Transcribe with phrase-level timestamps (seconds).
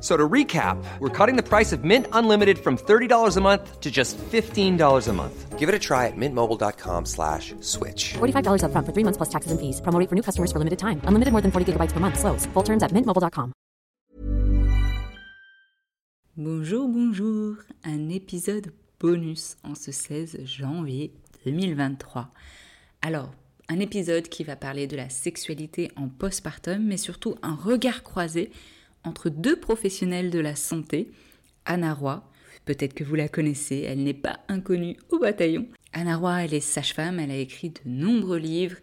[0.00, 3.90] So to recap, we're cutting the price of Mint Unlimited from $30 a month to
[3.90, 5.58] just $15 a month.
[5.58, 8.14] Give it a try at mintmobile.com slash switch.
[8.18, 9.80] $45 upfront for three months plus taxes and fees.
[9.80, 11.00] Promo rate for new customers for limited time.
[11.08, 12.18] Unlimited more than 40 gigabytes per month.
[12.18, 12.46] Slows.
[12.52, 13.52] Full terms at mintmobile.com.
[16.36, 17.56] Bonjour, bonjour.
[17.82, 18.70] Un épisode
[19.00, 21.14] bonus en ce 16 janvier
[21.46, 22.28] 2023.
[23.00, 23.30] Alors,
[23.68, 28.50] un épisode qui va parler de la sexualité en postpartum, mais surtout un regard croisé
[29.06, 31.10] entre deux professionnels de la santé,
[31.64, 32.28] Anna Roy,
[32.64, 35.66] peut-être que vous la connaissez, elle n'est pas inconnue au bataillon.
[35.92, 38.76] Anna Roy, elle est sage-femme, elle a écrit de nombreux livres,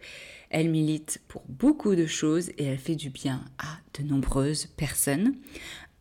[0.49, 5.35] elle milite pour beaucoup de choses et elle fait du bien à de nombreuses personnes.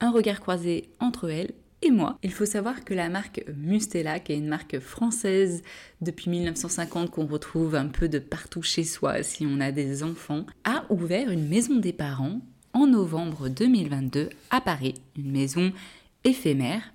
[0.00, 1.52] Un regard croisé entre elle
[1.82, 2.18] et moi.
[2.22, 5.62] Il faut savoir que la marque Mustela, qui est une marque française
[6.00, 10.46] depuis 1950 qu'on retrouve un peu de partout chez soi si on a des enfants,
[10.64, 12.40] a ouvert une maison des parents
[12.72, 15.72] en novembre 2022 à Paris, une maison
[16.24, 16.92] éphémère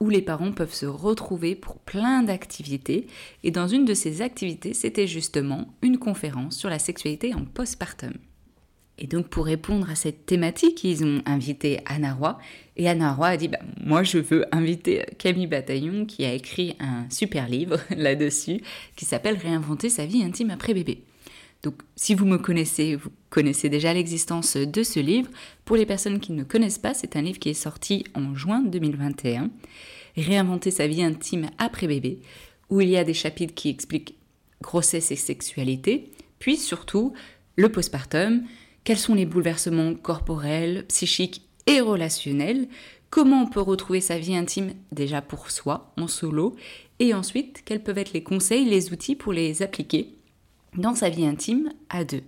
[0.00, 3.06] où les parents peuvent se retrouver pour plein d'activités.
[3.42, 8.12] Et dans une de ces activités, c'était justement une conférence sur la sexualité en postpartum.
[8.98, 12.38] Et donc pour répondre à cette thématique, ils ont invité Anna Roy.
[12.76, 16.76] Et Anna Roy a dit, bah, moi je veux inviter Camille Bataillon qui a écrit
[16.78, 18.60] un super livre là-dessus
[18.94, 21.02] qui s'appelle Réinventer sa vie intime après bébé.
[21.64, 25.30] Donc si vous me connaissez, vous connaissez déjà l'existence de ce livre.
[25.64, 28.62] Pour les personnes qui ne connaissent pas, c'est un livre qui est sorti en juin
[28.62, 29.50] 2021.
[30.16, 32.20] Réinventer sa vie intime après bébé,
[32.68, 34.14] où il y a des chapitres qui expliquent
[34.60, 37.14] grossesse et sexualité, puis surtout
[37.56, 38.44] le postpartum,
[38.84, 42.68] quels sont les bouleversements corporels, psychiques et relationnels,
[43.08, 46.56] comment on peut retrouver sa vie intime déjà pour soi, en solo,
[46.98, 50.14] et ensuite quels peuvent être les conseils, les outils pour les appliquer
[50.76, 52.22] dans sa vie intime à deux.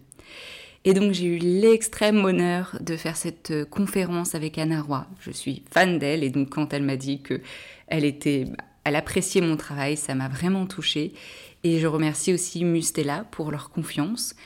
[0.87, 5.05] Et donc j'ai eu l'extrême honneur de faire cette euh, conférence avec Anna Roy.
[5.19, 7.41] Je suis fan d'elle et donc quand elle m'a dit que
[7.89, 8.45] elle était,
[8.85, 11.13] elle appréciait mon travail, ça m'a vraiment touchée.
[11.65, 14.37] Et je remercie aussi Mustela pour leur confiance,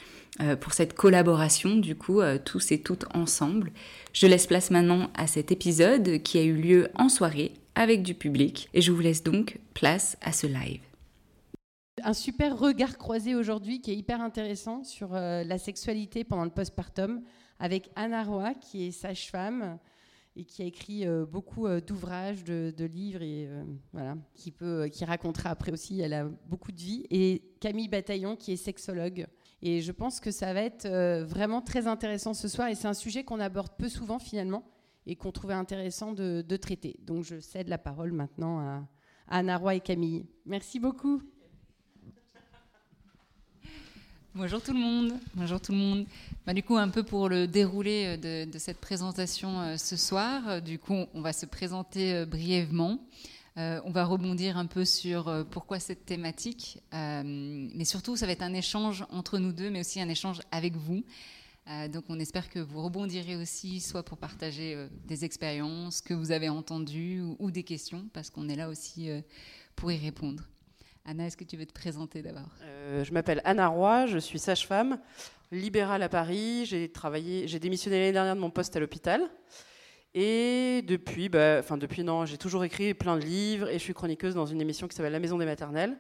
[0.41, 3.70] euh, pour cette collaboration du coup euh, tous et toutes ensemble.
[4.14, 8.14] Je laisse place maintenant à cet épisode qui a eu lieu en soirée avec du
[8.14, 10.89] public et je vous laisse donc place à ce live
[12.05, 16.50] un super regard croisé aujourd'hui qui est hyper intéressant sur euh, la sexualité pendant le
[16.50, 17.23] postpartum
[17.58, 19.79] avec Anna Roy qui est sage-femme
[20.37, 23.49] et qui a écrit euh, beaucoup euh, d'ouvrages, de, livres et
[23.93, 26.00] voilà, qui peut, qui racontera après aussi.
[26.00, 29.26] Elle a beaucoup de vie et Camille Bataillon qui est sexologue.
[29.62, 30.88] Et je pense que ça va être
[31.25, 34.64] vraiment très intéressant ce soir et c'est un sujet qu'on aborde peu souvent finalement
[35.06, 36.96] et qu'on trouvait intéressant de, traiter.
[37.03, 38.88] Donc je cède la parole maintenant à,
[39.29, 40.26] à Anna Roy et Camille.
[40.46, 41.23] Merci beaucoup.
[44.37, 45.15] Bonjour tout le monde.
[45.35, 46.06] Bonjour tout le monde.
[46.47, 50.49] Bah, du coup, un peu pour le déroulé euh, de, cette présentation euh, ce soir,
[50.49, 53.00] euh, du coup, on va se présenter brièvement.
[53.56, 58.55] on va rebondir un peu sur pourquoi cette thématique, mais surtout, ça va être un
[58.55, 61.03] échange entre nous deux, mais aussi un échange avec vous.
[61.93, 66.49] donc, on espère que vous rebondirez aussi, soit pour partager des expériences que vous avez
[66.49, 69.11] entendues ou des questions, parce qu'on est là aussi
[69.77, 70.44] pour y répondre.
[71.05, 72.49] Anna, est-ce que tu veux te présenter d'abord?
[72.62, 75.00] Euh, Je m'appelle Anna Roy, je suis sage-femme
[75.50, 76.67] libérale à Paris.
[76.67, 79.23] J'ai travaillé, j'ai démissionné l'année dernière de mon poste à l'hôpital.
[80.14, 83.94] Et depuis, bah, enfin depuis non, j'ai toujours écrit plein de livres et je suis
[83.94, 85.97] chroniqueuse dans une émission qui s'appelle La Maison des Maternelles.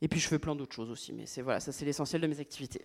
[0.00, 2.26] Et puis je fais plein d'autres choses aussi, mais c'est voilà, ça c'est l'essentiel de
[2.26, 2.84] mes activités.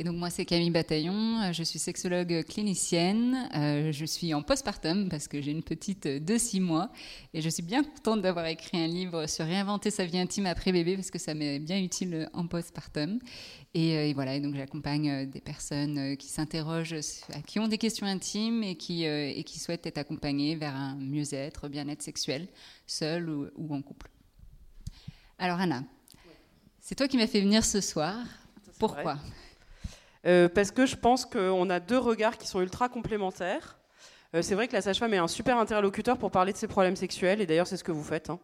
[0.00, 4.40] Et donc moi c'est Camille Bataillon, euh, je suis sexologue clinicienne, euh, je suis en
[4.40, 6.90] postpartum parce que j'ai une petite de 6 mois.
[7.34, 10.72] Et je suis bien contente d'avoir écrit un livre sur réinventer sa vie intime après
[10.72, 13.18] bébé parce que ça m'est bien utile en postpartum.
[13.74, 17.00] Et, euh, et voilà, et donc j'accompagne des personnes qui s'interrogent,
[17.46, 21.68] qui ont des questions intimes et qui, et qui souhaitent être accompagnées vers un mieux-être,
[21.68, 22.48] bien-être sexuel,
[22.86, 24.08] seul ou, ou, en couple.
[25.38, 25.84] Alors Anna,
[26.80, 28.16] c'est toi qui m'as fait venir ce soir.
[28.78, 29.18] Pourquoi?
[30.26, 33.78] Euh, parce que je pense qu'on a deux regards qui sont ultra complémentaires.
[34.34, 36.96] Euh, c'est vrai que la sage-femme est un super interlocuteur pour parler de ses problèmes
[36.96, 38.30] sexuels, et d'ailleurs c'est ce que vous faites.
[38.30, 38.38] Hein.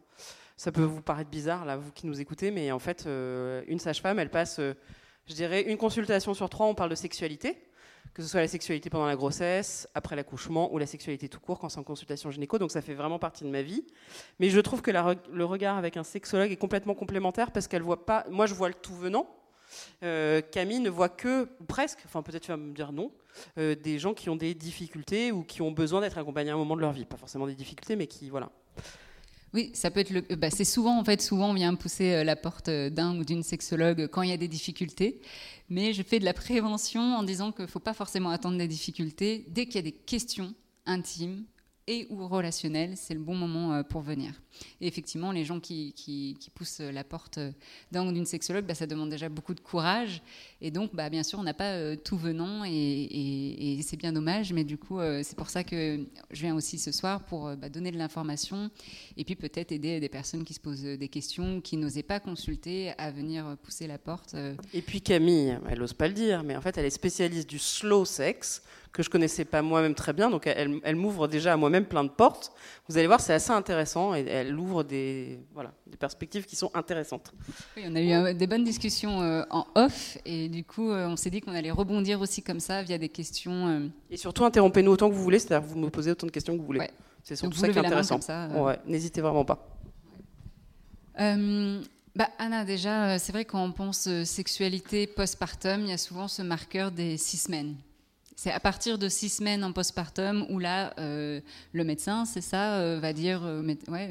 [0.56, 3.78] Ça peut vous paraître bizarre, là, vous qui nous écoutez, mais en fait, euh, une
[3.78, 7.62] sage-femme, elle passe, je dirais, une consultation sur trois, on parle de sexualité,
[8.14, 11.58] que ce soit la sexualité pendant la grossesse, après l'accouchement, ou la sexualité tout court
[11.58, 13.84] quand c'est en consultation gynéco, donc ça fait vraiment partie de ma vie.
[14.38, 18.06] Mais je trouve que le regard avec un sexologue est complètement complémentaire, parce qu'elle voit
[18.06, 19.28] pas, moi je vois le tout venant,
[20.02, 23.12] euh, Camille ne voit que, presque, enfin peut-être tu vas me dire non,
[23.58, 26.58] euh, des gens qui ont des difficultés ou qui ont besoin d'être accompagnés à un
[26.58, 27.04] moment de leur vie.
[27.04, 28.50] Pas forcément des difficultés, mais qui, voilà.
[29.54, 30.20] Oui, ça peut être le.
[30.36, 33.42] Bah, c'est souvent en fait, souvent on vient pousser euh, la porte d'un ou d'une
[33.42, 35.20] sexologue quand il y a des difficultés.
[35.68, 38.68] Mais je fais de la prévention en disant qu'il ne faut pas forcément attendre des
[38.68, 39.44] difficultés.
[39.48, 40.54] Dès qu'il y a des questions
[40.84, 41.44] intimes,
[41.88, 44.32] et ou relationnel, c'est le bon moment euh, pour venir.
[44.80, 47.38] Et effectivement, les gens qui, qui, poussent la porte
[47.92, 50.22] d'un ou d'une sexologue, bah, ça demande déjà beaucoup de courage.
[50.60, 54.52] Et donc, bah, bien sûr, on n'a pas euh, tout venant et, c'est bien dommage.
[54.52, 57.68] Mais du coup, euh, c'est pour ça que je viens aussi ce soir pour bah,
[57.68, 58.70] donner de l'information
[59.16, 62.92] et puis peut-être aider des personnes qui se posent des questions, qui n'osaient pas consulter,
[62.98, 64.34] à venir pousser la porte.
[64.72, 67.58] Et puis Camille, elle n'ose pas le dire, mais en fait, elle est spécialiste du
[67.58, 68.62] slow sex
[68.92, 70.30] que je connaissais pas moi-même très bien.
[70.30, 72.52] Donc elle, elle m'ouvre déjà à moi-même plein de portes.
[72.88, 76.70] Vous allez voir, c'est assez intéressant et elle ouvre des, voilà, des perspectives qui sont
[76.74, 77.32] intéressantes.
[77.76, 81.16] Oui, on a eu des bonnes discussions euh, en off et du coup, euh, on
[81.16, 83.68] s'est dit qu'on allait rebondir aussi comme ça via des questions.
[83.68, 83.88] Euh.
[84.10, 86.60] Et surtout, interrompez-nous autant que vous voulez, c'est-à-dire vous me posez autant de questions que
[86.60, 86.88] vous voulez.
[87.22, 88.20] C'est surtout ça qui est intéressant.
[88.56, 89.66] Ouais, n'hésitez vraiment pas.
[91.18, 96.40] Bah, Anna, déjà, c'est vrai quand on pense sexualité postpartum, il y a souvent ce
[96.40, 97.74] marqueur des six semaines.
[98.38, 101.40] C'est à partir de six semaines en postpartum où là, euh,
[101.72, 103.62] le médecin, c'est ça, euh, va dire, euh,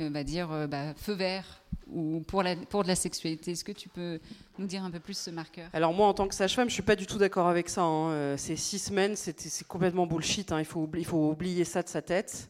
[0.09, 1.45] va dire bah, feu vert
[1.87, 3.51] ou pour, pour de la sexualité.
[3.51, 4.19] Est-ce que tu peux
[4.57, 5.69] nous dire un peu plus ce marqueur?
[5.73, 7.83] Alors moi, en tant que sage-femme, je suis pas du tout d'accord avec ça.
[7.83, 8.35] Hein.
[8.35, 10.51] Ces six semaines, c'est complètement bullshit.
[10.51, 10.57] Hein.
[10.57, 12.49] Il, faut il faut oublier ça de sa tête.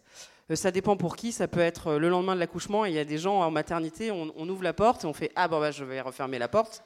[0.54, 1.34] Ça dépend pour qui.
[1.34, 2.86] Ça peut être le lendemain de l'accouchement.
[2.86, 5.50] Il y a des gens en maternité, on, ouvre la porte et on fait ah
[5.50, 6.84] bon bah je vais refermer la porte.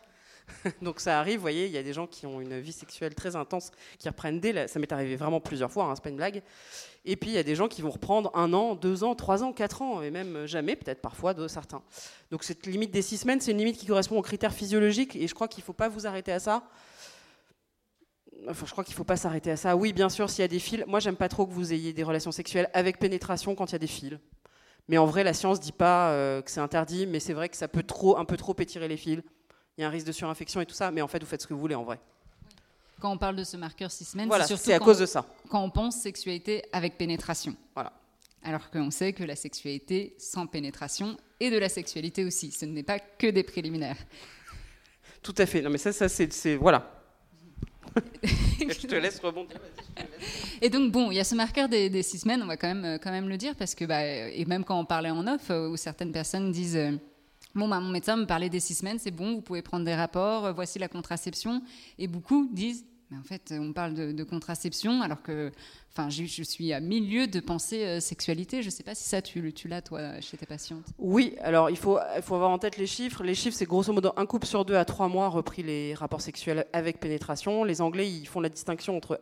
[0.81, 3.15] Donc ça arrive, vous voyez, il y a des gens qui ont une vie sexuelle
[3.15, 6.17] très intense, qui reprennent dès, ça m'est arrivé vraiment plusieurs fois, hein, c'est pas une
[6.17, 6.41] blague.
[7.05, 9.43] Et puis il y a des gens qui vont reprendre un an, deux ans, trois
[9.43, 11.81] ans, quatre ans, et même jamais, peut-être parfois de certains.
[12.31, 15.27] Donc cette limite des six semaines, c'est une limite qui correspond aux critères physiologiques, et
[15.27, 16.63] je crois qu'il ne faut pas vous arrêter à ça.
[18.47, 19.75] Enfin, je crois qu'il ne faut pas s'arrêter à ça.
[19.75, 20.85] Oui, bien sûr, s'il y a des fils.
[20.87, 23.75] Moi, j'aime pas trop que vous ayez des relations sexuelles avec pénétration quand il y
[23.75, 24.17] a des fils.
[24.87, 27.57] Mais en vrai, la science dit pas euh, que c'est interdit, mais c'est vrai que
[27.57, 29.21] ça peut trop, un peu trop étirer les fils
[29.79, 31.41] il y a un risque de surinfection et tout ça, mais en fait, vous faites
[31.41, 32.01] ce que vous voulez en vrai.
[32.99, 35.25] Quand on parle de ce marqueur six semaines, c'est surtout à cause de ça.
[35.47, 37.55] Quand on pense sexualité avec pénétration.
[37.73, 37.93] Voilà.
[38.43, 42.51] Alors qu'on sait que la sexualité sans pénétration est de la sexualité aussi.
[42.51, 43.95] Ce n'est pas que des préliminaires.
[45.23, 45.61] Tout à fait.
[45.61, 46.91] Non, mais ça, ça c'est voilà.
[48.21, 49.61] je te laisse rebondir.
[50.61, 52.43] Et donc bon, il y a ce marqueur des, six semaines.
[52.43, 54.83] On va quand même quand même le dire parce que bah, et même quand on
[54.83, 56.91] parlait en off, euh, où certaines personnes disent euh,
[57.55, 60.45] Bah, mon médecin me parlait des six semaines, c'est bon, vous pouvez prendre des rapports,
[60.45, 61.61] euh, voici la contraception.
[61.97, 65.51] Et beaucoup disent, mais en fait, on parle de, contraception, alors que
[65.91, 68.61] enfin, je, suis à milieu de penser euh, sexualité.
[68.61, 70.85] Je ne sais pas si ça, tu, tu l'as, toi, chez tes patientes.
[70.99, 73.23] Oui, alors il faut, il faut avoir en tête les chiffres.
[73.23, 76.21] Les chiffres, c'est grosso modo un couple sur deux à trois mois repris les rapports
[76.21, 77.63] sexuels avec pénétration.
[77.63, 79.19] Les Anglais, ils font la distinction entre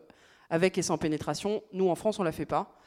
[0.50, 1.62] avec et sans pénétration.
[1.72, 2.78] Nous, en France, on ne la fait pas.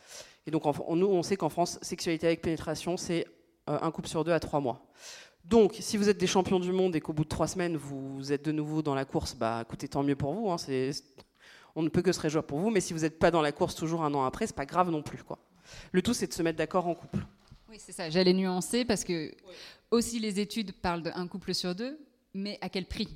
[0.45, 3.25] Et donc, nous, on sait qu'en France, sexualité avec pénétration, c'est
[3.69, 4.91] euh, un couple sur deux à trois mois.
[5.43, 8.31] Donc, si vous êtes des champions du monde et qu'au bout de trois semaines, vous
[8.31, 10.51] êtes de nouveau dans la course, bah écoutez, tant mieux pour vous.
[10.51, 10.57] Hein,
[11.75, 12.69] on ne peut que se réjouir pour vous.
[12.69, 14.89] Mais si vous n'êtes pas dans la course toujours un an après, c'est pas grave
[14.91, 15.23] non plus.
[15.23, 15.39] Quoi.
[15.91, 17.19] Le tout, c'est de se mettre d'accord en couple.
[17.69, 18.09] Oui, c'est ça.
[18.09, 19.31] J'allais nuancer parce que
[19.89, 21.99] aussi les études parlent d'un couple sur deux,
[22.33, 23.09] mais à quel prix?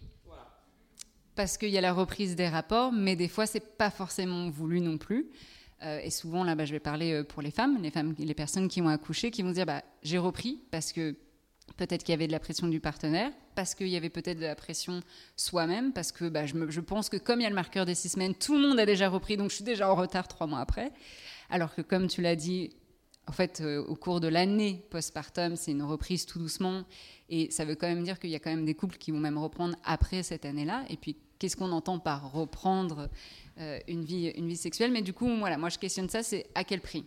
[1.36, 4.79] Parce qu'il y a la reprise des rapports, mais des fois, c'est pas forcément voulu
[4.79, 5.29] non plus.
[5.84, 8.34] Euh, et souvent, là, bah, je vais parler euh, pour les femmes, les femmes, les
[8.34, 11.15] personnes qui ont accouché, qui vont dire bah, j'ai repris parce que
[11.77, 14.46] peut-être qu'il y avait de la pression du partenaire, parce qu'il y avait peut-être de
[14.46, 15.01] la pression
[15.36, 18.10] soi-même, parce que bah, je, pense que comme il y a le marqueur des six
[18.10, 20.60] semaines, tout le monde a déjà repris, donc je suis déjà en retard trois mois
[20.60, 20.91] après.
[21.50, 22.72] Alors que comme tu l'as dit,
[23.27, 26.84] en fait, euh, au cours de l'année postpartum, c'est une reprise tout doucement,
[27.29, 29.20] et ça veut quand même dire qu'il y a quand même des couples qui vont
[29.20, 30.86] même reprendre après cette année-là.
[30.89, 33.10] Et puis, qu'est-ce qu'on entend par reprendre
[33.60, 34.91] euh, une, vie, une vie sexuelle?
[34.91, 37.05] Mais du coup, voilà, moi je questionne ça, c'est à quel prix?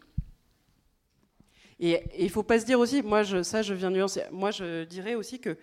[1.81, 4.51] Et il ne faut pas se dire aussi, moi je, ça je viens nuancer, moi
[4.51, 5.57] je dirais aussi que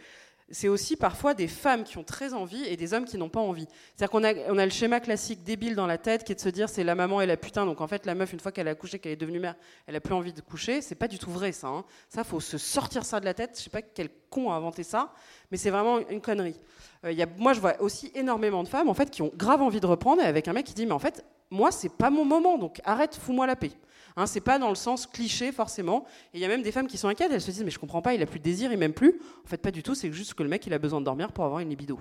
[0.52, 3.40] c'est aussi parfois des femmes qui ont très envie et des hommes qui n'ont pas
[3.40, 3.68] envie.
[3.96, 4.24] C'est-à-dire qu'on
[4.60, 6.94] a, le schéma classique débile dans la tête qui est de se dire c'est la
[6.94, 7.66] maman et la putain.
[7.66, 9.56] Donc en fait, la meuf, une fois qu'elle a accouché, qu'elle est devenue mère,
[9.88, 10.82] elle a plus envie de coucher.
[10.82, 11.68] C'est pas du tout vrai ça.
[11.68, 11.84] Hein.
[12.10, 13.58] Ça, faut se sortir ça de la tête.
[13.58, 15.14] Je sais pas quel con a inventé ça,
[15.50, 16.60] mais c'est vraiment une connerie.
[17.06, 19.88] Euh, moi, je vois aussi énormément de femmes en fait qui ont grave envie de
[19.88, 22.60] reprendre et avec un mec qui dit mais en fait, moi, c'est pas mon moment,
[22.60, 23.72] donc arrête, fous-moi la paix.
[24.18, 26.06] Hein, c'est pas dans le sens cliché forcément.
[26.34, 27.32] Et il y a même des femmes qui sont inquiètes.
[27.32, 29.20] Elles se disent mais je comprends pas, il a plus de désir, il m'aime plus.
[29.44, 29.96] En fait, pas du tout.
[29.96, 32.00] C'est juste que le mec il a besoin de dormir pour avoir une libido.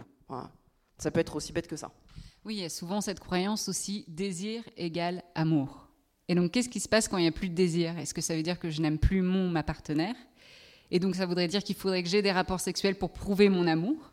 [0.98, 1.90] Ça peut être aussi bête que ça.
[2.44, 5.88] Oui, il y a souvent cette croyance aussi désir égale amour.
[6.28, 7.98] Et donc, qu'est-ce qui se passe quand il n'y a plus de désir?
[7.98, 10.14] Est-ce que ça veut dire que je n'aime plus mon ma partenaire?
[10.90, 13.66] Et donc, ça voudrait dire qu'il faudrait que j'ai des rapports sexuels pour prouver mon
[13.66, 14.12] amour.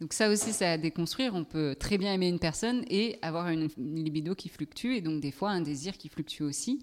[0.00, 1.34] Donc ça aussi, c'est à déconstruire.
[1.34, 5.20] On peut très bien aimer une personne et avoir une, libido qui fluctue, et donc
[5.20, 6.82] des fois un désir qui fluctue aussi.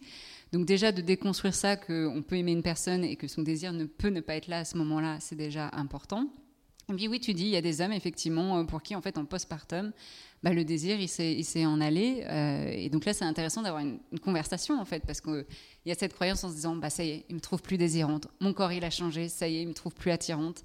[0.51, 3.85] Donc déjà de déconstruire ça, qu'on peut aimer une personne et que son désir ne
[3.85, 6.27] peut ne pas être là à ce moment-là, c'est déjà important.
[6.89, 9.01] Et puis oui, tu dis, il y a des hommes effectivement euh, pour qui en
[9.01, 9.91] fait en postpartum,
[10.41, 12.23] bah, le désir il s'est en allé.
[12.25, 15.45] Euh, et donc là, c'est intéressant d'avoir une, conversation en fait, parce qu'il
[15.85, 17.77] y a cette croyance en se disant, bah ça y est, il me trouve plus
[17.77, 20.63] désirante, mon corps il a changé, ça y est, il me trouve plus attirante.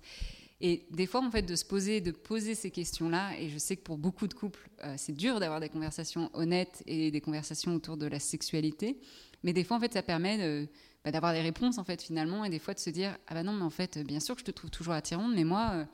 [0.61, 3.77] Et des fois, en fait, de se poser, de poser ces questions-là, et je sais
[3.77, 7.75] que pour beaucoup de couples, euh, c'est dur d'avoir des conversations honnêtes et des conversations
[7.75, 8.97] autour de la sexualité.
[9.45, 10.67] Mais des fois, en fait, ça permet
[11.05, 13.43] bah, d'avoir des réponses, en fait, finalement, et des fois de se dire Ah bah
[13.43, 15.85] non, mais en fait, bien sûr que je te trouve toujours attirante, mais moi, euh,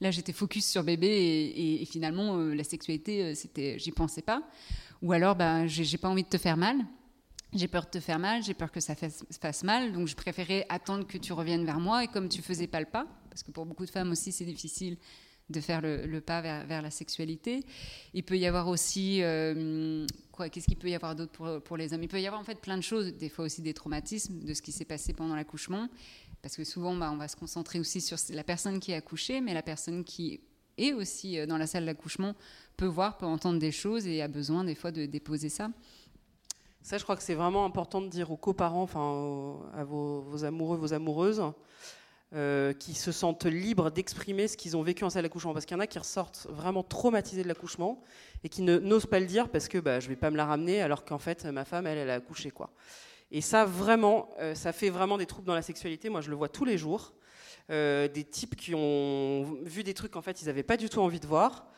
[0.00, 4.42] là, j'étais focus sur bébé, et, finalement, euh, la sexualité, euh, c'était, j'y pensais pas.
[5.02, 6.78] Ou alors, bah, j'ai pas envie de te faire mal.
[7.52, 10.14] J'ai peur de te faire mal, j'ai peur que ça fasse, fasse, mal, donc je
[10.14, 12.04] préférais attendre que tu reviennes vers moi.
[12.04, 14.44] Et comme tu faisais pas le pas, parce que pour beaucoup de femmes aussi, c'est
[14.44, 14.98] difficile
[15.50, 17.64] de faire le, pas vers, la sexualité.
[18.14, 20.06] Il peut y avoir aussi, euh,
[20.50, 22.02] qu'est-ce qu'il peut y avoir d'autre pour, les hommes?
[22.02, 24.54] Il peut y avoir en fait plein de choses, des fois aussi des traumatismes de
[24.54, 25.88] ce qui s'est passé pendant l'accouchement,
[26.42, 29.40] parce que souvent bah, on va se concentrer aussi sur la personne qui est accouchée,
[29.40, 30.40] mais la personne qui
[30.78, 32.34] est aussi euh, dans la salle d'accouchement
[32.76, 35.70] peut voir, peut entendre des choses et a besoin des fois de déposer ça.
[36.82, 40.78] Ça, je crois que c'est vraiment important de dire aux coparents, enfin à vos amoureux,
[40.78, 41.42] vos amoureuses,
[42.34, 45.52] euh, qui se sentent libres d'exprimer ce qu'ils ont vécu en salle d'accouchement.
[45.52, 48.02] Parce qu'il y en a qui ressortent vraiment traumatisés de l'accouchement
[48.44, 50.80] et qui n'osent pas le dire parce que bah, je vais pas me la ramener
[50.80, 52.50] alors qu'en fait ma femme, elle, elle a accouché.
[52.50, 52.70] Quoi.
[53.32, 56.08] Et ça, vraiment, euh, ça fait vraiment des troubles dans la sexualité.
[56.08, 57.14] Moi, je le vois tous les jours.
[57.70, 60.98] Euh, des types qui ont vu des trucs qu'en fait ils n'avaient pas du tout
[60.98, 61.68] envie de voir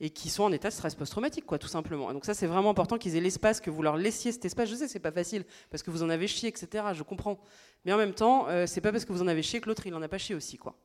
[0.00, 2.12] et qui sont en état de stress post-traumatique, quoi, tout simplement.
[2.12, 4.68] donc ça, c'est vraiment important qu'ils aient l'espace, que vous leur laissiez cet espace.
[4.68, 6.84] Je sais, c'est pas facile parce que vous en avez chié, etc.
[6.94, 7.40] Je comprends.
[7.84, 9.86] Mais en même temps, euh, c'est pas parce que vous en avez chié que l'autre
[9.86, 10.76] il en a pas chié aussi, quoi.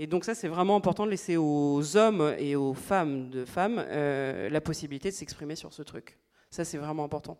[0.00, 3.84] Et donc ça, c'est vraiment important de laisser aux hommes et aux femmes de femmes
[3.88, 6.18] euh, la possibilité de s'exprimer sur ce truc.
[6.50, 7.38] Ça, c'est vraiment important.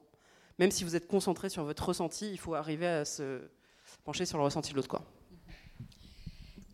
[0.58, 3.40] Même si vous êtes concentré sur votre ressenti, il faut arriver à se
[4.04, 5.04] pencher sur le ressenti de l'autre, quoi.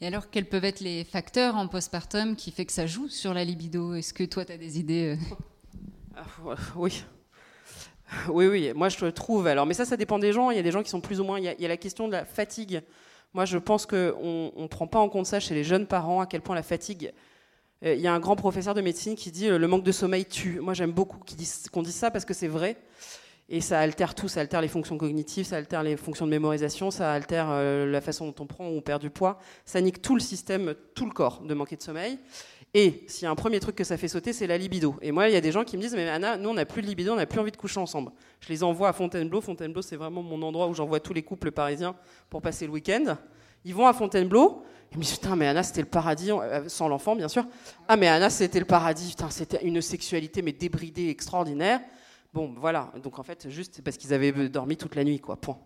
[0.00, 3.32] Et alors, quels peuvent être les facteurs en postpartum qui fait que ça joue sur
[3.32, 3.94] la libido?
[3.94, 5.36] Est-ce que toi, tu as des idées euh?
[6.16, 7.04] ah, Oui.
[8.28, 9.46] Oui, oui, moi je trouve.
[9.46, 10.50] Alors, mais ça, ça dépend des gens.
[10.50, 11.38] Il y a des gens qui sont plus ou moins.
[11.38, 12.82] Il y a, la question de la fatigue.
[13.32, 16.26] Moi, je pense qu'on ne prend pas en compte ça chez les jeunes parents, à
[16.26, 17.12] quel point la fatigue.
[17.84, 19.92] Euh, il y a un grand professeur de médecine qui dit euh, le manque de
[19.92, 20.60] sommeil tue.
[20.60, 21.18] Moi, j'aime beaucoup
[21.72, 22.76] qu'on dise ça parce que c'est vrai.
[23.48, 26.90] Et ça altère tout, ça altère les fonctions cognitives, ça altère les fonctions de mémorisation,
[26.90, 30.00] ça altère euh, la façon dont on prend ou on perd du poids, ça nique
[30.00, 32.18] tout le système, tout le corps de manquer de sommeil.
[32.76, 34.96] Et s'il y a un premier truc que ça fait sauter, c'est la libido.
[35.00, 36.66] Et moi, il y a des gens qui me disent, mais Anna, nous, on n'a
[36.66, 38.10] plus de libido, on n'a plus envie de coucher ensemble.
[38.40, 39.40] Je les envoie à Fontainebleau.
[39.40, 41.94] Fontainebleau, c'est vraiment mon endroit où j'envoie tous les couples parisiens
[42.30, 43.16] pour passer le week-end.
[43.64, 44.64] Ils vont à Fontainebleau.
[44.90, 47.46] Ils me disent, putain, mais Anna, c'était le paradis, euh, sans l'enfant, bien sûr.
[47.86, 49.10] Ah, mais Anna, c'était le paradis.
[49.10, 51.80] Putain, c'était une sexualité, mais débridée, extraordinaire.
[52.34, 52.92] Bon, voilà.
[53.02, 55.36] Donc en fait, juste parce qu'ils avaient dormi toute la nuit, quoi.
[55.36, 55.56] Point.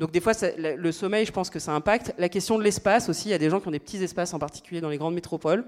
[0.00, 2.12] Donc des fois, le sommeil, je pense que ça impacte.
[2.18, 4.34] La question de l'espace aussi, il y a des gens qui ont des petits espaces,
[4.34, 5.64] en particulier dans les grandes métropoles,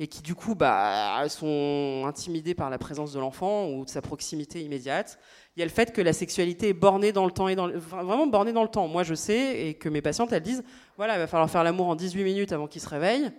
[0.00, 4.02] et qui du coup bah, sont intimidés par la présence de l'enfant ou de sa
[4.02, 5.16] proximité immédiate.
[5.56, 7.68] Il y a le fait que la sexualité est bornée dans le temps et dans
[7.68, 8.88] le- vraiment bornée dans le temps.
[8.88, 10.64] Moi, je sais et que mes patientes elles disent
[10.96, 13.30] voilà, il va falloir faire l'amour en 18 minutes avant qu'il se réveille.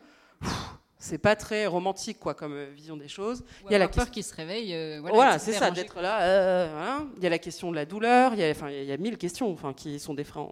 [1.06, 3.44] C'est pas très romantique quoi comme euh, vision des choses.
[3.66, 4.74] Il y a la peur question- qu'il se réveille.
[4.74, 6.22] euh, Voilà, voilà, c'est ça, d'être là.
[6.22, 7.00] euh.
[7.18, 8.96] Il y a la question de la douleur, il y a, enfin, il y a
[8.96, 10.48] mille questions enfin, qui sont des freins.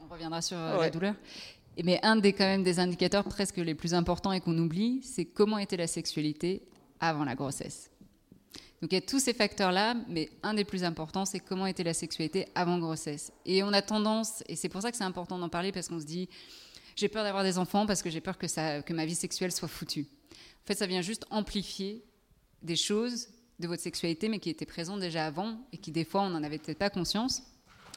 [0.00, 0.78] On reviendra sur Ouais.
[0.80, 1.14] la douleur.
[1.84, 5.26] Mais un des quand même des indicateurs presque les plus importants et qu'on oublie, c'est
[5.26, 6.62] comment était la sexualité
[6.98, 7.90] avant la grossesse.
[8.80, 11.84] Donc il y a tous ces facteurs-là, mais un des plus importants, c'est comment était
[11.84, 13.32] la sexualité avant grossesse.
[13.44, 16.00] Et on a tendance, et c'est pour ça que c'est important d'en parler, parce qu'on
[16.00, 16.28] se dit,
[16.96, 19.52] j'ai peur d'avoir des enfants parce que j'ai peur que, ça, que ma vie sexuelle
[19.52, 20.06] soit foutue.
[20.32, 22.04] En fait, ça vient juste amplifier
[22.62, 26.22] des choses de votre sexualité, mais qui étaient présentes déjà avant, et qui des fois,
[26.22, 27.42] on n'en avait peut-être pas conscience.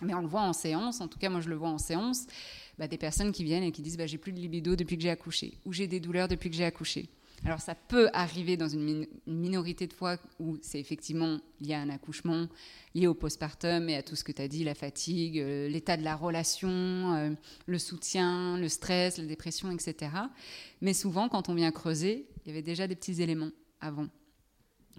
[0.01, 2.27] Mais on le voit en séance, en tout cas moi je le vois en séance,
[2.77, 5.01] bah, des personnes qui viennent et qui disent bah, j'ai plus de libido depuis que
[5.01, 7.09] j'ai accouché, ou j'ai des douleurs depuis que j'ai accouché.
[7.45, 11.75] Alors ça peut arriver dans une, min- une minorité de fois où c'est effectivement lié
[11.75, 12.47] à un accouchement,
[12.95, 15.97] lié au postpartum et à tout ce que tu as dit, la fatigue, euh, l'état
[15.97, 17.29] de la relation, euh,
[17.67, 20.11] le soutien, le stress, la dépression, etc.
[20.81, 23.51] Mais souvent quand on vient creuser, il y avait déjà des petits éléments
[23.81, 24.07] avant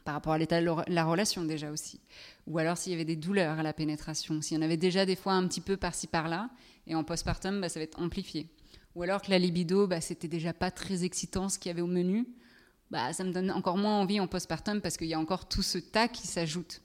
[0.05, 2.01] par rapport à l'état de la- la relation déjà aussi.
[2.47, 5.05] Ou alors s'il y avait des douleurs à la pénétration, s'il y en avait déjà
[5.05, 6.49] des fois un petit peu par-ci par-là,
[6.87, 8.49] et en postpartum, bah, ça va être amplifié.
[8.99, 11.83] Ou alors que la libido, bah, c'était déjà pas très excitant ce qu'il y avait
[11.83, 12.27] au menu,
[12.91, 15.63] bah, ça me donne encore moins envie en postpartum parce qu'il y a encore tout
[15.63, 16.83] ce tas qui s'ajoute.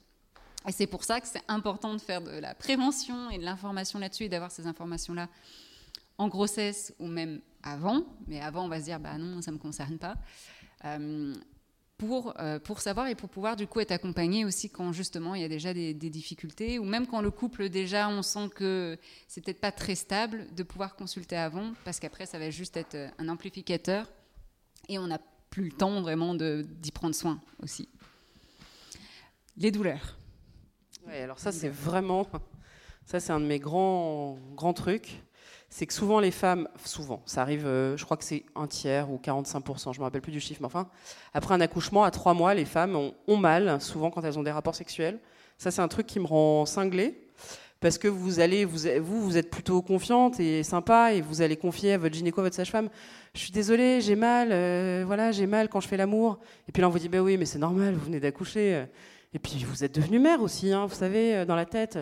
[0.68, 3.98] Et c'est pour ça que c'est important de faire de la prévention et de l'information
[3.98, 5.28] là-dessus et d'avoir ces informations-là
[6.16, 8.04] en grossesse ou même avant.
[8.28, 10.14] Mais avant, on va se dire, bah non, ça ne me concerne pas.
[10.84, 11.34] Euh,
[11.96, 15.42] pour, euh, pour savoir et pour pouvoir du coup être accompagné aussi quand justement il
[15.42, 18.98] y a déjà des, des difficultés ou même quand le couple déjà on sent que
[19.28, 22.96] c'est peut-être pas très stable de pouvoir consulter avant parce qu'après ça va juste être
[22.96, 24.10] euh, un amplificateur
[24.88, 27.88] et on n'a plus le temps vraiment d'y prendre soin aussi.
[29.56, 30.16] Les douleurs.
[31.06, 32.26] Ouais, alors ça, c'est vraiment.
[33.06, 35.22] Ça, c'est un de mes grands, grands trucs.
[35.76, 36.68] C'est que souvent, les femmes.
[36.84, 40.20] Souvent, ça arrive, euh, je crois que c'est un tiers ou 45%, je me rappelle
[40.20, 40.86] plus du chiffre, mais enfin,
[41.32, 44.52] après un accouchement, à trois mois, les femmes ont, mal, souvent quand elles ont des
[44.52, 45.18] rapports sexuels.
[45.58, 47.26] Ça, c'est un truc qui me rend cinglée.
[47.80, 51.94] Parce que vous allez, vous, vous, êtes plutôt confiante et sympa, et vous allez confier
[51.94, 52.88] à votre gynéco, à votre sage-femme,
[53.34, 56.38] je suis désolée, j'ai mal, euh, voilà, j'ai mal quand je fais l'amour.
[56.68, 58.84] Et puis là, on vous dit, ben oui, mais c'est normal, vous venez d'accoucher.
[59.32, 61.98] Et puis vous êtes devenue mère aussi, hein, vous savez, euh, dans la tête.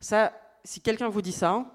[0.00, 0.32] Ça,
[0.64, 1.66] si quelqu'un vous dit ça,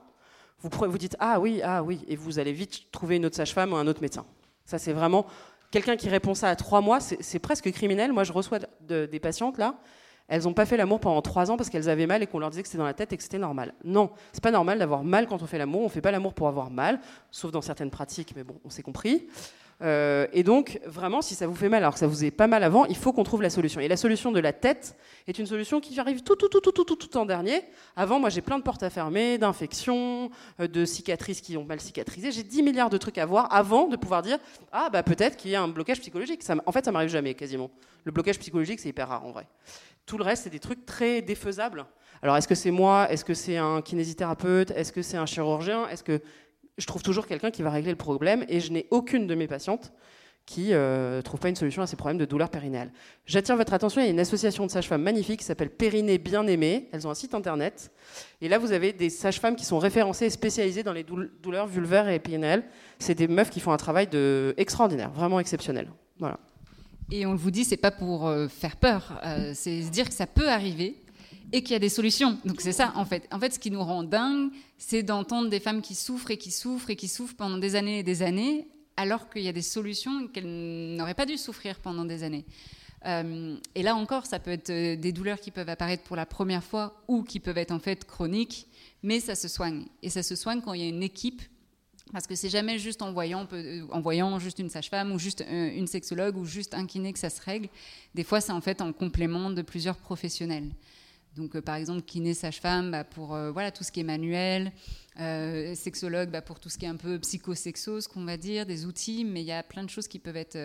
[0.62, 3.74] vous, vous dites ah oui, ah oui, et vous allez vite trouver une autre sage-femme
[3.74, 4.26] ou un autre médecin.
[4.66, 5.26] Ça, c'est vraiment
[5.72, 8.12] quelqu'un qui répond ça à trois mois, c'est presque criminel.
[8.14, 9.76] Moi, je reçois de- des patientes là.
[10.30, 12.50] Elles n'ont pas fait l'amour pendant trois ans parce qu'elles avaient mal et qu'on leur
[12.50, 13.74] disait que c'était dans la tête et que c'était normal.
[13.86, 15.84] Non, c'est pas normal d'avoir mal quand on fait l'amour.
[15.84, 17.00] On fait pas l'amour pour avoir mal,
[17.32, 19.28] sauf dans certaines pratiques, mais bon, on s'est compris.
[19.84, 22.48] Euh, et donc, vraiment, si ça vous fait mal alors que ça vous est pas
[22.48, 23.80] mal avant, il faut qu'on trouve la solution.
[23.80, 24.96] Et la solution de la tête
[25.28, 27.62] est une solution qui arrive tout, tout, tout, tout, tout, tout, tout en dernier.
[27.96, 31.80] Avant, moi, j'ai plein de portes à fermer, d'infections, euh, de cicatrices qui ont mal
[31.80, 32.32] cicatrisé.
[32.32, 34.40] J'ai 10 milliards de trucs à voir avant de pouvoir dire
[34.72, 36.42] ah bah peut-être qu'il y a un blocage psychologique.
[36.44, 37.70] Ça, en fait, ça m'arrive jamais quasiment.
[38.04, 39.48] Le blocage psychologique, c'est hyper rare en vrai.
[40.06, 41.86] Tout le reste, c'est des trucs très défaisables.
[42.22, 43.12] Alors, est-ce que c'est moi?
[43.12, 44.72] Est-ce que c'est un kinésithérapeute?
[44.72, 45.88] Est-ce que c'est un chirurgien?
[45.90, 46.22] Est-ce que
[46.78, 49.48] je trouve toujours quelqu'un qui va régler le problème et je n'ai aucune de mes
[49.48, 49.92] patientes
[50.46, 52.94] qui ne trouve pas une solution à ces problèmes de douleur périnéale.
[53.26, 56.48] J'attire votre attention, il y a une association de sages-femmes magnifique qui s'appelle Périnée Bien
[56.48, 56.88] Aimée.
[56.94, 57.92] Elles ont un site internet.
[58.40, 61.68] Et là, vous avez des sages-femmes qui sont référencées et spécialisées dans les doul- douleurs
[61.68, 62.64] vulvaires et périnéales.
[62.98, 64.54] C'est des meufs qui font un travail de...
[64.56, 65.92] extraordinaire, vraiment exceptionnel.
[66.18, 66.40] Voilà.
[67.12, 70.14] Et on vous dit, c'est pas pour euh, faire peur, euh, c'est se dire que
[70.16, 70.96] ça peut arriver
[71.52, 72.38] et qu'il y a des solutions.
[72.46, 73.28] Donc c'est ça, en fait.
[73.32, 76.52] En fait, ce qui nous rend dingue, c'est d'entendre des femmes qui souffrent et qui
[76.52, 79.62] souffrent et qui souffrent pendant des années et des années, alors qu'il y a des
[79.62, 82.46] solutions qu'elles n'auraient pas dû souffrir pendant des années.
[83.06, 86.26] Euh, et là encore, ça peut être euh, des douleurs qui peuvent apparaître pour la
[86.26, 88.68] première fois ou qui peuvent être en fait chroniques,
[89.04, 89.86] mais ça se soigne.
[90.02, 91.42] Et ça se soigne quand il y a une équipe
[92.12, 95.44] parce que c'est jamais juste en voyant, euh, en voyant juste une sage-femme ou juste
[95.50, 97.70] une sexologue ou juste un kiné que ça se règle.
[98.16, 100.72] Des fois, c'est en fait en complément de plusieurs professionnels.
[101.38, 104.72] Donc, euh, par exemple, kiné, sage-femme, bah, pour euh, voilà, tout ce qui est manuel,
[105.20, 108.66] euh, sexologue bah, pour tout ce qui est un peu psychosexo, ce qu'on va dire,
[108.66, 110.58] des outils, mais il y a plein de choses qui peuvent être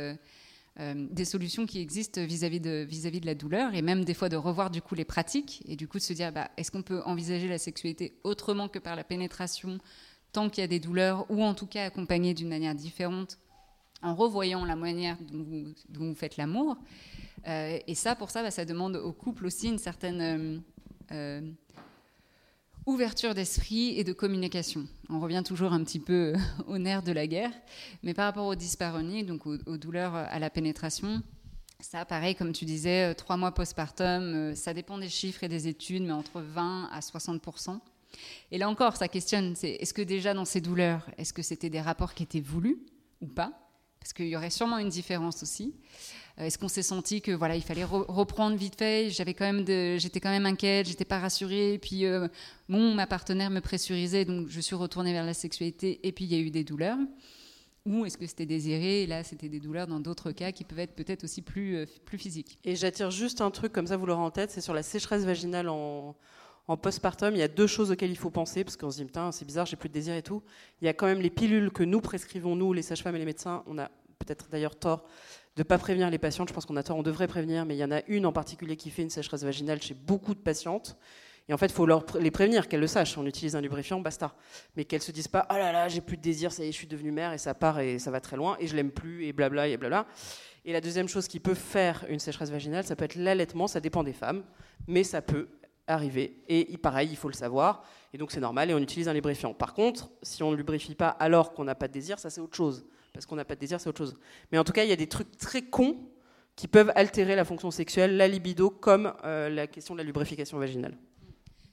[0.79, 4.37] des solutions qui existent vis-à-vis de, vis-à-vis de la douleur et même des fois de
[4.37, 7.03] revoir du coup les pratiques et du coup de se dire bah, est-ce qu'on peut
[7.05, 9.79] envisager la sexualité autrement que par la pénétration
[10.33, 13.37] tant qu'il y a des douleurs ou en tout cas accompagner d'une manière différente
[14.01, 16.79] en revoyant la manière dont dont vous faites l'amour?
[17.47, 20.59] Euh, et ça, pour ça, bah, ça demande au couple aussi une certaine euh,
[21.13, 21.41] euh,
[22.85, 24.89] Ouverture d'esprit et de communication.
[25.09, 26.35] On revient toujours un petit peu
[26.67, 27.53] au nerf de la guerre,
[28.03, 31.23] mais par rapport aux dysparonies, donc aux, douleurs à la pénétration,
[31.79, 36.03] ça, pareil, comme tu disais, trois mois postpartum, ça dépend des chiffres et des études,
[36.03, 37.41] mais entre 20 à 60
[38.51, 41.71] Et là encore, ça questionne, c'est est-ce que déjà dans ces douleurs, est-ce que c'était
[41.71, 42.79] des rapports qui étaient voulus
[43.21, 43.53] ou pas
[44.03, 45.75] Parce qu'il y aurait sûrement une différence aussi.
[46.39, 49.11] Euh, est-ce qu'on s'est senti que voilà, il fallait reprendre vite fait?
[49.11, 49.67] J'avais quand même,
[49.99, 51.75] j'étais quand même inquiète, j'étais pas rassurée.
[51.75, 52.05] Et puis
[52.69, 56.01] bon, ma partenaire me pressurisait, donc je suis retournée vers la sexualité.
[56.03, 56.99] Et puis il y a eu des douleurs
[57.85, 59.03] ou est-ce que c'était désiré?
[59.03, 61.87] Et là, c'était des douleurs dans d'autres cas qui peuvent être peut-être aussi plus, euh,
[62.05, 62.59] plus physiques.
[62.65, 65.25] Et j'attire juste un truc, comme ça vous l'aurez en tête, c'est sur la sécheresse
[65.25, 66.15] vaginale en,
[66.69, 67.35] en postpartum.
[67.35, 69.67] Il y a deux choses auxquelles il faut penser, parce qu'on se dit, c'est bizarre,
[69.67, 70.43] j'ai plus de désir et tout.
[70.81, 73.25] Il y a quand même les pilules que nous prescrivons, nous, les sages-femmes et les
[73.25, 73.63] médecins.
[73.67, 75.05] On a peut-être d'ailleurs tort
[75.57, 76.49] de ne pas prévenir les patientes.
[76.49, 78.33] Je pense qu'on a tort, on devrait prévenir, mais il y en a une en
[78.33, 80.97] particulier qui fait une sécheresse vaginale chez beaucoup de patientes.
[81.49, 83.19] Et en fait, il faut leur, les prévenir, qu'elles le sachent.
[83.19, 84.35] On utilise un lubrifiant, basta.
[84.77, 86.73] Mais qu'elles se disent pas, oh là là, j'ai plus de désir, ça y est,
[86.73, 88.93] je suis devenue mère et ça part et ça va très loin et je l'aime
[88.93, 90.07] plus et blabla et blabla.
[90.65, 93.81] Et la deuxième chose qui peut faire une sécheresse vaginale, ça peut être l'allaitement, ça
[93.81, 94.45] dépend des femmes,
[94.87, 95.49] mais ça peut
[95.87, 96.43] arriver.
[96.49, 97.85] Et pareil, il faut le savoir.
[98.13, 99.55] Et donc c'est normal et on utilise un lubrifiant.
[99.55, 102.41] Par contre, si on ne lubrifie pas alors qu'on n'a pas de désir, ça c'est
[102.41, 102.85] autre chose.
[103.13, 104.17] Parce qu'on n'a pas de désir, c'est autre chose.
[104.51, 105.97] Mais en tout cas, il y a des trucs très cons
[106.57, 110.59] qui peuvent altérer la fonction sexuelle, la libido, comme euh, la question de la lubrification
[110.59, 110.97] vaginale.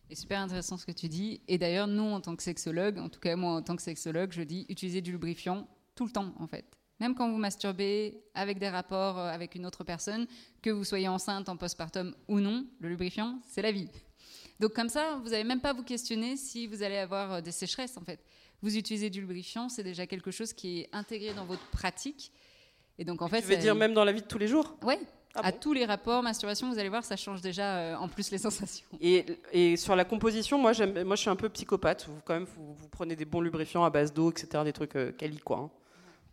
[0.10, 1.42] C'est super intéressant ce que tu dis.
[1.48, 4.32] Et d'ailleurs, nous, en tant que sexologue, en tout cas moi en tant que sexologue,
[4.32, 6.79] je dis utiliser du lubrifiant tout le temps, en fait.
[7.00, 10.28] Même quand vous masturbez avec des rapports euh, avec une autre personne,
[10.62, 13.90] que vous soyez enceinte en postpartum ou non, le lubrifiant, c'est la vie.
[14.60, 17.42] Donc comme ça, vous n'avez même pas à vous questionner si vous allez avoir euh,
[17.42, 18.20] des sécheresses, en fait.
[18.62, 22.32] Vous utilisez du lubrifiant, c'est déjà quelque chose qui est intégré dans votre pratique.
[22.98, 24.76] Et donc en fait, tu veux dire même dans la vie de tous les jours?
[24.84, 24.96] Oui,
[25.36, 28.32] ah à tous les rapports, masturbation, vous allez voir, ça change déjà euh, en plus
[28.32, 28.86] les sensations.
[29.00, 30.72] Et, sur la composition, moi,
[31.06, 32.08] moi je suis un peu psychopathe.
[32.08, 35.12] Vous, quand même, vous, prenez des bons lubrifiants à base d'eau, etc., des trucs euh,
[35.12, 35.58] quali, quoi.
[35.58, 35.70] Hein.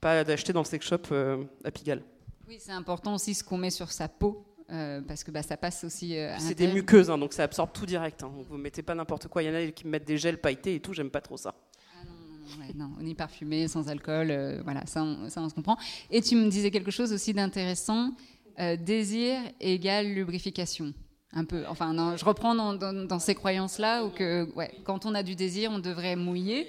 [0.00, 2.02] Pas d'acheter dans le sex shop euh, à Pigalle.
[2.48, 4.44] Oui, c'est important aussi ce qu'on met sur sa peau.
[4.68, 6.16] parce que bah, ça passe aussi.
[6.38, 8.22] c'est des muqueuses, hein, donc ça absorbe tout direct.
[8.22, 8.30] Hein.
[8.48, 9.42] Vous mettez pas n'importe quoi.
[9.42, 10.92] Il y en a qui mettent des gels pailletés et tout.
[10.92, 11.54] J'aime pas trop ça.
[11.94, 15.76] Ah non, non, non, on est parfumé, sans alcool, voilà, ça ça on se comprend.
[16.10, 18.12] Et tu me disais quelque chose aussi d'intéressant,
[18.58, 20.94] euh, désir égale lubrification.
[21.32, 21.64] Un peu.
[21.68, 25.78] Enfin, je reprends dans, ces croyances-là où que, ouais, quand on a du désir, on
[25.78, 26.66] devrait mouiller,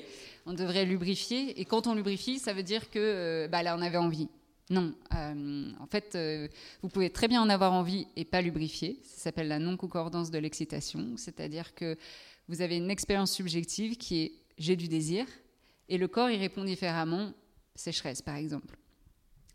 [0.48, 1.60] on devrait lubrifier.
[1.60, 4.28] Et quand on lubrifie, ça veut dire que euh, bah, là, on avait envie.
[4.70, 4.94] Non.
[5.14, 6.18] Euh, en fait,
[6.82, 9.00] vous pouvez très bien en avoir envie et pas lubrifier.
[9.04, 11.16] Ça s'appelle la non-concordance de l'excitation.
[11.16, 11.96] C'est-à-dire que
[12.50, 15.26] vous avez une expérience subjective qui est j'ai du désir
[15.90, 17.32] et le corps y répond différemment,
[17.76, 18.76] sécheresse par exemple.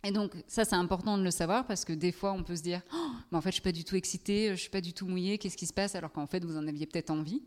[0.05, 2.63] Et donc ça c'est important de le savoir parce que des fois on peut se
[2.63, 4.93] dire oh, mais en fait je suis pas du tout excitée, je suis pas du
[4.93, 5.95] tout mouillée, qu'est-ce qui se passe?
[5.95, 7.43] Alors qu'en fait vous en aviez peut-être envie.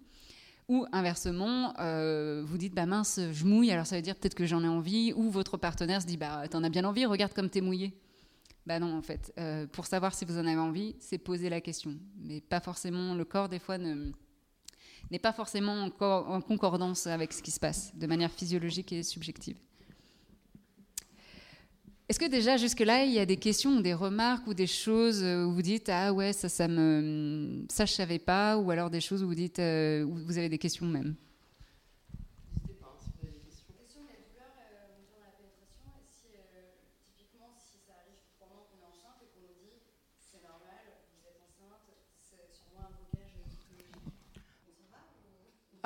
[0.67, 4.45] Ou inversement, euh, vous dites bah mince je mouille alors ça veut dire peut-être que
[4.45, 5.13] j'en ai envie.
[5.13, 7.93] Ou votre partenaire se dit bah t'en as bien envie, regarde comme t'es mouillée.
[8.65, 11.61] Bah non en fait, euh, pour savoir si vous en avez envie, c'est poser la
[11.61, 17.43] question, mais pas forcément le corps des fois n'est pas forcément en concordance avec ce
[17.43, 19.57] qui se passe de manière physiologique et subjective.
[22.07, 25.23] Est-ce que déjà jusque-là, il y a des questions ou des remarques ou des choses
[25.23, 29.01] où vous dites ah ouais ça ça me ça je savais pas ou alors des
[29.01, 31.15] choses où vous dites euh, où vous avez des questions même?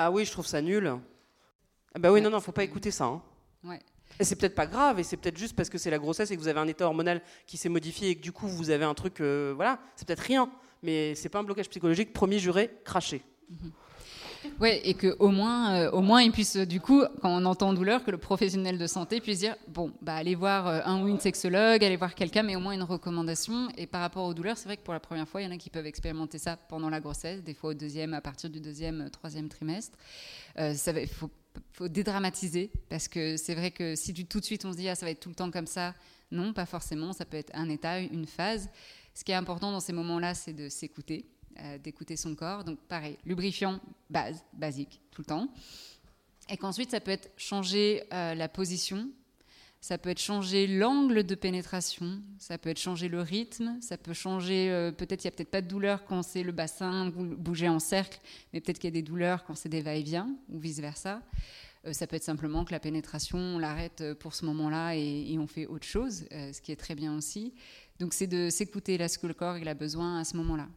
[0.02, 0.88] Ah oui, je trouve ça nul.
[1.94, 3.04] Ah bah oui, non, non, faut pas écouter ça.
[3.06, 3.22] Hein.
[3.66, 3.80] Ouais.
[4.20, 6.36] Et c'est peut-être pas grave, et c'est peut-être juste parce que c'est la grossesse et
[6.36, 8.84] que vous avez un état hormonal qui s'est modifié et que du coup vous avez
[8.84, 10.50] un truc, euh, voilà, c'est peut-être rien,
[10.84, 12.12] mais c'est pas un blocage psychologique.
[12.12, 13.22] Premier juré, craché.
[13.50, 13.72] Mhm.
[14.60, 17.74] Oui, et que au moins, euh, au moins, il puisse, du coup, quand on entend
[17.74, 21.08] douleur, que le professionnel de santé puisse dire, bon, bah, allez voir euh, un ou
[21.08, 23.68] une sexologue, allez voir quelqu'un, mais au moins une recommandation.
[23.78, 25.52] Et par rapport aux douleurs, c'est vrai que pour la première fois, il y en
[25.52, 28.60] a qui peuvent expérimenter ça pendant la grossesse, des fois au deuxième, à partir du
[28.62, 29.98] deuxième, troisième trimestre.
[30.58, 31.30] Euh, il faut,
[31.74, 34.96] faut, dédramatiser, parce que c'est vrai que si tout de suite on se dit, ah,
[34.96, 35.94] ça va être tout le temps comme ça,
[36.32, 37.14] non, pas forcément.
[37.14, 38.70] Ça peut être un état, une phase.
[39.16, 41.26] Ce qui est important dans ces moments-là, c'est de s'écouter
[41.62, 42.64] euh, d'écouter son corps.
[42.64, 45.50] Donc pareil, lubrifiant base, basique, tout le temps.
[46.48, 49.10] Et qu'ensuite, ça peut être changer euh, la position,
[49.82, 54.14] ça peut être changer l'angle de pénétration, ça peut être changer le rythme, ça peut
[54.14, 57.70] changer, euh, peut-être il n'y a peut-être pas de douleur quand c'est le bassin, bouger
[57.70, 58.20] en cercle,
[58.52, 61.22] mais peut-être qu'il y a des douleurs quand c'est des va-et-vient, ou vice-versa.
[61.92, 65.48] ça peut être simplement que la pénétration, on l'arrête pour ce moment-là et, et, on
[65.48, 67.54] fait autre chose, ce qui est très bien aussi.
[68.00, 70.68] Donc c'est de s'écouter là ce que le corps il a besoin à ce moment-là.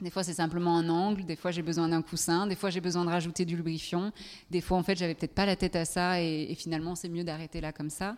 [0.00, 1.24] Des fois, c'est simplement un angle.
[1.24, 2.46] Des fois, j'ai besoin d'un coussin.
[2.46, 4.12] Des fois, j'ai besoin de rajouter du lubrifiant.
[4.50, 6.20] Des fois, en fait, j'avais peut-être pas la tête à ça.
[6.20, 8.16] Et, finalement, c'est mieux d'arrêter là comme ça.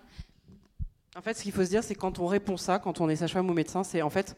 [1.16, 3.16] En fait, ce qu'il faut se dire, c'est quand on répond ça, quand on est
[3.16, 4.36] sage-femme ou médecin, c'est en fait,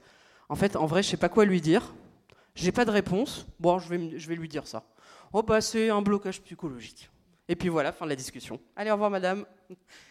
[0.49, 1.95] en fait, en vrai, je sais pas quoi lui dire.
[2.55, 3.47] J'ai pas de réponse.
[3.59, 4.85] Bon, je vais, je vais lui dire ça.
[5.33, 7.09] Oh bah c'est un blocage psychologique.
[7.49, 8.61] Et puis voilà, fin de la discussion.
[8.77, 9.47] Allez, au revoir, madame.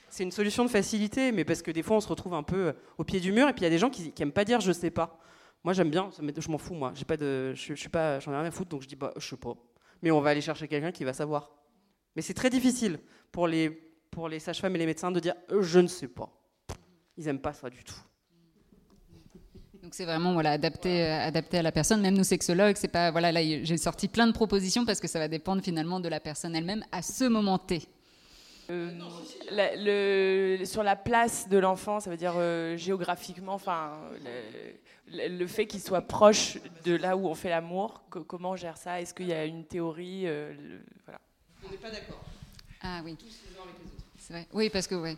[0.10, 2.74] C'est une solution de facilité, mais parce que des fois, on se retrouve un peu
[2.98, 3.48] au pied du mur.
[3.48, 5.20] Et puis il y a des gens qui, qui aiment pas dire je sais pas.
[5.64, 6.10] Moi, j'aime bien.
[6.12, 6.92] ça je m'en fous, moi.
[6.96, 8.96] J'ai pas de, je, je suis pas, j'en ai rien à foutre, donc je dis
[8.96, 9.54] bah je sais pas.
[10.02, 11.52] Mais on va aller chercher quelqu'un qui va savoir.
[12.16, 13.00] Mais c'est très difficile
[13.32, 13.70] pour les,
[14.10, 16.30] pour les sages-femmes et les médecins de dire je ne sais pas.
[17.18, 18.00] Ils aiment pas ça du tout.
[19.84, 22.02] Donc c'est vraiment voilà adapté euh, adapté à la personne.
[22.02, 25.20] Même nous sexologues, c'est pas voilà là j'ai sorti plein de propositions parce que ça
[25.20, 27.82] va dépendre finalement de la personne elle-même à ce moment T.
[28.70, 28.92] Euh,
[29.52, 33.94] la- le- sur la place de l'enfant, ça veut dire euh, géographiquement, enfin,
[35.14, 38.78] le, fait qu'il soit proche de là où on fait l'amour, co- comment on gère
[38.78, 39.02] ça?
[39.02, 41.20] Est-ce qu'il y a une théorie euh, le- voilà.
[41.66, 42.22] On n'est pas d'accord.
[42.82, 43.18] Ah oui.
[44.18, 44.48] C'est vrai.
[44.54, 45.18] Oui parce que ouais.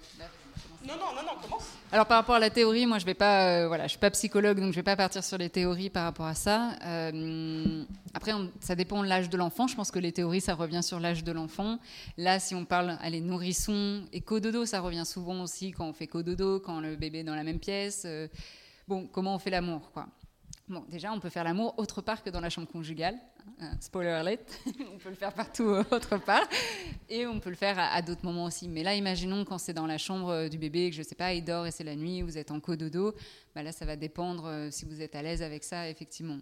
[0.88, 1.64] Non, non, non, non, commence.
[1.92, 4.10] Alors par rapport à la théorie, moi je vais pas, euh, voilà, je suis pas
[4.10, 6.72] psychologue, donc je vais pas partir sur les théories par rapport à ça.
[6.84, 7.84] Euh,
[8.16, 9.68] après, on- ça dépend de l'âge de l'enfant.
[9.68, 11.78] Je pense que les théories, ça revient sur l'âge de l'enfant.
[12.18, 16.08] Là, si on parle, allez, nourrisson et cododo, ça revient souvent aussi quand on fait
[16.08, 18.04] cododo, quand le bébé est dans la même pièce.
[18.06, 18.28] Euh,
[19.12, 20.08] comment on fait l'amour, quoi?
[20.72, 23.16] Bon, déjà, on peut faire l'amour autre part que dans la chambre conjugale.
[23.60, 24.58] hein, spoiler alert,
[24.94, 26.48] on peut le faire partout euh, autre part.
[27.10, 28.70] Et on peut le faire à, d'autres moments aussi.
[28.70, 31.34] Mais là, imaginons quand c'est dans la chambre euh, du bébé, que je sais pas,
[31.34, 33.14] il dort et c'est la nuit, vous êtes en cododo.
[33.54, 36.40] Bah là, ça va dépendre euh, si vous êtes à l'aise avec ça, effectivement.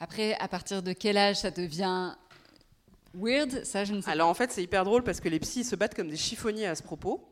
[0.00, 2.14] Après, à partir de quel âge ça devient
[3.14, 5.64] weird Ça, je ne sais Alors en fait, c'est hyper drôle parce que les psys
[5.64, 7.26] se battent comme des chiffonniers à ce propos.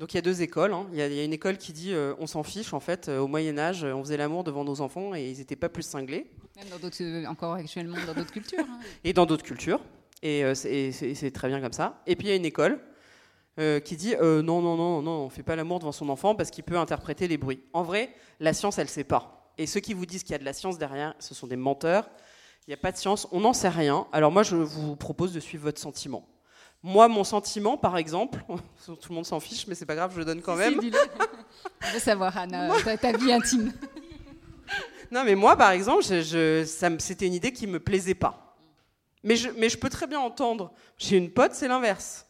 [0.00, 0.72] Donc il y a deux écoles.
[0.72, 0.86] hein.
[0.92, 2.72] Il y, a- il y a une école qui dit euh, on s'en fiche.
[2.72, 5.56] En fait, euh, au Moyen Âge, on faisait l'amour devant nos enfants et ils n'étaient
[5.56, 6.30] pas plus cinglés.
[6.56, 8.64] Même dans d'autres, euh, encore actuellement dans d'autres cultures.
[8.66, 8.80] hein.
[9.04, 9.80] Et dans d'autres cultures.
[10.22, 12.02] Et euh, c'est- et c'est c'est très bien comme ça.
[12.06, 12.80] Et puis il y a une école
[13.84, 16.64] qui dit non, non, non, non, on fait pas l'amour devant son enfant parce qu'il
[16.64, 17.60] peut interpréter les bruits.
[17.74, 18.08] En vrai,
[18.38, 19.52] la science, elle sait pas.
[19.58, 21.56] Et ceux qui vous disent qu'il y a de la science derrière, ce sont des
[21.56, 22.08] menteurs.
[22.66, 24.06] Il n'y a pas de science, on n'en sait rien.
[24.12, 26.26] Alors moi, je vous propose de suivre votre sentiment.
[26.82, 28.38] Moi, mon sentiment, par exemple,
[28.86, 30.80] tout le monde s'en fiche, mais c'est pas grave, je le donne quand même.
[31.82, 33.72] On veut savoir, Anna, ta, ta vie intime.
[35.12, 38.56] Non, mais moi, par exemple, je, je- c'était une idée qui me plaisait pas.
[39.24, 40.72] Mais je, mais je peux très bien entendre.
[40.98, 42.26] J'ai une pote, c'est l'inverse.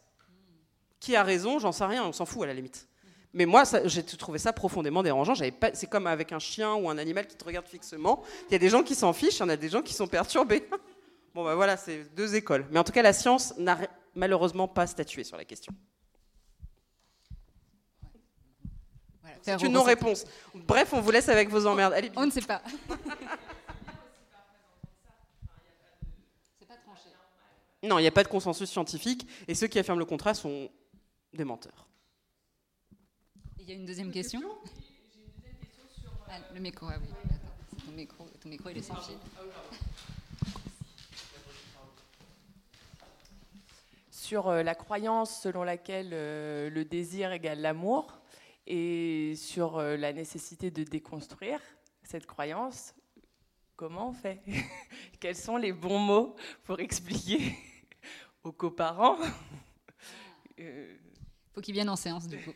[0.99, 2.87] Qui a raison J'en sais rien, on s'en fout à la limite.
[3.35, 5.35] Mais moi, j'ai trouvé ça profondément dérangeant.
[5.35, 8.23] C'est comme avec un chien ou un animal qui te regarde fixement.
[8.49, 9.93] Il y a des gens qui s'en fichent, il y en a des gens qui
[9.93, 10.67] sont perturbés.
[11.35, 12.65] bon, bah voilà, c'est deux écoles.
[12.71, 15.73] Mais en tout cas, la science n'a ri- malheureusement pas statué sur la question.
[19.21, 20.25] Voilà, C'est une non-réponse.
[20.55, 21.93] Bref, on vous laisse avec vos emmerdes.
[21.93, 22.61] Allez, On ne sait pas.
[27.83, 30.69] Non, il n'y a pas de consensus scientifique, et ceux qui affirment le contraire sont
[31.33, 31.87] des menteurs.
[33.59, 34.41] Il y a une deuxième question
[36.29, 37.07] Ah, Le micro, ah oui.
[37.25, 39.15] Attends, ton micro, ton micro, il est sans fil.
[44.31, 48.17] Sur euh, la croyance selon laquelle euh, le désir égale l'amour
[48.65, 51.59] et sur euh, la nécessité de déconstruire
[52.01, 52.95] cette croyance,
[53.75, 54.41] comment on fait?
[55.19, 57.57] Quels sont les bons mots pour expliquer
[58.45, 59.17] aux coparents?
[60.59, 60.95] Euh,
[61.53, 62.53] faut qu'ils viennent en séance du coup.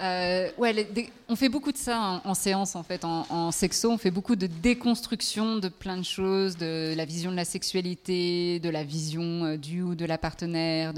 [0.00, 0.86] Euh, ouais,
[1.28, 3.90] on fait beaucoup de ça en, séance en fait, en, sexo.
[3.90, 8.58] On fait beaucoup de déconstruction de plein de choses, de la vision de la sexualité,
[8.60, 10.92] de la vision euh, du ou de la partenaire.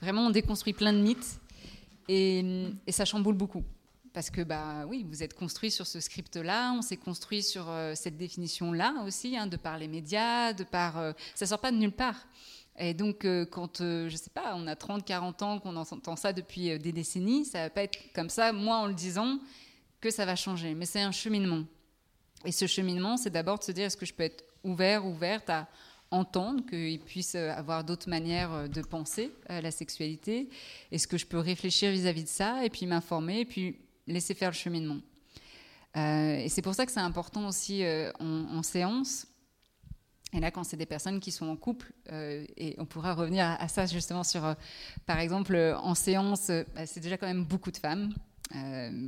[0.00, 1.38] Vraiment, on déconstruit plein de mythes
[2.08, 2.44] et,
[2.88, 3.64] ça chamboule beaucoup.
[4.12, 7.94] Parce que bah oui, vous êtes construit sur ce script-là, on s'est construit sur euh,
[7.94, 11.92] cette définition-là aussi, hein, de par les médias, de par, ça sort pas de nulle
[11.92, 12.26] part.
[12.78, 16.16] Et donc, euh, quand, euh, je sais pas, on a 30, 40 ans, qu'on entend
[16.16, 19.38] ça depuis euh, des décennies, ça va pas être comme ça, moi en le disant,
[20.00, 20.74] que ça va changer.
[20.74, 21.64] Mais c'est un cheminement.
[22.44, 25.50] Et ce cheminement, c'est d'abord de se dire, est-ce que je peux être ouvert, ouverte
[25.50, 25.68] à
[26.10, 30.48] entendre qu'ils puissent euh, avoir d'autres manières de penser la sexualité?
[30.90, 34.50] Est-ce que je peux réfléchir vis-à-vis de ça et puis m'informer et puis laisser faire
[34.50, 34.98] le cheminement?
[35.94, 37.84] Et c'est pour ça que c'est important aussi
[38.18, 39.26] en séance
[40.34, 43.44] et là, quand c'est des personnes qui sont en couple, euh, et on pourra revenir
[43.58, 44.54] à, ça justement sur, euh,
[45.04, 48.12] par exemple, euh, en séance, bah, c'est déjà quand même beaucoup de femmes.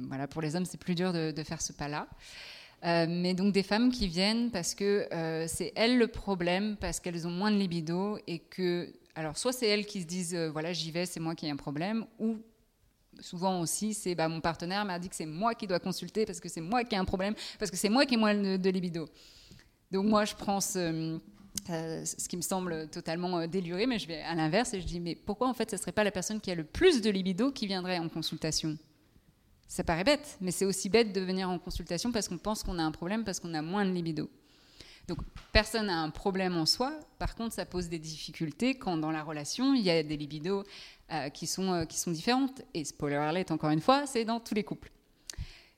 [0.08, 2.08] Voilà, pour les hommes, c'est plus dur de, faire ce pas-là.
[2.82, 5.06] Mais donc des femmes qui viennent parce que
[5.46, 9.66] c'est elles le problème, parce qu'elles ont moins de libido et que, alors soit c'est
[9.66, 12.38] elles qui se disent, voilà, j'y vais, c'est moi qui ai un problème, ou
[13.20, 16.40] souvent aussi, c'est bah, mon partenaire m'a dit que c'est moi qui dois consulter parce
[16.40, 18.70] que c'est moi qui ai un problème, parce que c'est moi qui ai moins de
[18.70, 19.10] libido.
[19.90, 21.18] Donc moi, je prends ce,
[21.70, 25.00] euh, qui me semble totalement euh, déluré, mais je vais à l'inverse et je dis,
[25.00, 27.10] mais pourquoi en fait ce ne serait pas la personne qui a le plus de
[27.10, 28.76] libido qui viendrait en consultation?
[29.66, 32.78] Ça paraît bête, mais c'est aussi bête de venir en consultation parce qu'on pense qu'on
[32.78, 34.28] a un problème, parce qu'on a moins de libido.
[35.08, 35.18] Donc
[35.52, 39.22] personne n'a un problème en soi, par contre ça pose des difficultés quand dans la
[39.22, 40.64] relation il y a des libidos
[41.12, 42.62] euh, qui, sont, qui sont différentes.
[42.74, 44.90] Et spoiler alert encore une fois, c'est dans tous les couples.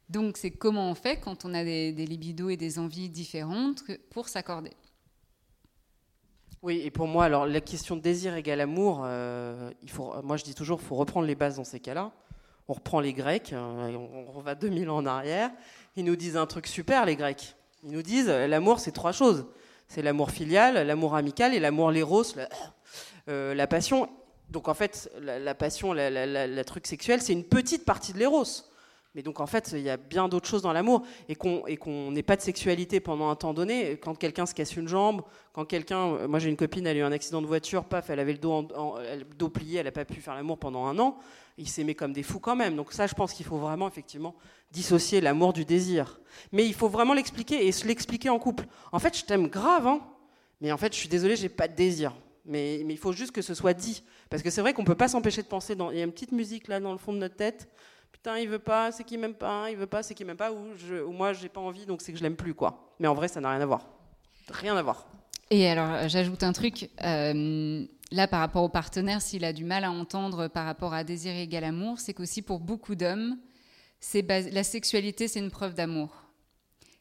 [0.09, 4.29] Donc c'est comment on fait quand on a des, libidos et des envies différentes pour
[4.29, 4.73] s'accorder.
[6.63, 9.71] Oui, et pour moi, alors la question désir égale amour, euh,
[10.23, 12.13] moi je dis toujours, il faut reprendre les bases dans ces cas-là.
[12.69, 13.93] On reprend les Grecs, hein,
[14.35, 15.51] on, va 2000 ans en arrière.
[15.97, 17.55] Ils nous disent un truc super, les Grecs.
[17.85, 19.47] Ils nous disent l'amour, c'est trois choses.
[19.87, 22.49] C'est l'amour filial, l'amour amical et l'amour l'éros, la,
[23.29, 24.09] euh, la, passion.
[24.51, 28.45] Donc en fait, la, passion, la, truc sexuel, c'est une petite partie de l'éros.
[29.17, 32.23] Mais donc en fait, il y a bien d'autres choses dans l'amour et qu'on n'ait
[32.23, 33.97] pas de sexualité pendant un temps donné.
[33.97, 35.23] Quand quelqu'un se casse une jambe,
[35.55, 38.11] quand quelqu'un, euh, moi j'ai une copine, elle a eu un accident de voiture, paf,
[38.11, 40.99] elle avait le dos, le dos plié, elle n'a pas pu faire l'amour pendant un
[40.99, 41.17] an.
[41.57, 42.77] Il s'aimait comme des fous quand même.
[42.77, 44.35] Donc ça, je pense qu'il faut vraiment effectivement
[44.71, 46.21] dissocier l'amour du désir.
[46.53, 48.67] Mais il faut vraiment l'expliquer et se l'expliquer en couple.
[48.93, 50.03] En fait, je t'aime grave, hein,
[50.61, 52.13] mais en fait, je suis désolée, j'ai pas de désir.
[52.45, 54.05] Mais, il faut juste que ce soit dit.
[54.29, 55.75] Parce que c'est vrai qu'on peut pas s'empêcher de penser.
[55.91, 57.67] Il y a une petite musique là dans le fond de notre tête
[58.17, 60.51] putain, il veut pas, c'est qu'il m'aime pas, il veut pas, c'est qu'il m'aime pas,
[60.51, 62.95] ou, je, ou moi j'ai pas envie, donc c'est que je l'aime plus, quoi.
[62.99, 63.87] Mais en vrai, ça n'a rien à voir.
[64.49, 65.07] Rien à voir.
[65.51, 66.89] Et alors, euh, j'ajoute un truc.
[67.05, 71.05] Euh, là, par rapport au partenaire, s'il a du mal à entendre par rapport à
[71.05, 73.37] désir égal amour, c'est qu'aussi pour beaucoup d'hommes,
[74.15, 76.25] la sexualité, c'est une preuve d'amour.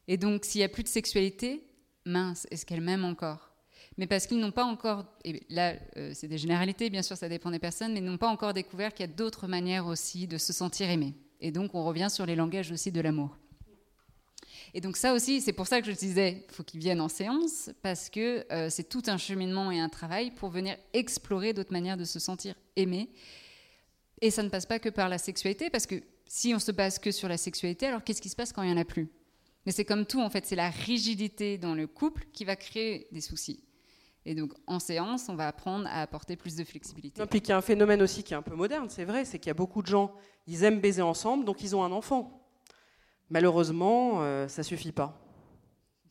[0.07, 1.63] Et donc, s'il n'y a plus de sexualité,
[2.05, 3.44] mince, est-ce qu'elle m'aime encore?
[3.97, 7.29] Mais parce qu'ils n'ont pas encore, et là euh, c'est des généralités, bien sûr ça
[7.29, 10.37] dépend des personnes, mais n'ont pas encore découvert qu'il y a d'autres manières aussi de
[10.37, 11.13] se sentir aimé.
[11.39, 13.37] Et donc on revient sur les langages aussi de l'amour.
[14.73, 17.69] Et donc ça aussi, c'est pour ça que je disais, faut qu'ils viennent en séance,
[17.81, 21.95] parce que euh, c'est tout un cheminement et un travail pour venir explorer d'autres manières
[21.95, 23.09] de se sentir aimé.
[24.21, 26.99] Et ça ne passe pas que par la sexualité, parce que si on se base
[26.99, 29.09] que sur la sexualité, alors qu'est-ce qui se passe quand il n'y en a plus?
[29.65, 33.07] Mais c'est comme tout, en fait, c'est la rigidité dans le couple qui va créer
[33.11, 33.63] des soucis.
[34.25, 37.21] Et donc, en séance, on va apprendre à apporter plus de flexibilité.
[37.21, 39.23] Et puis, il y a un phénomène aussi qui est un peu moderne, c'est vrai,
[39.23, 40.13] c'est qu'il y a beaucoup de gens,
[40.47, 42.41] ils aiment baiser ensemble, donc ils ont un enfant.
[43.29, 45.19] Malheureusement, euh, ça suffit pas.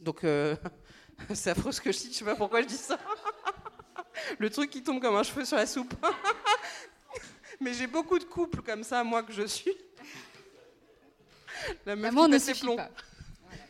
[0.00, 0.54] Donc, euh,
[1.34, 2.98] c'est affreux ce que je dis, je sais pas pourquoi je dis ça.
[4.38, 5.94] Le truc qui tombe comme un cheveu sur la soupe.
[7.60, 9.76] Mais j'ai beaucoup de couples comme ça, moi que je suis.
[11.84, 12.90] La meuf qui ne suffit pas.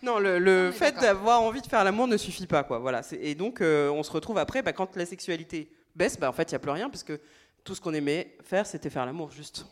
[0.04, 2.78] Non, le, fait d'avoir envie de faire l'amour ne suffit pas, quoi.
[2.78, 3.00] Voilà.
[3.20, 6.50] Et donc, euh, on se retrouve après, bah, quand la sexualité baisse, bah, en fait,
[6.50, 7.18] il n'y a plus rien, parce que
[7.64, 9.64] tout ce qu'on aimait faire, c'était faire l'amour, juste.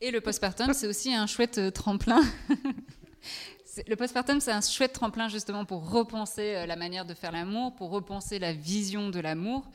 [0.00, 2.22] Et le postpartum, c'est aussi un chouette euh, tremplin.
[3.86, 7.74] le postpartum, c'est un chouette tremplin justement pour repenser euh, la manière de faire l'amour,
[7.74, 9.70] pour repenser la vision de l'amour.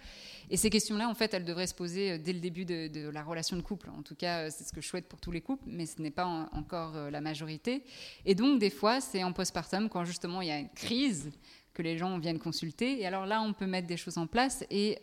[0.49, 3.23] Et ces questions-là, en fait, elles devraient se poser euh, dès le début de, la
[3.23, 3.89] relation de couple.
[3.89, 6.01] En tout cas, euh, c'est ce que je souhaite pour tous les couples, mais ce
[6.01, 7.83] n'est pas encore euh, la majorité.
[8.25, 11.31] Et donc, des fois, c'est en postpartum, quand justement il y a une crise,
[11.73, 12.99] que les gens viennent consulter.
[12.99, 14.65] Et alors là, on peut mettre des choses en place.
[14.71, 14.97] Et,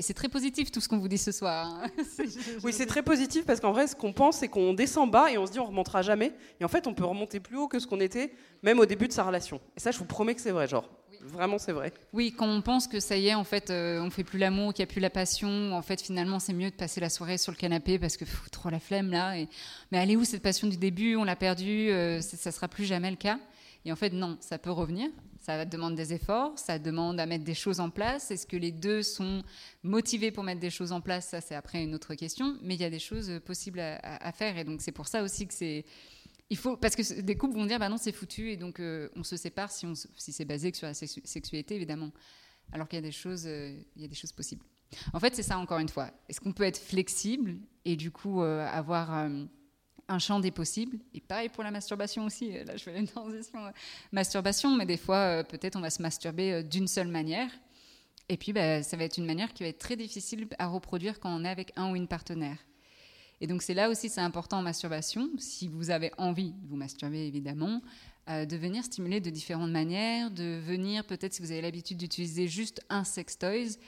[0.00, 1.66] c'est très positif tout ce qu'on vous dit ce soir.
[1.66, 1.90] Hein.
[2.64, 5.38] oui, c'est très positif parce qu'en vrai, ce qu'on pense, c'est qu'on descend bas et
[5.38, 6.32] on se dit on remontera jamais.
[6.58, 8.32] Et en fait, on peut remonter plus haut que ce qu'on était,
[8.64, 9.60] même au début de sa relation.
[9.76, 10.90] Et ça, je vous promets que c'est vrai, genre.
[11.20, 11.92] Vraiment, c'est vrai.
[12.12, 14.72] Oui, quand on pense que ça y est, en fait, euh, on fait plus l'amour,
[14.72, 17.38] qu'il n'y a plus la passion, en fait, finalement, c'est mieux de passer la soirée
[17.38, 19.38] sur le canapé parce que pff, trop la flemme là.
[19.38, 19.48] Et...
[19.90, 21.16] Mais elle est où cette passion du début?
[21.16, 23.38] On l'a perdue, euh, ça sera plus jamais le cas.
[23.84, 25.08] Et en fait, non, ça peut revenir.
[25.40, 28.32] Ça demande des efforts, ça demande à mettre des choses en place.
[28.32, 29.44] Est-ce que les deux sont
[29.84, 31.28] motivés pour mettre des choses en place?
[31.28, 32.56] Ça, c'est après une autre question.
[32.62, 34.58] Mais il y a des choses possibles à, à faire.
[34.58, 35.84] Et donc, c'est pour ça aussi que c'est
[36.50, 39.08] il faut parce que des couples vont dire bah non c'est foutu et donc euh,
[39.16, 42.12] on se sépare si, si c'est basé que sur la sexualité évidemment.
[42.72, 44.64] Alors qu'il y a des choses euh, il y a des choses possibles.
[45.12, 46.10] En fait c'est ça encore une fois.
[46.28, 50.98] Est-ce qu'on peut être flexible et du coup euh, avoir un champ des possibles?
[51.14, 52.52] Et pareil pour la masturbation aussi.
[52.64, 53.58] Là je fais une transition
[54.12, 57.50] masturbation mais des fois peut-être on va se masturber d'une seule manière.
[58.28, 61.18] Et puis bah, ça va être une manière qui va être très difficile à reproduire
[61.18, 62.58] quand on est avec un ou une partenaire
[63.40, 66.76] et donc c'est là aussi c'est important en masturbation, si vous avez envie de vous
[66.76, 67.82] masturber évidemment,
[68.28, 72.48] euh, de venir stimuler de différentes manières, de venir peut-être si vous avez l'habitude d'utiliser
[72.48, 73.78] juste un sextoys,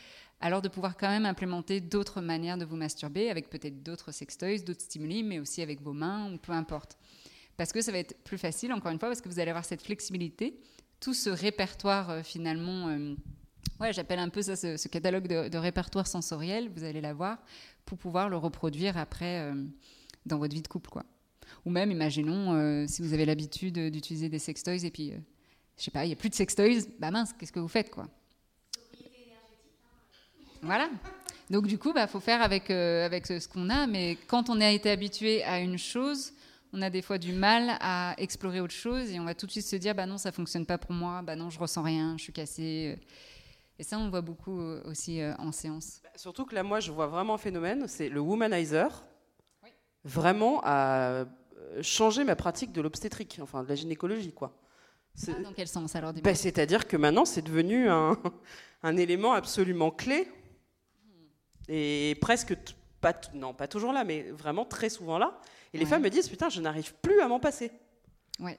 [0.41, 4.61] alors de pouvoir quand même implémenter d'autres manières de vous masturber avec peut-être d'autres sextoys,
[4.61, 6.97] d'autres stimuli, mais aussi avec vos mains ou peu importe.
[7.57, 9.65] Parce que ça va être plus facile, encore une fois, parce que vous allez avoir
[9.65, 10.61] cette flexibilité,
[11.01, 12.89] tout ce répertoire euh, finalement...
[12.89, 13.15] Euh,
[13.81, 17.39] ouais, j'appelle un peu ça ce, catalogue de, répertoire sensoriel, vous allez l'avoir,
[17.85, 19.55] pour pouvoir le reproduire après euh,
[20.27, 20.91] dans votre vie de couple.
[20.91, 21.05] Quoi.
[21.65, 25.19] Ou même, imaginons, euh, si vous avez l'habitude d'utiliser des sextoys et puis euh,
[25.77, 27.91] je sais pas, il n'y a plus de sextoys, bah mince, qu'est-ce que vous faites
[27.91, 28.09] quoi?
[30.63, 30.91] Voilà.
[31.51, 34.51] Donc du coup, il bah, faut faire avec, euh, avec ce qu'on a, mais quand
[34.51, 36.33] on a été habitué à une chose,
[36.73, 39.53] on a des fois du mal à explorer autre chose et on va tout de
[39.53, 42.17] suite se dire, bah non, ça fonctionne pas pour moi, bah non, je ressens rien,
[42.19, 42.99] je suis cassée.
[43.79, 46.01] Et ça, on voit beaucoup euh, aussi euh, en séance.
[46.03, 49.05] Bah, surtout que là, moi, je vois vraiment un phénomène, c'est le womanizer.
[50.05, 51.27] Vraiment a
[51.83, 54.57] changé ma pratique de l'obstétrique, enfin de la gynécologie, quoi.
[55.27, 58.17] Ah, dans quel sens alors bah, C'est-à-dire que maintenant, c'est devenu un,
[58.83, 60.29] un, élément absolument clé
[61.69, 62.57] et presque
[63.01, 65.41] pas, non, pas toujours là, mais vraiment très souvent là.
[65.73, 67.71] Et les femmes me disent putain, je n'arrive plus à m'en passer.
[68.41, 68.59] Ouais.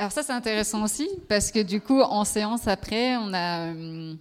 [0.00, 4.14] Alors ça c'est intéressant aussi parce que du coup en séance après on a euh,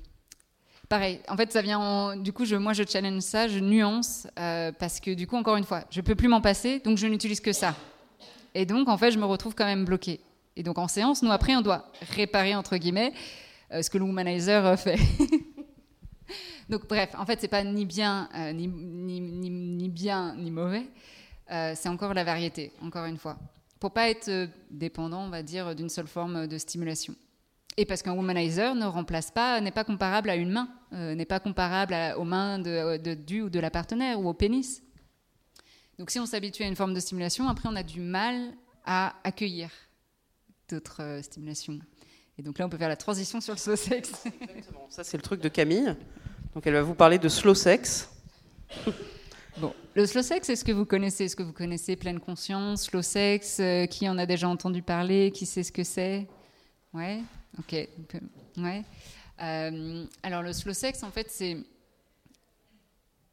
[0.89, 1.21] pareil.
[1.29, 4.99] En fait ça vient du coup je, moi je challenge ça, je nuance euh, parce
[4.99, 7.53] que du coup encore une fois je peux plus m'en passer donc je n'utilise que
[7.53, 7.77] ça.
[8.55, 10.19] Et donc en fait je me retrouve quand même bloquée.
[10.57, 13.13] Et donc en séance nous après on doit réparer entre guillemets
[13.71, 14.99] euh, ce que le womanizer fait.
[16.67, 20.85] Donc bref, en fait, c'est pas ni bien, ni, ni, bien, ni mauvais.
[21.49, 23.39] C'est encore la variété, encore une fois.
[23.79, 27.15] Pour pas être euh, dépendant, on va dire, d'une seule forme de stimulation.
[27.77, 31.39] Et parce qu'un womanizer ne remplace pas, n'est pas comparable à une main, n'est pas
[31.39, 34.83] comparable aux mains de, du ou de la partenaire ou au pénis.
[35.97, 38.53] Donc si on s'habitue à une forme de stimulation, après on a du mal
[38.85, 39.69] à accueillir
[40.67, 41.79] d'autres stimulations.
[42.37, 44.11] Et donc là, on peut faire la transition sur le slow sex.
[44.25, 44.87] Exactement.
[44.89, 45.95] Ça, c'est le truc de Camille.
[46.53, 48.09] Donc elle va vous parler de slow sex.
[49.59, 53.01] Bon, le slow sex, est-ce que vous connaissez Est-ce que vous connaissez pleine conscience, slow
[53.01, 56.27] sex euh, Qui en a déjà entendu parler Qui sait ce que c'est?
[56.93, 57.21] Ouais,
[57.57, 57.75] ok.
[58.57, 58.85] Ouais.
[59.41, 61.57] Euh, alors le slow sex, en fait, c'est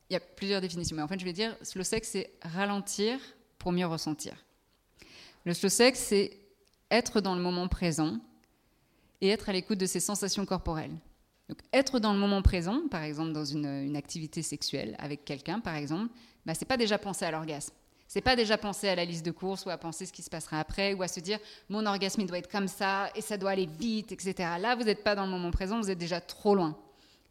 [0.09, 3.20] il y a plusieurs définitions, mais en fait, je vais dire slow sex, c'est ralentir
[3.59, 4.35] pour mieux ressentir.
[5.45, 6.37] Le slow sex, c'est
[6.91, 8.18] être dans le moment présent
[9.20, 10.97] et être à l'écoute de ses sensations corporelles.
[11.49, 15.77] Donc, être dans le moment présent, par exemple dans une, activité sexuelle avec quelqu'un, par
[15.77, 16.13] exemple,
[16.45, 17.73] bah, c'est pas déjà penser à l'orgasme.
[18.09, 20.31] C'est pas déjà penser à la liste de courses ou à penser ce qui se
[20.31, 23.37] passera après ou à se dire mon orgasme il doit être comme ça et ça
[23.37, 24.35] doit aller vite, etc.
[24.61, 26.77] Là, vous n'êtes pas dans le moment présent, vous êtes déjà trop loin.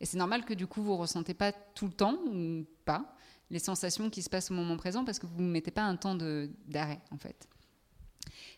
[0.02, 3.16] Et c'est normal que du coup vous ressentez pas tout le temps ou pas
[3.50, 5.96] les sensations qui se passent au moment présent parce que vous ne mettez pas un
[5.96, 7.48] temps d'arrêt en fait.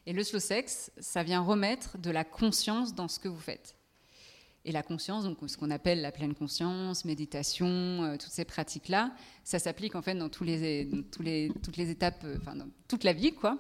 [0.06, 3.76] Et le slow sex, ça vient remettre de la conscience dans ce que vous faites.
[4.68, 7.68] Et la conscience, donc ce qu'on appelle la pleine conscience, méditation,
[8.04, 9.14] euh, toutes ces pratiques-là,
[9.46, 13.14] ça s'applique en fait dans, tous les, toutes les étapes, euh, enfin dans toute la
[13.14, 13.60] vie, quoi.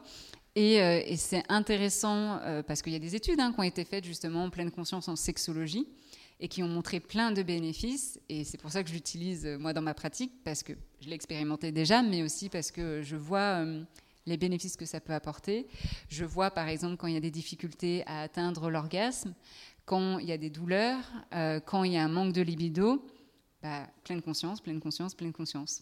[0.57, 4.03] Et, euh, c'est intéressant parce qu'il y a des études hein, qui ont été faites
[4.03, 5.87] justement en pleine conscience en sexologie
[6.41, 8.19] et qui ont montré plein de bénéfices.
[8.27, 11.71] Et c'est pour ça que j'utilise moi dans ma pratique parce que je l'ai expérimenté
[11.71, 13.63] déjà, mais aussi parce que je vois
[14.25, 15.67] les bénéfices que ça peut apporter.
[16.09, 19.33] Je vois par exemple quand il y a des difficultés à atteindre l'orgasme,
[19.87, 20.99] quand il y a des douleurs,
[21.33, 23.03] euh, quand il y a un manque de libido,
[23.63, 25.81] bah, pleine conscience, pleine conscience, pleine conscience.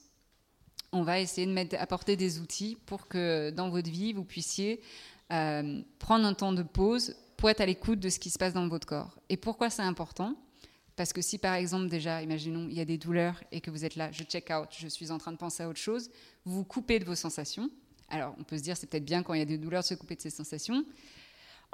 [0.91, 4.79] On va essayer de mettre, apporter des outils pour que dans votre vie, vous puissiez
[5.33, 8.53] euh, prendre un temps de pause pour être à l'écoute de ce qui se passe
[8.53, 9.17] dans votre corps.
[9.27, 10.35] Et pourquoi c'est important?
[10.95, 13.85] Parce que si par exemple déjà, imaginons, il y a des douleurs et que vous
[13.85, 16.11] êtes là, je check out, je suis en train de penser à autre chose,
[16.45, 17.71] vous vous coupez de vos sensations.
[18.09, 19.87] Alors on peut se dire c'est peut-être bien quand il y a des douleurs de
[19.87, 20.85] se couper de ses sensations,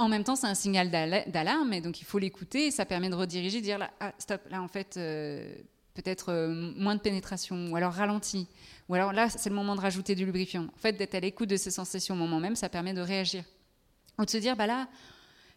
[0.02, 3.10] en même temps, c'est un signal d'alarme, et donc il faut l'écouter, et ça permet
[3.10, 5.54] de rediriger, de dire ah, stop, là en fait, euh,
[5.94, 8.48] peut-être euh, moins de pénétration, ou alors ralenti,
[8.90, 10.64] ou alors là, c'est le moment de rajouter du lubrifiant.
[10.64, 13.44] En fait, d'être à l'écoute de ces sensations au moment même, ça permet de réagir.
[14.18, 14.88] Ou de se dire, bah là,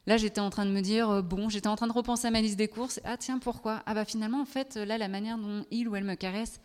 [0.07, 2.31] là j'étais en train de me dire, euh, bon, j'étais en train de repenser à
[2.31, 3.83] ma liste des courses, ah tiens, pourquoi?
[3.87, 6.61] Ah bah finalement, en fait, là, la manière dont il ou elle me caresse,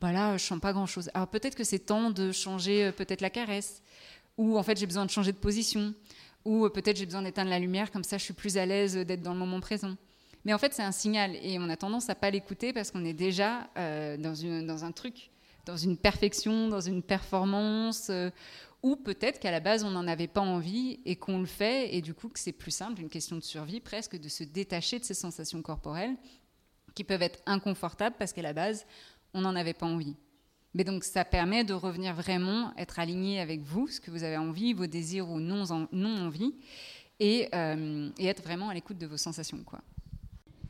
[0.00, 1.10] bah là, je sens pas grand-chose.
[1.12, 3.82] Alors peut-être que c'est temps de changer peut-être la caresse,
[4.38, 5.94] ou en fait, j'ai besoin de changer de position
[6.44, 8.94] ou euh, peut-être j'ai besoin d'éteindre la lumière, comme ça je suis plus à l'aise
[8.96, 9.96] d'être dans le moment présent.
[10.44, 13.04] Mais en fait, c'est un signal et on a tendance à pas l'écouter parce qu'on
[13.04, 15.30] est déjà euh, dans, un truc,
[15.66, 18.30] dans une perfection, dans une performance, euh,
[18.82, 22.00] ou peut-être qu'à la base on n'en avait pas envie et qu'on le fait et
[22.00, 25.04] du coup que c'est plus simple, une question de survie presque, de se détacher de
[25.04, 26.16] ces sensations corporelles
[26.94, 28.86] qui peuvent être inconfortables parce qu'à la base
[29.34, 30.16] on n'en avait pas envie.
[30.74, 34.36] Mais donc ça permet de revenir vraiment, être aligné avec vous, ce que vous avez
[34.36, 36.54] envie, vos désirs ou non, envie,
[37.18, 39.62] et, euh, et, être vraiment à l'écoute de vos sensations.
[39.64, 39.80] Quoi.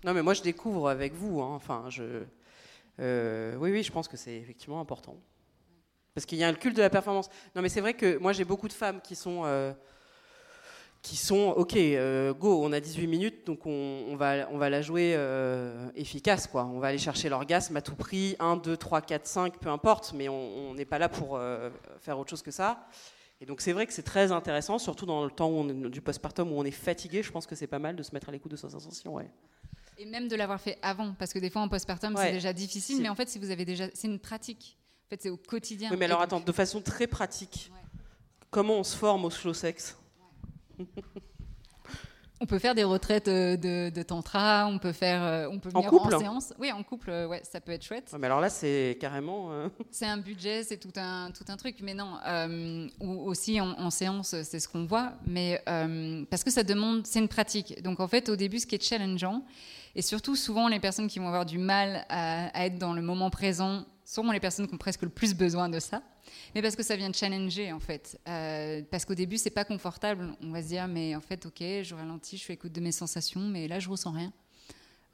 [0.05, 1.55] Non mais moi je découvre avec vous, hein.
[1.55, 2.22] enfin je...
[2.98, 5.16] Euh, oui oui je pense que c'est effectivement important.
[6.14, 7.28] Parce qu'il y a un culte de la performance.
[7.55, 9.42] Non mais c'est vrai que moi j'ai beaucoup de femmes qui sont...
[9.44, 9.72] Euh,
[11.03, 14.82] qui sont ok euh, go on a 18 minutes donc on, va on va la
[14.82, 19.01] jouer euh, efficace quoi on va aller chercher l'orgasme à tout prix 1 2 3
[19.01, 21.70] 4 5 peu importe mais on n'est pas là pour euh,
[22.01, 22.86] faire autre chose que ça
[23.42, 25.88] Et donc c'est vrai que c'est très intéressant, surtout dans le temps où on est-
[25.90, 27.22] du postpartum où on est fatigué.
[27.22, 29.14] Je pense que c'est pas mal de se mettre à l'écoute de ses sensations.
[29.14, 29.30] Ouais.
[29.96, 32.26] Et même de l'avoir fait avant, parce que des fois en postpartum Ouais.
[32.26, 33.03] c'est déjà difficile, Si.
[33.03, 34.76] mais en fait si vous avez déjà, c'est une pratique.
[35.07, 35.88] En fait c'est au quotidien.
[35.90, 37.80] Oui, mais alors donc- attends, de façon très pratique, Ouais.
[38.51, 39.96] comment on se forme au slow sex?
[42.42, 45.68] On peut faire des retraites euh, de, de tantra, on peut faire, euh, on peut
[45.74, 46.54] En venir couple en séance.
[46.58, 48.08] Oui, en couple, euh, ouais, ça peut être chouette.
[48.14, 49.52] Ouais, Mais alors là, c'est carrément.
[49.52, 51.76] euh, C'est un budget, c'est tout un, tout un truc.
[51.82, 55.12] Mais non, euh, ou aussi en, en séance, c'est ce qu'on voit.
[55.26, 57.82] Mais euh, parce que ça demande, c'est une pratique.
[57.82, 59.44] Donc en fait, au début, ce qui est challengeant,
[59.94, 63.02] et surtout souvent les personnes qui vont avoir du mal à, à être dans le
[63.02, 66.02] moment présent, sûrement les personnes qui ont presque le plus besoin de ça.
[66.54, 68.18] Mais parce que ça vient challenger en fait.
[68.28, 70.34] Euh, parce qu'au début, c'est pas confortable.
[70.42, 72.80] On va se dire, mais en fait, ok, je ralentis, je suis à l'écoute de
[72.80, 74.32] mes sensations, mais là, je ressens rien.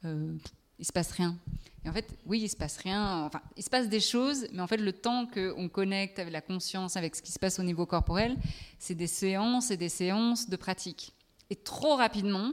[0.05, 0.33] Euh,
[0.79, 1.37] il se passe rien.
[1.85, 3.23] Et en fait, oui, il se passe rien.
[3.23, 6.41] Enfin, il se passe des choses, mais en fait, le temps qu'on connecte avec la
[6.41, 8.35] conscience, avec ce qui se passe au niveau corporel,
[8.79, 11.13] c'est des séances et des séances de pratique.
[11.51, 12.51] Et trop rapidement,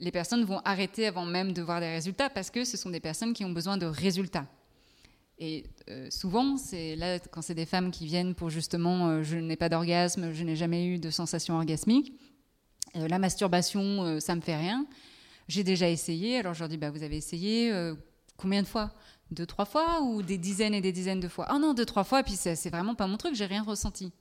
[0.00, 3.00] les personnes vont arrêter avant même de voir des résultats parce que ce sont des
[3.00, 4.46] personnes qui ont besoin de résultats.
[5.38, 9.36] Et euh, souvent, c'est là quand c'est des femmes qui viennent pour justement, euh, je
[9.36, 12.12] n'ai pas d'orgasme, je n'ai jamais eu de sensation orgasmique,
[12.96, 14.86] euh, la masturbation, ça me fait rien.
[15.48, 17.70] J'ai déjà essayé, alors je leur dis, bah, vous avez essayé
[18.36, 18.92] combien de fois?
[19.30, 21.46] Deux, trois fois ou des dizaines et des dizaines de fois?
[21.48, 24.12] Ah non, deux, trois fois, et puis c'est vraiment pas mon truc, j'ai rien ressenti.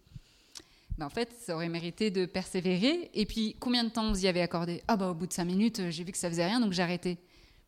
[0.98, 3.10] Mais en fait, ça aurait mérité de persévérer.
[3.14, 4.84] Et puis, combien de temps vous y avez accordé?
[4.88, 6.84] Ah bah au bout de cinq minutes, j'ai vu que ça faisait rien, donc j'ai
[6.84, 7.18] arrêté.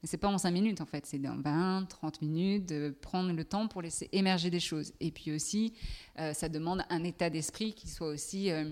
[0.06, 3.34] Mais c'est pas en cinq minutes en fait, c'est dans 20, 30 minutes de prendre
[3.34, 4.94] le temps pour laisser émerger des choses.
[5.00, 5.74] Et puis aussi,
[6.20, 8.70] euh, ça demande un état d'esprit qui soit aussi euh,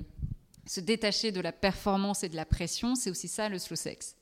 [0.68, 2.94] se détacher de la performance et de la pression.
[2.94, 4.16] C'est aussi ça le slow sex.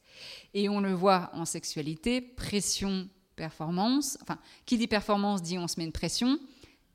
[0.53, 4.17] Et on le voit en sexualité, pression, performance.
[4.21, 6.39] Enfin, qui dit performance dit on se met une pression.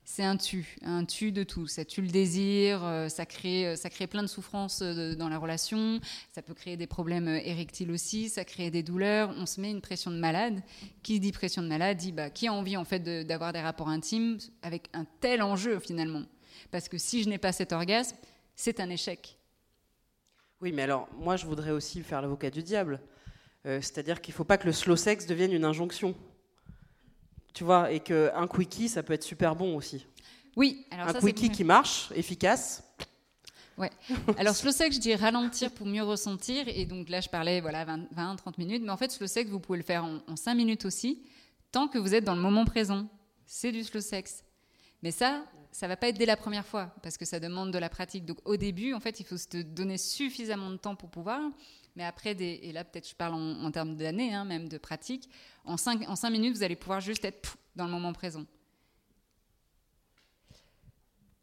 [0.09, 1.67] C'est un tu, un tu de tout.
[1.67, 5.37] Ça tue le désir, euh, ça crée, ça crée plein de souffrances euh, dans la
[5.37, 5.99] relation,
[6.33, 9.35] ça peut créer des problèmes euh, érectiles aussi, ça crée des douleurs.
[9.37, 10.63] On se met une pression de malade.
[11.03, 13.89] Qui dit pression de malade dit bah, qui a envie en fait d'avoir des rapports
[13.89, 16.23] intimes avec un tel enjeu finalement?
[16.71, 18.15] Parce que si je n'ai pas cet orgasme,
[18.55, 19.37] c'est un échec.
[20.61, 23.01] Oui, mais alors, moi, je voudrais aussi faire l'avocat du diable.
[23.65, 26.15] Euh, C'est-à-dire qu'il ne faut pas que le slow sex devienne une injonction.
[27.57, 30.05] Tu vois, et qu'un quickie, ça peut être super bon aussi.
[30.55, 32.83] Oui, alors un ça, quickie qui marche, efficace.
[33.79, 33.89] Ouais.
[34.37, 36.67] Alors slow sex, je dis ralentir pour mieux ressentir.
[36.67, 38.83] Et donc là, je parlais voilà 20, 20, 30 minutes.
[38.85, 41.23] Mais en fait, slow sex, vous pouvez le faire en, en 5 minutes aussi,
[41.71, 43.07] tant que vous êtes dans le moment présent.
[43.47, 44.43] C'est du slow sex.
[45.01, 47.79] Mais ça, ça va pas être dès la première fois, parce que ça demande de
[47.79, 48.23] la pratique.
[48.23, 51.41] Donc au début, en fait, il faut se donner suffisamment de temps pour pouvoir.
[51.97, 55.27] Mais après, des, et là peut-être je parle en, termes d'années, hein, même de pratique,
[55.65, 58.45] en 5 en cinq minutes, vous allez pouvoir juste être dans le moment présent.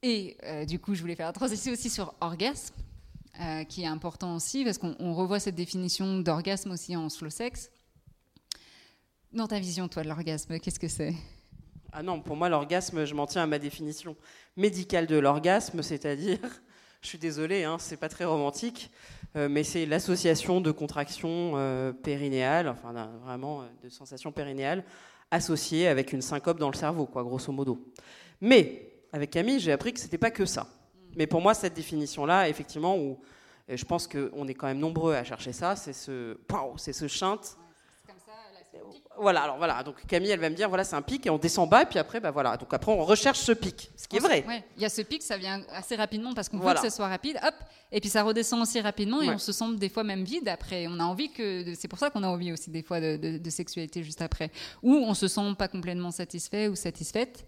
[0.05, 2.73] Et euh, du coup, je voulais faire la transition aussi sur orgasme,
[3.41, 7.31] euh, qui est important aussi, parce qu'on on revoit cette définition d'orgasme aussi en slow
[7.31, 7.69] sex.
[9.33, 11.15] Dans ta vision, toi, de l'orgasme, qu'est-ce que c'est?
[11.91, 14.17] Ah non, pour moi, l'orgasme, je m'en tiens à ma définition
[14.57, 16.39] médicale de l'orgasme, c'est-à-dire,
[17.01, 18.93] je suis désolée, hein, c'est pas très romantique,
[19.49, 22.93] mais c'est l'association de contractions euh, périnéales, enfin
[23.25, 24.85] vraiment euh, de sensations périnéales,
[25.31, 27.85] associées avec une syncope dans le cerveau, quoi, grosso modo.
[28.41, 30.69] Mais avec Camille, j'ai appris que c'était pas que ça.
[31.17, 33.19] Mais pour moi, cette définition-là, effectivement, où
[33.69, 36.37] je pense qu'on est quand même nombreux à chercher ça, c'est ce,
[36.77, 37.57] c'est ce chinte.
[39.17, 41.39] Voilà, alors voilà, donc Camille, elle va me dire, voilà, c'est un pic et on
[41.39, 44.17] descend bas, et puis après, bah voilà, donc après on recherche ce pic, ce qui
[44.17, 44.45] est vrai.
[44.47, 46.81] Ouais, il y a ce pic, ça vient assez rapidement parce qu'on Voilà.
[46.81, 47.55] veut que ça soit rapide, hop,
[47.93, 49.35] et puis ça redescend aussi rapidement et Ouais.
[49.35, 50.87] on se sent des fois même vide après.
[50.89, 53.39] On a envie que, c'est pour ça qu'on a envie aussi des fois de, de-
[53.39, 54.51] de sexualité juste après,
[54.83, 57.47] ou on se sent pas complètement satisfait ou satisfaite.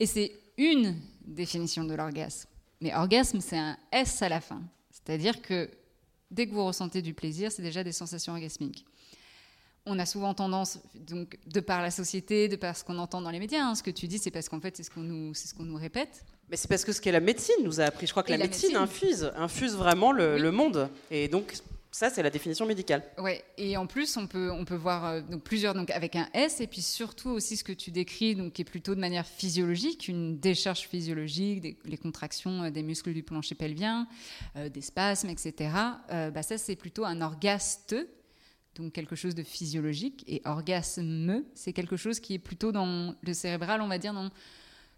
[0.00, 0.96] Et c'est une
[1.26, 2.48] définition de l'orgasme.
[2.80, 5.68] Mais orgasme, c'est un S à la fin, c'est-à-dire que
[6.30, 8.86] dès que vous ressentez du plaisir, c'est déjà des sensations orgasmiques
[9.86, 13.30] on a souvent tendance, donc de par la société, de par ce qu'on entend dans
[13.30, 15.32] les médias, hein, ce que tu dis, c'est parce qu'en fait, c'est ce qu'on nous,
[15.34, 16.24] c'est ce qu'on nous répète.
[16.50, 18.36] Mais c'est parce que ce que la médecine nous a appris, je crois que la,
[18.36, 18.82] la médecine, médecine.
[18.82, 20.40] infuse, infuse vraiment le, Oui.
[20.40, 20.88] le monde.
[21.10, 21.54] Et donc,
[21.90, 23.02] ça, c'est la définition médicale.
[23.18, 26.28] Ouais, et en plus, on peut, on peut voir euh, donc plusieurs, donc avec un
[26.34, 29.26] S, et puis surtout aussi ce que tu décris, donc qui est plutôt de manière
[29.26, 34.06] physiologique, une décharge physiologique, des- les contractions euh, des muscles du plancher pelvien,
[34.56, 35.70] euh, des spasmes, etc.
[36.10, 37.96] Bah ça, c'est plutôt un orgaste,
[38.76, 43.34] donc quelque chose de physiologique, et orgasme, c'est quelque chose qui est plutôt dans le
[43.34, 44.30] cérébral, on va dire, dans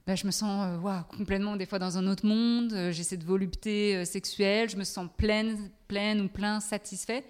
[0.09, 3.03] bah, je me sens euh, waouh, complètement des fois dans un autre monde, euh, j'ai
[3.03, 7.25] cette volupté euh, sexuelle, je me sens pleine, pleine ou plein, satisfait,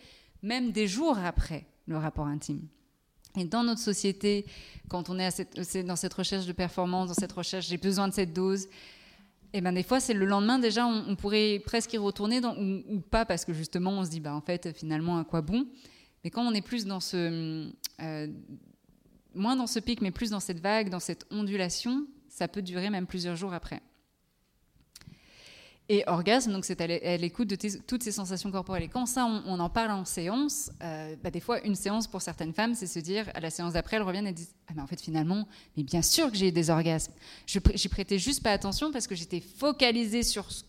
[0.45, 2.69] même des jours après le rapport intime.
[3.37, 4.47] Et dans notre société,
[4.87, 8.33] quand on est dans cette recherche de performance, dans cette recherche, j'ai besoin de cette
[8.33, 8.69] dose,
[9.53, 13.25] et ben des fois c'est le lendemain déjà on, pourrait presque y retourner ou, pas
[13.25, 15.67] parce que justement on se dit bah en fait finalement à quoi bon?
[16.25, 18.29] Mais quand on est plus dans ce euh,
[19.35, 22.91] moins dans ce pic mais plus dans cette vague dans cette ondulation ça peut durer
[22.91, 23.81] même plusieurs jours après
[25.91, 27.57] et orgasme, donc c'est à l'écoute de
[27.87, 28.83] toutes ces sensations corporelles.
[28.83, 32.21] Et quand ça, on, en parle en séance, euh, bah, des fois, une séance pour
[32.21, 34.83] certaines femmes, c'est se dire, à la séance d'après, elles reviennent et disent Ah, mais
[34.83, 35.49] en fait, finalement,
[35.79, 37.13] mais bien sûr que j'ai eu des orgasmes.
[37.47, 40.63] J'y prêtais juste pas attention parce que j'étais focalisée sur ce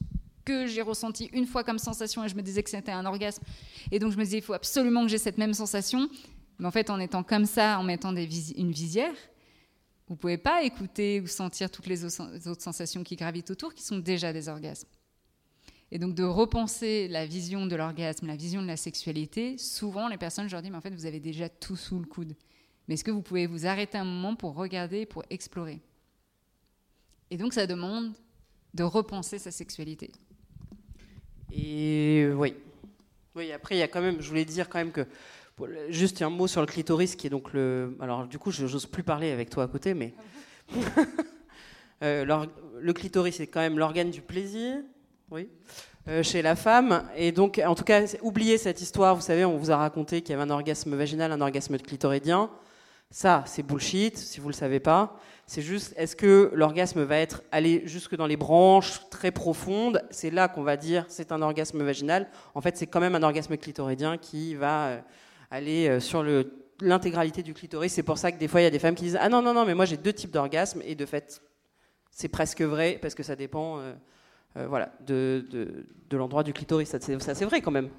[0.49, 3.43] que j'ai ressenti une fois comme sensation et je me disais que c'était un orgasme.
[3.91, 6.09] Et donc, je me disais Il faut absolument que j'ai cette même sensation.
[6.57, 9.13] Mais en fait, en étant comme ça, en mettant une visière,
[10.07, 13.99] vous pouvez pas écouter ou sentir toutes les autres sensations qui gravitent autour, qui sont
[13.99, 14.87] déjà des orgasmes.
[15.91, 20.17] Et donc de repenser la vision de l'orgasme, la vision de la sexualité, souvent les
[20.17, 22.35] personnes, je leur dis, mais en fait, vous avez déjà tout sous le coude.
[22.87, 25.79] Mais est-ce que vous pouvez vous arrêter un moment pour regarder, pour explorer?
[27.29, 28.13] Et donc ça demande
[28.73, 30.11] de repenser sa sexualité.
[31.53, 32.55] Et oui.
[33.35, 35.05] Oui, après, il y a quand même, je voulais dire quand même que,
[35.89, 37.95] juste un mot sur le clitoris, qui est donc le.
[37.99, 40.13] Alors, du coup, je n'ose plus parler avec toi à côté, mais.
[42.03, 42.47] euh,
[42.79, 44.77] le clitoris, c'est quand même l'organe du plaisir,
[45.31, 45.47] oui.
[46.07, 47.03] Euh, chez la femme.
[47.15, 49.15] Et donc, en tout cas, oubliez cette histoire.
[49.15, 52.49] Vous savez, on vous a raconté qu'il y avait un orgasme vaginal, un orgasme clitoridien.
[53.11, 55.19] Ça, c'est bullshit, si vous ne le savez pas.
[55.51, 59.99] C'est juste, est-ce que l'orgasme va être aller jusque dans les branches très profondes?
[60.11, 62.29] C'est là qu'on va dire c'est un orgasme vaginal.
[62.53, 65.01] En fait, c'est quand même un orgasme clitoridien qui va euh,
[65.49, 66.23] aller euh, sur
[66.81, 67.91] l'intégralité du clitoris.
[67.91, 69.41] C'est pour ça que des fois, il y a des femmes qui disent Ah non,
[69.41, 70.83] non, non, mais moi j'ai deux types d'orgasmes.
[70.85, 71.41] Et de fait,
[72.11, 73.79] c'est presque vrai parce que ça dépend.
[73.79, 73.95] Euh,
[74.55, 76.89] voilà, de, de, l'endroit du clitoris.
[76.89, 77.89] Ça, c'est vrai quand même.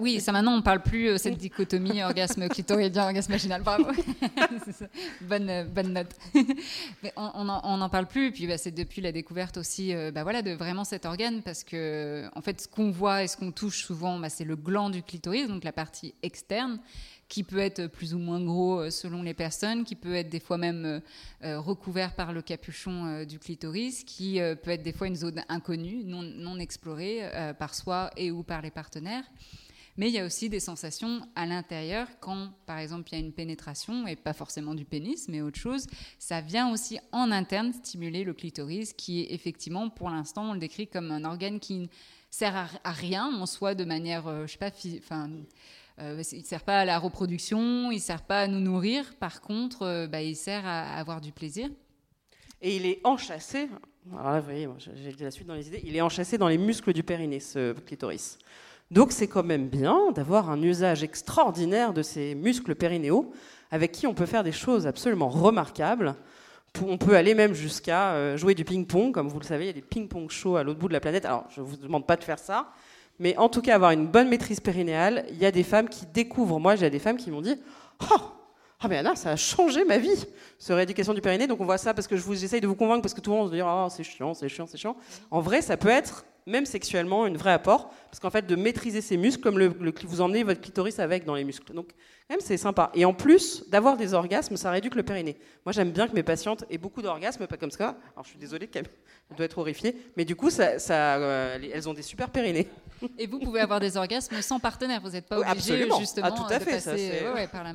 [0.00, 3.62] oui, ça maintenant on parle plus euh, cette dichotomie orgasme clitoridien, orgasme vaginal.
[3.62, 3.84] Bravo.
[5.20, 6.10] bonne, euh, bonne note.
[7.02, 8.28] Mais on n'en parle plus.
[8.28, 11.64] Et puis bah, c'est depuis la découverte aussi bah, voilà, de vraiment cet organe parce
[11.64, 14.90] que en fait ce qu'on voit et ce qu'on touche souvent, bah, c'est le gland
[14.90, 16.80] du clitoris, donc la partie externe
[17.28, 20.40] qui peut être plus ou moins gros euh, selon les personnes, qui peut être des
[20.40, 21.00] fois même euh,
[21.44, 26.04] euh, recouvert par le capuchon du clitoris, qui peut être des fois une zone inconnue,
[26.04, 27.22] non, non explorée
[27.58, 29.24] par soi et ou par les partenaires.
[29.96, 33.24] Mais il y a aussi des sensations à l'intérieur quand, par exemple, il y a
[33.24, 35.86] une pénétration, et pas forcément du pénis, mais autre chose.
[36.18, 40.60] Ça vient aussi en interne stimuler le clitoris, qui est effectivement, pour l'instant, on le
[40.60, 41.86] décrit comme un organe qui ne
[42.30, 45.30] sert à, rien en soi de manière, je sais pas, enfin
[46.00, 49.04] euh, il ne sert pas à la reproduction, il ne sert pas à nous nourrir.
[49.18, 51.68] Par contre, euh, bah, il sert à, avoir du plaisir.
[52.62, 53.68] Et il est enchâssé.
[54.12, 55.82] Alors là, vous voyez, j'ai la suite dans les idées.
[55.84, 58.38] Il est enchâssé dans les muscles du périnée, ce clitoris.
[58.90, 63.32] Donc c'est quand même bien d'avoir un usage extraordinaire de ces muscles périnéaux,
[63.70, 66.14] avec qui on peut faire des choses absolument remarquables.
[66.86, 69.12] On peut aller même jusqu'à euh, jouer du ping-pong.
[69.12, 71.00] Comme vous le savez, il y a des ping-pong shows à l'autre bout de la
[71.00, 71.24] planète.
[71.24, 72.72] Alors, je ne vous demande pas de faire ça,
[73.18, 76.06] mais en tout cas, avoir une bonne maîtrise périnéale, il y a des femmes qui
[76.06, 76.60] découvrent.
[76.60, 77.56] Moi, j'ai des femmes qui m'ont dit
[78.10, 78.16] Oh,
[78.80, 80.24] ah mais Anna, ça a changé ma vie,
[80.56, 81.48] ce rééducation du périnée.
[81.48, 83.36] Donc on voit ça parce que je vous de vous convaincre parce que tout le
[83.36, 84.96] monde se dit oh c'est chiant, c'est chiant, c'est chiant.
[85.32, 89.00] En vrai, ça peut être même sexuellement une vraie apport parce qu'en fait de maîtriser
[89.00, 91.74] ses muscles comme le, vous emmenez votre clitoris avec dans les muscles.
[91.74, 91.90] Donc
[92.30, 92.90] même c'est sympa.
[92.94, 95.38] Et en plus d'avoir des orgasmes, ça réduit le périnée.
[95.64, 97.96] Moi j'aime bien que mes patientes aient beaucoup d'orgasmes, pas comme ça.
[98.14, 98.88] Alors je suis désolée qu'elles
[99.30, 102.68] doivent être horrifiées, mais du coup ça, euh, elles ont des super périnées.
[103.18, 105.00] Et vous pouvez avoir des orgasmes sans partenaire.
[105.00, 107.72] Vous n'êtes pas obligé justement ah, de passer par la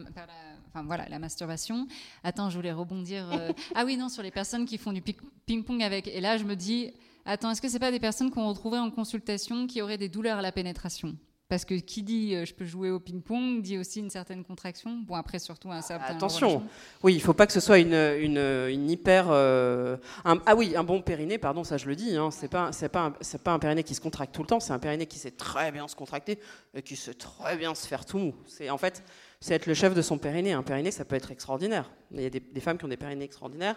[0.73, 1.87] enfin voilà, la masturbation.
[2.23, 3.31] Attends, je voulais rebondir.
[3.31, 6.07] Euh, ah oui, non, sur les personnes qui font du ping-pong avec.
[6.07, 6.93] Et là, je me dis,
[7.25, 10.39] attends, est-ce que c'est pas des personnes qu'on retrouverait en consultation qui auraient des douleurs
[10.39, 11.15] à la pénétration?
[11.53, 15.03] Parce que qui dit euh, je peux jouer au ping-pong dit aussi une certaine contraction.
[15.05, 16.15] Bon, après, surtout un certain.
[16.15, 16.63] Attention,
[17.03, 19.27] oui, il ne faut pas que ce soit une, une, une hyper.
[19.29, 22.17] Euh, ah oui, un bon périnée, pardon, ça je le dis.
[22.17, 24.59] Hein, c'est pas, c'est pas, un, pas un périnée qui se contracte tout le temps.
[24.59, 26.39] C'est un périnée qui sait très bien se contracter
[26.73, 28.33] et qui sait très bien se faire tout mou.
[28.47, 29.03] C'est en fait,
[29.39, 30.53] c'est être le chef de son périnée.
[30.53, 31.91] Un périnée, ça peut être extraordinaire.
[32.13, 33.75] Il y a des, femmes qui ont des périnées extraordinaires.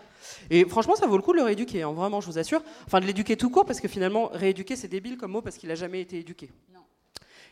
[0.48, 2.62] Et franchement, ça vaut le coup de le rééduquer, hein, vraiment, je vous assure.
[2.86, 5.68] Enfin, de l'éduquer tout court, parce que finalement, rééduquer, c'est débile comme mot, parce qu'il
[5.68, 6.50] n'a jamais été éduqué.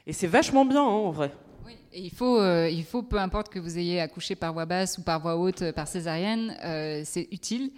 [0.07, 1.33] Et c'est vachement bien, hein, en vrai.
[1.65, 4.99] Oui, il faut, euh, il faut, peu importe que vous ayez accouché par voix basse
[4.99, 7.71] ou par voix haute, euh, par césarienne, euh, c'est utile.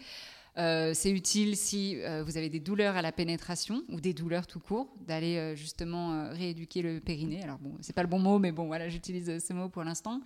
[0.59, 4.47] Euh, c'est utile si euh, vous avez des douleurs à la pénétration ou des douleurs
[4.47, 7.43] tout court, d'aller euh, justement rééduquer le périnée.
[7.43, 10.21] Alors bon, c'est pas le bon mot, mais bon, voilà, j'utilise ce mot pour l'instant.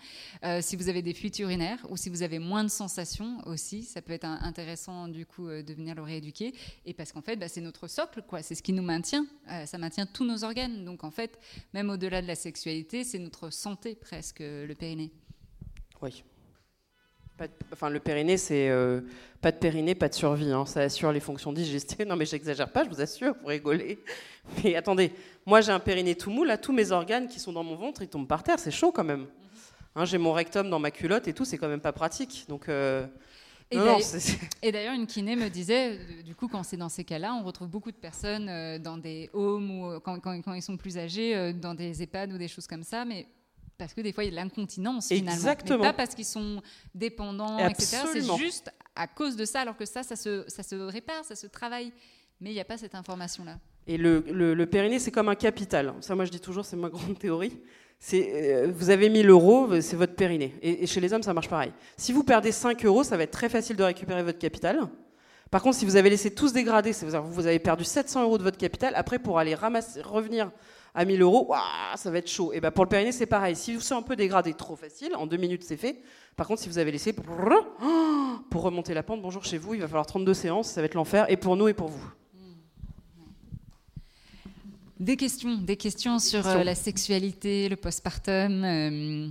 [0.61, 4.03] si vous avez des fuites urinaires ou si vous avez moins de sensations aussi, ça
[4.03, 6.55] peut être intéressant du coup de venir le rééduquer.
[6.87, 8.43] Et parce qu'en fait, bah, c'est notre socle, quoi.
[8.43, 9.26] C'est ce qui nous maintient.
[9.66, 10.85] ça maintient tous nos organes.
[10.85, 11.39] Donc en fait,
[11.74, 15.11] même au-delà de la sexualité, c'est notre santé presque le périnée.
[16.03, 16.22] Oui.
[17.41, 19.01] Pas de- enfin, le périnée, c'est euh,
[19.41, 20.53] pas de périnée, pas de survie.
[20.53, 20.66] hein.
[20.66, 22.05] Ça assure les fonctions digestives.
[22.07, 23.99] Non, mais j'exagère pas, je vous assure, vous rigolez.
[24.62, 25.11] Mais attendez,
[25.47, 28.03] moi j'ai un périnée tout mou, là, tous mes organes qui sont dans mon ventre,
[28.03, 29.26] ils tombent par terre, c'est chaud quand même.
[29.97, 32.45] Hein, j'ai mon rectum dans ma culotte et tout, c'est quand même pas pratique.
[32.49, 33.07] Donc, euh,
[33.72, 33.76] Et
[34.72, 37.68] d'ailleurs- une kiné me disait, euh, du coup, quand c'est dans ces cas-là, on retrouve
[37.68, 38.51] beaucoup de personnes
[38.82, 42.38] dans des homes ou quand, quand- quand ils sont plus âgés, dans des EHPAD ou
[42.38, 43.26] des choses comme ça, mais
[43.81, 45.33] parce que des fois, il y a de l'incontinence finalement.
[45.33, 45.78] Exactement.
[45.81, 46.62] Mais pas parce qu'ils sont
[46.95, 47.97] dépendants, etc.
[48.12, 51.35] C'est juste à cause de ça, alors que ça, ça se, ça se répare, ça
[51.35, 51.93] se travaille.
[52.41, 53.59] Mais il n'y a pas cette information-là.
[53.87, 55.93] Et le, le- le périnée, c'est comme un capital.
[56.01, 57.59] Ça, moi, je dis toujours, c'est ma grande théorie.
[57.99, 60.55] C'est, euh, vous avez 1000 euros, c'est votre périnée.
[60.62, 61.72] Et, et chez les hommes, ça marche pareil.
[61.99, 64.89] Si vous perdez 5 euros, ça va être très facile de récupérer votre capital.
[65.51, 66.93] Par contre, si vous avez laissé tout se dégrader,
[67.24, 70.51] vous avez perdu 700 euros de votre capital, après, pour aller ramasser, revenir
[70.95, 72.53] à 1000 euros, ouah, ça va être chaud.
[72.53, 73.57] Et ben pour le périnée, c'est pareil.
[73.57, 76.03] Si vous c'est un peu dégradé, trop facile, en deux minutes, c'est fait.
[76.36, 79.86] Par contre, si vous avez laissé pour remonter la pente, bonjour chez vous, il va
[79.86, 82.11] falloir 32 séances, ça va être l'enfer, et pour nous et pour vous.
[84.99, 86.61] Des questions, des questions sur questions.
[86.61, 88.64] euh, la sexualité, le postpartum.
[88.64, 89.28] euh,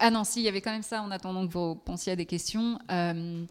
[0.00, 2.16] ah non, si, il y avait quand même ça en attendant que vous pensiez à
[2.16, 2.78] des questions.
[2.90, 3.44] Euh,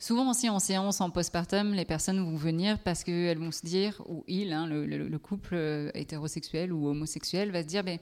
[0.00, 4.02] souvent aussi en séance, en postpartum, les personnes vont venir parce qu'elles vont se dire,
[4.08, 7.98] ou il, hein, le, le- le couple euh, hétérosexuel ou homosexuel, va se dire, ben,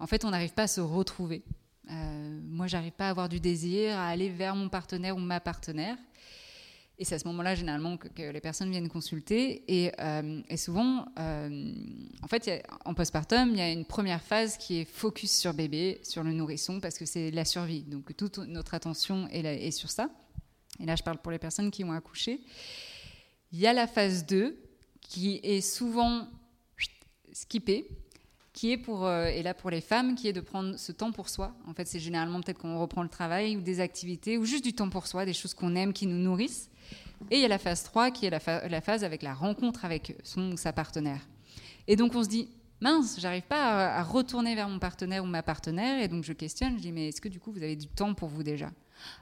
[0.00, 1.44] en fait, on n'arrive pas à se retrouver.
[1.90, 5.38] Euh, moi, j'arrive pas à avoir du désir, à aller vers mon partenaire ou ma
[5.40, 5.96] partenaire.
[6.98, 9.64] Et c'est à ce moment-là, généralement, que, les personnes viennent consulter.
[9.66, 11.72] Et, euh, souvent, euh,
[12.22, 15.32] en fait, y a- en postpartum, il y a une première phase qui est focus
[15.36, 17.82] sur bébé, sur le nourrisson, parce que c'est la survie.
[17.82, 20.08] Donc, toute notre attention est, là- est sur ça.
[20.80, 22.40] Et là, je parle pour les personnes qui ont accouché.
[23.52, 24.56] Il y a la phase 2,
[25.00, 26.26] qui est souvent
[27.32, 27.88] skippée,
[28.52, 31.12] qui est pour, euh, et là pour les femmes, qui est de prendre ce temps
[31.12, 31.54] pour soi.
[31.66, 34.74] En fait, c'est généralement peut-être qu'on reprend le travail ou des activités, ou juste du
[34.74, 36.70] temps pour soi, des choses qu'on aime, qui nous nourrissent.
[37.30, 40.16] Et il y a la phase 3 qui est la, phase avec la rencontre avec
[40.24, 41.20] son ou sa partenaire.
[41.86, 42.48] Et donc on se dit,
[42.80, 46.02] mince, j'arrive pas à, à retourner vers mon partenaire ou ma partenaire.
[46.02, 48.12] Et donc je questionne, je dis, mais est-ce que du coup vous avez du temps
[48.12, 48.70] pour vous déjà?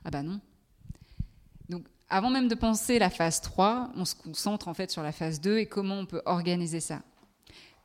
[0.05, 0.41] Ah bah non.
[2.11, 5.41] Avant même de penser la phase 3, on se concentre en fait sur la phase
[5.41, 7.03] 2 et comment on peut organiser ça.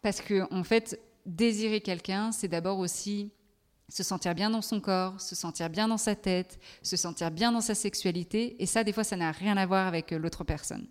[0.01, 3.31] Parce que en fait, désirer quelqu'un, c'est d'abord aussi
[3.89, 7.51] se sentir bien dans son corps, se sentir bien dans sa tête, se sentir bien
[7.51, 8.55] dans sa sexualité.
[8.61, 10.87] Et ça, des fois, ça n'a rien à voir avec euh, l'autre personne.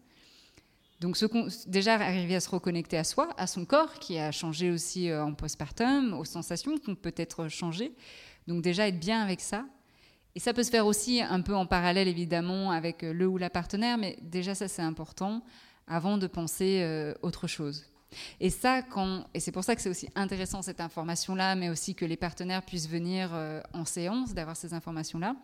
[1.00, 1.18] Donc,
[1.66, 5.24] déjà, arriver à se reconnecter à soi, à son corps, qui a changé aussi euh,
[5.24, 7.92] en postpartum, aux sensations qui ont peut-être changé.
[8.46, 9.66] Donc, déjà, être bien avec ça.
[10.36, 13.38] Et ça peut se faire aussi un peu en parallèle, évidemment, avec euh, le ou
[13.38, 15.44] la partenaire, mais déjà, ça, c'est important
[15.86, 17.84] avant de penser euh, autre chose.
[18.40, 18.82] Et ça,
[19.34, 22.62] et c'est pour ça que c'est aussi intéressant cette information-là, mais aussi que les partenaires
[22.62, 25.36] puissent venir euh, en séance, d'avoir ces informations-là.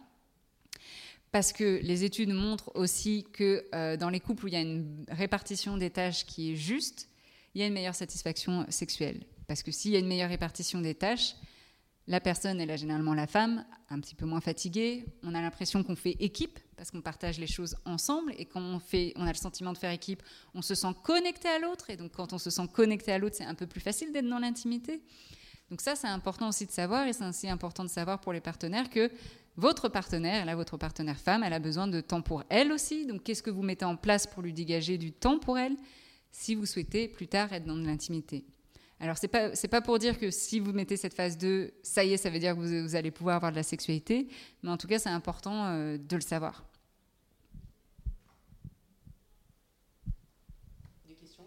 [1.32, 3.64] Parce que les études montrent aussi que
[3.97, 7.09] dans les couples où il y a une répartition des tâches qui est juste,
[7.55, 9.22] il y a une meilleure satisfaction sexuelle.
[9.47, 11.36] Parce que s'il y a une meilleure répartition des tâches,
[12.11, 15.84] la personne, et là généralement la femme, un petit peu moins fatiguée, on a l'impression
[15.84, 19.32] qu'on fait équipe, parce qu'on partage les choses ensemble, et quand on, fait, on a
[19.32, 22.38] le sentiment de faire équipe, on se sent connecté à l'autre, et donc quand on
[22.38, 25.02] se sent connecté à l'autre, c'est un peu plus facile d'être dans l'intimité.
[25.70, 28.40] Donc ça, c'est important aussi de savoir, et c'est aussi important de savoir pour les
[28.40, 29.08] partenaires que
[29.56, 33.06] votre partenaire, là, votre partenaire femme, elle a besoin de temps pour elle aussi.
[33.06, 35.76] Donc qu'est-ce que vous mettez en place pour lui dégager du temps pour elle
[36.32, 38.44] si vous souhaitez plus tard être dans l'intimité?
[39.03, 41.72] Alors, ce n'est pas, c'est pas pour dire que si vous mettez cette phase 2,
[41.82, 44.28] ça y est, ça veut dire que vous, vous allez pouvoir avoir de la sexualité,
[44.62, 46.62] mais en tout cas, c'est important euh, de le savoir.
[51.09, 51.44] Des questions?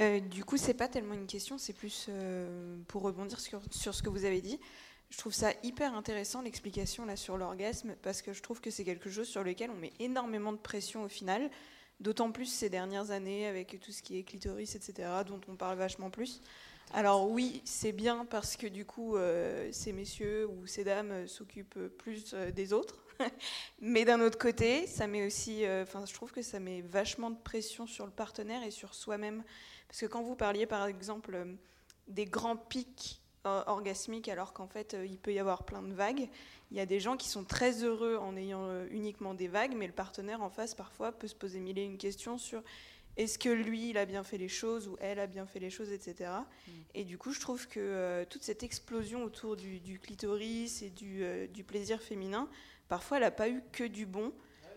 [0.00, 3.94] Euh, du coup, c'est pas tellement une question, c'est plus euh, pour rebondir sur, sur
[3.94, 4.58] ce que vous avez dit.
[5.10, 8.84] Je trouve ça hyper intéressant l'explication là sur l'orgasme parce que je trouve que c'est
[8.84, 11.50] quelque chose sur lequel on met énormément de pression au final,
[12.00, 15.78] d'autant plus ces dernières années avec tout ce qui est clitoris, etc., dont on parle
[15.78, 16.40] vachement plus.
[16.92, 21.26] Alors oui, c'est bien parce que du coup, euh, ces messieurs ou ces dames euh,
[21.26, 23.04] s'occupent plus euh, des autres.
[23.80, 27.36] Mais d'un autre côté, ça met aussi, enfin, je trouve que ça met vachement de
[27.36, 29.44] pression sur le partenaire et sur soi-même.
[29.86, 31.46] Parce que quand vous parliez, par exemple,
[32.08, 36.28] des grands pics orgasmiques, alors qu'en fait, euh, il peut y avoir plein de vagues,
[36.70, 39.74] il y a des gens qui sont très heureux en ayant euh, uniquement des vagues,
[39.76, 42.62] mais le partenaire en face, parfois, peut se poser mille et une questions sur
[43.16, 45.70] est-ce que lui, il a bien fait les choses ou elle a bien fait les
[45.70, 46.30] choses, etc.
[46.94, 50.90] Et du coup, je trouve que euh, toute cette explosion autour du, du clitoris et
[50.90, 52.48] du, euh, du plaisir féminin,
[52.88, 54.32] parfois, elle n'a pas eu que du bon.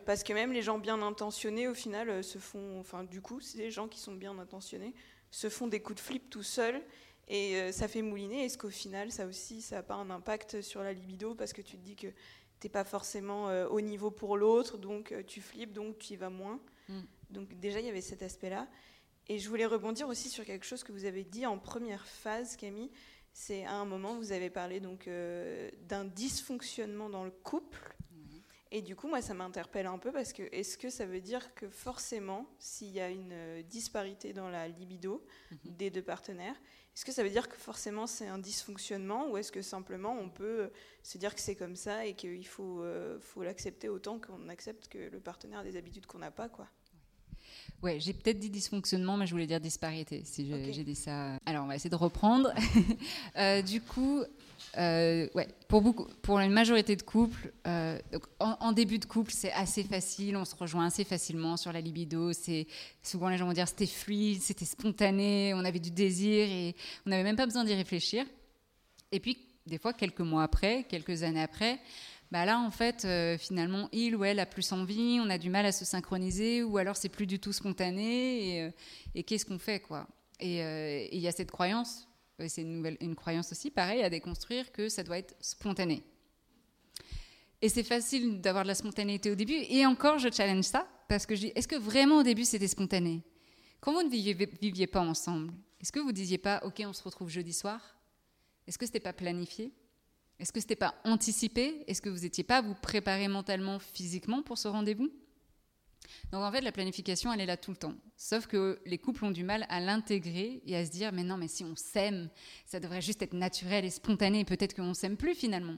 [0.05, 2.79] Parce que même les gens bien intentionnés, au final, euh, se font.
[2.79, 4.93] Enfin, du coup, c'est des gens qui sont bien intentionnés,
[5.31, 6.81] se font des coups de flip tout seuls
[7.27, 8.45] et euh, ça fait mouliner.
[8.45, 11.35] Est-ce qu'au final, ça aussi, ça n'a pas un impact sur la libido?
[11.35, 12.07] Parce que tu te dis que
[12.59, 16.13] tu n'es pas forcément euh, au niveau pour l'autre, donc euh, tu flippes, donc tu
[16.13, 16.59] y vas moins.
[16.89, 17.01] Mm.
[17.29, 18.67] Donc déjà, il y avait cet aspect-là.
[19.27, 22.55] Et je voulais rebondir aussi sur quelque chose que vous avez dit en première phase,
[22.55, 22.91] Camille.
[23.33, 27.93] C'est à un moment, vous avez parlé donc euh, d'un dysfonctionnement dans le couple.
[28.71, 31.53] Et du coup, moi, ça m'interpelle un peu parce que est-ce que ça veut dire
[31.55, 35.25] que forcément, s'il y a une disparité dans la libido
[35.63, 36.55] des deux partenaires,
[36.97, 40.29] est-ce que ça veut dire que forcément c'est un dysfonctionnement ou est-ce que simplement on
[40.29, 40.67] peut euh,
[41.03, 44.87] se dire que c'est comme ça et qu'il faut, euh, faut l'accepter autant qu'on accepte
[44.87, 46.67] que le partenaire a des habitudes qu'on n'a pas, quoi?
[47.83, 51.37] Ouais, j'ai peut-être dit dysfonctionnement, mais je voulais dire disparité, si j'ai dit ça.
[51.45, 52.51] Alors, on va essayer de reprendre.
[53.37, 54.23] Euh, du coup,
[54.77, 59.05] euh, ouais, pour, beaucoup, pour une majorité de couples, euh, donc en, en début de
[59.05, 62.33] couple, c'est assez facile, on se rejoint assez facilement sur la libido.
[62.33, 62.65] C'est
[63.03, 66.75] Souvent, les gens vont dire c'était fluide, c'était spontané, on avait du désir et
[67.05, 68.25] on n'avait même pas besoin d'y réfléchir.
[69.11, 71.79] Et puis, des fois, quelques mois après, quelques années après,
[72.31, 75.49] bah là, en fait, euh, finalement, il ou elle a plus envie, on a du
[75.49, 79.59] mal à se synchroniser, ou alors c'est plus du tout spontané, et, euh, qu'est-ce qu'on
[79.59, 80.07] fait, quoi?
[80.39, 82.07] Et euh, et il y a cette croyance,
[82.47, 86.03] c'est une, nouvelle, une croyance aussi, pareil, à déconstruire, que ça doit être spontané.
[87.61, 91.25] Et c'est facile d'avoir de la spontanéité au début, et encore, je challenge ça, parce
[91.25, 93.23] que je dis, est-ce que vraiment au début c'était spontané?
[93.79, 97.03] Quand vous ne viviez, viviez pas ensemble, est-ce que vous disiez pas, ok, on se
[97.03, 97.79] retrouve jeudi soir
[98.67, 99.71] Est-ce que c'était pas planifié?
[100.39, 101.83] Est-ce que ce n'était pas anticipé?
[101.87, 105.09] Est-ce que vous n'étiez pas à vous préparer mentalement, physiquement pour ce rendez-vous?
[106.31, 107.93] Donc en fait, la planification, elle est là tout le temps.
[108.15, 111.37] Sauf que les couples ont du mal à l'intégrer et à se dire, mais non,
[111.37, 112.29] mais si on s'aime,
[112.65, 115.77] ça devrait juste être naturel et spontané, peut-être qu'on ne s'aime plus finalement.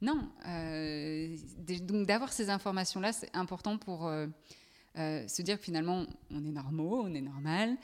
[0.00, 0.30] Non.
[0.48, 1.36] euh,
[1.82, 4.26] donc d'avoir ces informations-là, c'est important pour euh,
[4.98, 7.76] euh, se dire que finalement, on est normaux, on est normal,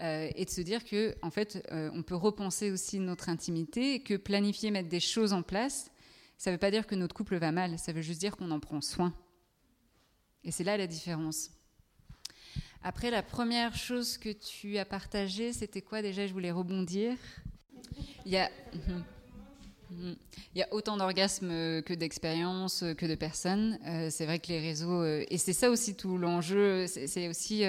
[0.00, 4.00] euh, et de se dire que en fait, euh, on peut repenser aussi notre intimité,
[4.00, 5.90] que planifier, mettre des choses en place,
[6.36, 8.50] ça ne veut pas dire que notre couple va mal, ça veut juste dire qu'on
[8.50, 9.14] en prend soin.
[10.42, 11.50] Et c'est là la différence.
[12.82, 16.26] Après, la première chose que tu as partagée, c'était quoi déjà?
[16.26, 17.16] Je voulais rebondir.
[18.26, 18.50] Il y a,
[20.72, 23.78] autant d'orgasmes euh, que d'expériences, que de personnes.
[24.10, 27.64] C'est vrai que les réseaux, et c'est ça aussi tout l'enjeu, c'est aussi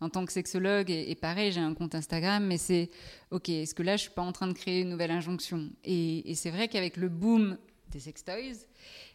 [0.00, 2.90] en tant que sexologue, et, pareil, j'ai un compte Instagram, mais c'est,
[3.30, 5.70] ok, est-ce que là, je suis pas en train de créer une nouvelle injonction?
[5.84, 7.58] Et, c'est vrai qu'avec le boom
[7.90, 8.66] des sextoys,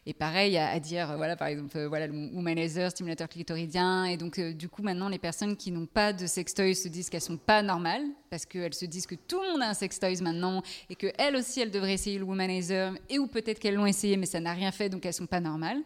[0.06, 4.16] et pareil à, dire, euh, voilà, par exemple, euh, voilà, le womanizer, stimulateur clitoridien, et
[4.16, 7.20] donc euh, du coup maintenant les personnes qui n'ont pas de sextoys se disent qu'elles
[7.20, 10.62] sont pas normales parce qu'elles se disent que tout le monde a un sextoys maintenant
[10.90, 14.16] et que elles aussi elles devraient essayer le womanizer et ou peut-être qu'elles l'ont essayé
[14.16, 15.82] mais ça n'a rien fait donc elles sont pas normales.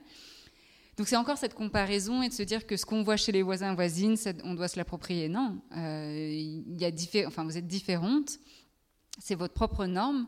[0.98, 3.42] Donc c'est encore cette comparaison et de se dire que ce qu'on voit chez les
[3.42, 5.28] voisins voisines, on doit se l'approprier.
[5.28, 8.38] Non, Euh, il y a enfin vous êtes différentes,
[9.20, 10.26] c'est votre propre norme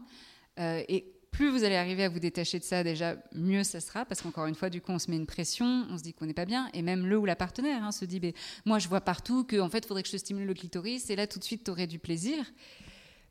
[0.60, 4.04] euh, et plus vous allez arriver à vous détacher de ça, déjà mieux ça sera,
[4.04, 6.26] parce qu'encore une fois, du coup, on se met une pression, on se dit qu'on
[6.26, 8.20] n'est pas bien, et même le ou la partenaire hein, se dit,
[8.64, 11.26] moi je vois partout qu'en fait, il faudrait que je stimule le clitoris, et là
[11.26, 12.44] tout de suite, tu aurais du plaisir.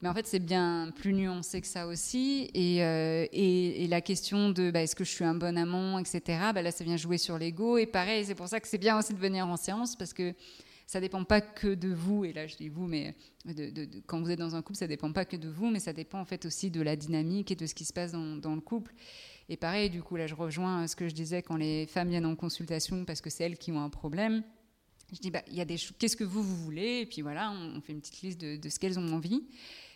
[0.02, 2.50] Mais en fait, c'est bien plus nuancé que ça aussi.
[2.54, 6.00] Et, euh, et, et la question de bah, est-ce que je suis un bon amant,
[6.00, 6.22] etc.,
[6.54, 7.78] bah, là, ça vient jouer sur l'ego.
[7.78, 10.34] Et pareil, c'est pour ça que c'est bien aussi de venir en séance, parce que
[10.90, 12.24] ça dépend pas que de vous.
[12.24, 13.14] Et là, je dis vous, mais
[13.46, 15.94] de- quand vous êtes dans un couple, ça dépend pas que de vous, mais ça
[15.94, 18.62] dépend en fait aussi de la dynamique et de ce qui se passe dans, le
[18.62, 18.94] couple.
[19.50, 22.26] Et pareil, du coup, là, je rejoins ce que je disais quand les femmes viennent
[22.26, 24.44] en consultation, parce que c'est elles qui ont un problème.
[25.12, 27.02] Je dis, bah, il y a des qu'est-ce que vous, vous voulez?
[27.02, 29.44] Et puis voilà, on, on fait une petite liste de, de ce qu'elles ont envie.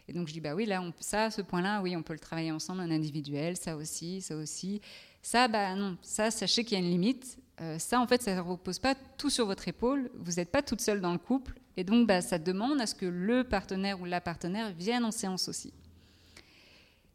[0.08, 2.20] Et donc je dis, bah oui, là, on, ça, ce point-là, oui, on peut le
[2.20, 4.82] travailler ensemble, en individuel, ça aussi, ça aussi.
[5.22, 7.38] Ça, bah non, ça, sachez qu'il y a une limite.
[7.62, 10.10] Euh, ça, en fait, ça ne repose pas tout sur votre épaule.
[10.16, 11.54] Vous n'êtes pas toute seule dans le couple.
[11.78, 15.12] Et donc, bah, ça demande à ce que le partenaire ou la partenaire vienne en
[15.12, 15.72] séance aussi.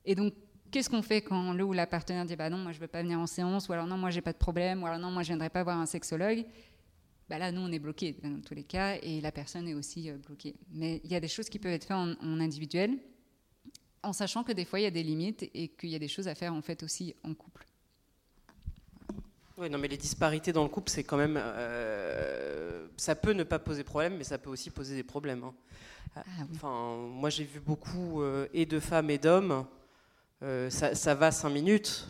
[0.06, 0.32] Et donc,
[0.70, 2.88] qu'est-ce qu'on fait quand le ou la partenaire dit, bah non, moi, je ne veux
[2.88, 5.10] pas venir en séance, ou alors non, moi, j'ai pas de problème, ou alors non,
[5.10, 6.46] moi, je ne viendrai pas voir un sexologue?
[7.28, 10.10] Bah là, nous, on est bloqué dans tous les cas, et la personne est aussi
[10.10, 10.54] euh, bloquée.
[10.72, 12.98] Mais il y a des choses qui peuvent être faites en, en individuel,
[14.02, 16.08] en sachant que des fois, il y a des limites et qu'il y a des
[16.08, 17.66] choses à faire en fait aussi en couple.
[19.56, 21.36] Oui, non, mais les disparités dans le couple, c'est quand même.
[21.42, 25.42] euh, ça peut ne pas poser problème, mais ça peut aussi poser des problèmes.
[25.44, 25.54] hein.
[26.16, 26.22] Ah
[26.52, 29.66] Enfin, moi, j'ai vu beaucoup euh, et de femmes et d'hommes.
[30.42, 32.06] euh, ça, ça va 5 minutes,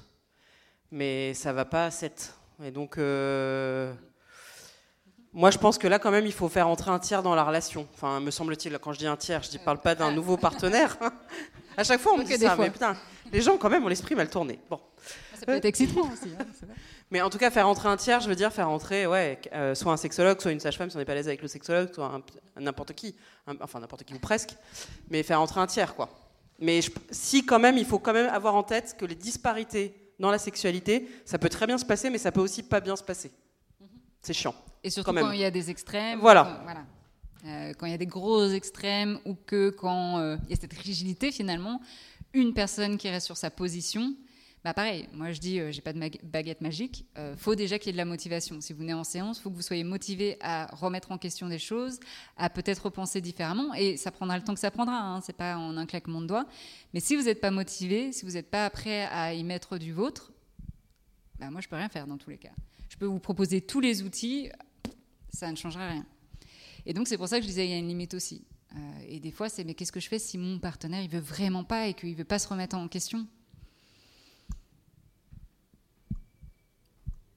[0.93, 2.35] mais ça va pas à 7.
[2.63, 2.99] Et donc,
[5.33, 7.45] moi, je pense que là, quand même, il faut faire entrer un tiers dans la
[7.45, 7.87] relation.
[7.95, 10.97] Enfin, me semble-t-il, quand je dis un tiers, je ne parle pas d'un nouveau partenaire.
[11.77, 12.65] À chaque fois, on me dit ça, fois.
[12.65, 12.97] mais putain,
[13.31, 14.59] les gens, quand même, ont l'esprit mal tourné.
[14.69, 14.81] Bon.
[15.39, 16.33] Ça peut être excitant aussi.
[16.37, 16.45] hein.
[17.13, 19.77] Mais en tout cas, faire rentrer un tiers, je veux dire faire rentrer ouais, euh,
[19.77, 21.95] soit un sexologue, soit une sage-femme si on n'est pas à l'aise avec le sexologue,
[21.95, 22.11] soit
[22.59, 23.15] n'importe qui,
[23.47, 24.57] Un- enfin n'importe qui ou presque,
[25.09, 26.09] mais faire rentrer un tiers, quoi.
[26.59, 29.95] Mais je- si quand même, il faut quand même avoir en tête que les disparités
[30.19, 32.97] dans la sexualité, ça peut très bien se passer, mais ça peut aussi pas bien
[32.97, 33.31] se passer.
[34.23, 34.55] C'est chiant.
[34.85, 35.25] Et surtout Quand même.
[35.25, 36.21] quand il y a des extrêmes.
[36.21, 36.45] Voilà.
[36.45, 36.85] Quand, voilà.
[37.47, 40.61] Euh, quand il y a des gros extrêmes ou que quand euh, il y a
[40.61, 41.81] cette rigidité finalement,
[42.33, 44.13] une personne qui reste sur sa position,
[44.65, 47.79] bah pareil, moi je dis, euh, j'ai pas de mag- baguette magique, euh, faut déjà
[47.79, 48.61] qu'il y ait de la motivation.
[48.61, 51.61] Si vous venez en séance, faut que vous soyez motivé à remettre en question des
[51.61, 52.01] choses,
[52.37, 55.57] à peut-être repenser différemment, et ça prendra le temps que ça prendra, hein, c'est pas
[55.57, 56.47] en un claquement de doigts.
[56.93, 59.93] Mais si vous n'êtes pas motivé, si vous n'êtes pas prêt à y mettre du
[59.93, 60.33] vôtre,
[61.39, 62.53] bah moi je peux rien faire dans tous les cas.
[62.89, 64.51] Je peux vous proposer tous les outils,
[65.33, 66.07] ça ne changera rien.
[66.87, 68.45] Et donc c'est pour ça que je disais il y a une limite aussi.
[68.75, 71.21] Euh, et des fois c'est mais qu'est-ce que je fais si mon partenaire il veut
[71.21, 73.27] vraiment pas et qu'il veut pas se remettre en question?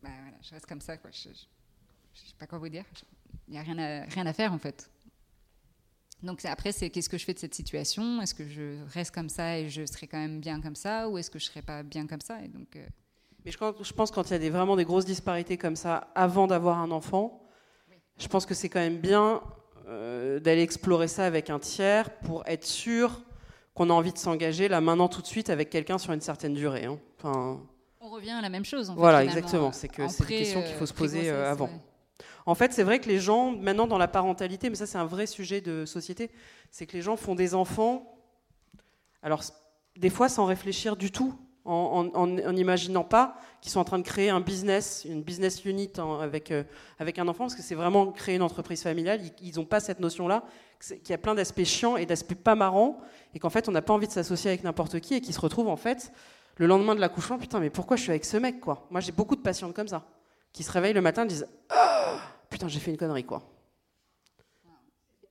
[0.02, 1.12] Bah voilà, je reste comme ça quoi.
[1.12, 2.86] Je, je sais pas quoi vous dire.
[3.48, 4.90] Il y a rien à, rien à faire en fait.
[6.24, 8.22] Donc après c'est qu'est-ce que je fais de cette situation?
[8.22, 11.10] Est-ce que je reste comme ça et je serai quand même bien comme ça?
[11.10, 12.44] Ou est-ce que je serai pas bien comme ça?
[12.44, 12.88] Et donc euh,
[13.46, 15.76] Mais je, pense- je pense quand il y a des, vraiment des grosses disparités comme
[15.76, 17.42] ça avant d'avoir un enfant,
[18.18, 19.42] je pense que c'est quand même bien
[19.88, 23.22] euh, d'aller explorer ça avec un tiers pour être sûr
[23.74, 26.54] qu'on a envie de s'engager là maintenant tout de suite avec quelqu'un sur une certaine
[26.54, 26.86] durée.
[26.86, 27.00] hein.
[27.18, 27.60] Enfin,
[28.00, 28.90] on revient à la même chose.
[28.90, 29.72] En fait, voilà, exactement.
[29.72, 31.66] C'est que c'est des questions qu'il faut se poser euh, avant.
[31.66, 31.82] ouais.
[32.46, 35.06] En fait, c'est vrai que les gens, maintenant dans la parentalité, mais ça c'est un
[35.06, 36.32] vrai sujet de société,
[36.72, 38.16] c'est que les gens font des enfants,
[39.24, 39.44] alors
[39.98, 41.36] des fois sans réfléchir du tout,
[41.66, 45.92] en n'imaginant pas qu'ils sont en train de créer un business, une business unit
[46.22, 46.64] avec, euh,
[46.98, 50.00] avec un enfant, parce que c'est vraiment créer une entreprise familiale, ils n'ont pas cette
[50.00, 50.44] notion-là,
[50.80, 53.00] qu'il y a plein d'aspects chiants et d'aspects pas marrants,
[53.36, 55.40] et qu'en fait on n'a pas envie de s'associer avec n'importe qui, et qui se
[55.40, 56.12] retrouvent en fait
[56.58, 58.88] le lendemain de l'accouchement, putain mais pourquoi je suis avec ce mec quoi?
[58.90, 60.04] Moi j'ai beaucoup de patientes comme ça,
[60.52, 62.18] qui se réveillent le matin et disent Ah,
[62.50, 63.44] putain j'ai fait une connerie quoi.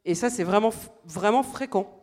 [0.04, 0.70] Et ça c'est vraiment,
[1.04, 1.99] vraiment fréquent.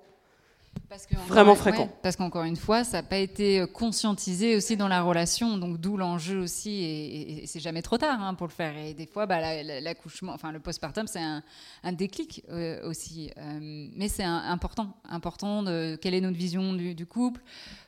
[0.89, 1.89] Parce que encore- Vraiment ouais, fréquent.
[2.01, 5.77] parce qu'encore une fois, ça n'a pas été euh, conscientisé aussi dans la relation, donc
[5.79, 8.75] d'où l'enjeu aussi, et, c'est jamais trop tard hein, pour le faire.
[8.77, 11.43] Et des fois, bah, la- la- l'accouchement, enfin le postpartum, c'est un,
[11.83, 16.95] un déclic euh, aussi, Euh, mais c'est important, important de quelle est notre vision du,
[16.95, 17.41] du couple.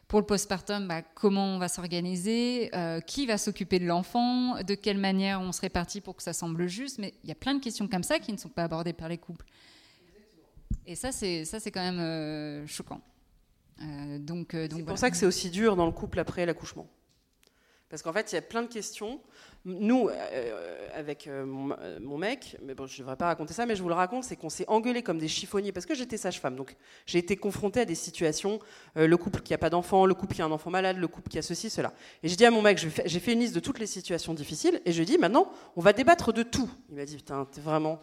[0.07, 4.73] Pour le postpartum, bah, comment on va s'organiser, euh, qui va s'occuper de l'enfant, de
[4.73, 6.97] quelle manière on se répartit pour que ça semble juste.
[6.97, 9.07] Mais il y a plein de questions comme ça qui ne sont pas abordées par
[9.07, 9.45] les couples.
[10.89, 12.99] Et ça, c'est ça, c'est quand même euh, choquant.
[13.79, 14.97] Euh, donc, euh, donc C'est pour voilà.
[14.97, 16.89] ça que c'est aussi dur dans le couple après l'accouchement.
[17.89, 19.21] Parce qu'en fait, il y a plein de questions.
[19.65, 20.09] Nous,
[20.93, 23.89] avec mon, mon mec, mais bon, je ne devrais pas raconter ça, mais je vous
[23.89, 26.55] le raconte, c'est qu'on s'est engueulés comme des chiffonniers parce que j'étais sage-femme.
[26.55, 26.75] Donc,
[27.05, 28.59] j'ai été confrontée à des situations,
[28.95, 31.29] le couple qui a pas d'enfant, le couple qui a un enfant malade, le couple
[31.29, 31.93] qui a ceci, cela.
[32.21, 34.81] Et j'ai dit à mon mec, j'ai fait une liste de toutes les situations difficiles,
[34.85, 36.69] et je lui ai dit, maintenant, on va débattre de tout.
[36.89, 38.01] Il m'a dit, putain, t'es vraiment...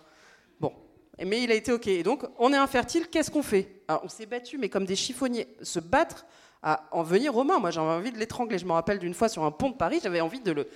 [1.24, 1.86] Mais il a été OK.
[1.86, 3.82] Et donc, on est infertile, qu'est-ce qu'on fait?
[3.88, 5.48] Alors, On s'est battu, mais comme des chiffonniers.
[5.62, 6.26] Se battre
[6.62, 7.58] à en venir aux mains.
[7.58, 8.58] Moi, j'avais envie de l'étrangler.
[8.58, 10.68] Je me rappelle d'une fois sur un pont de Paris, j'avais envie de le.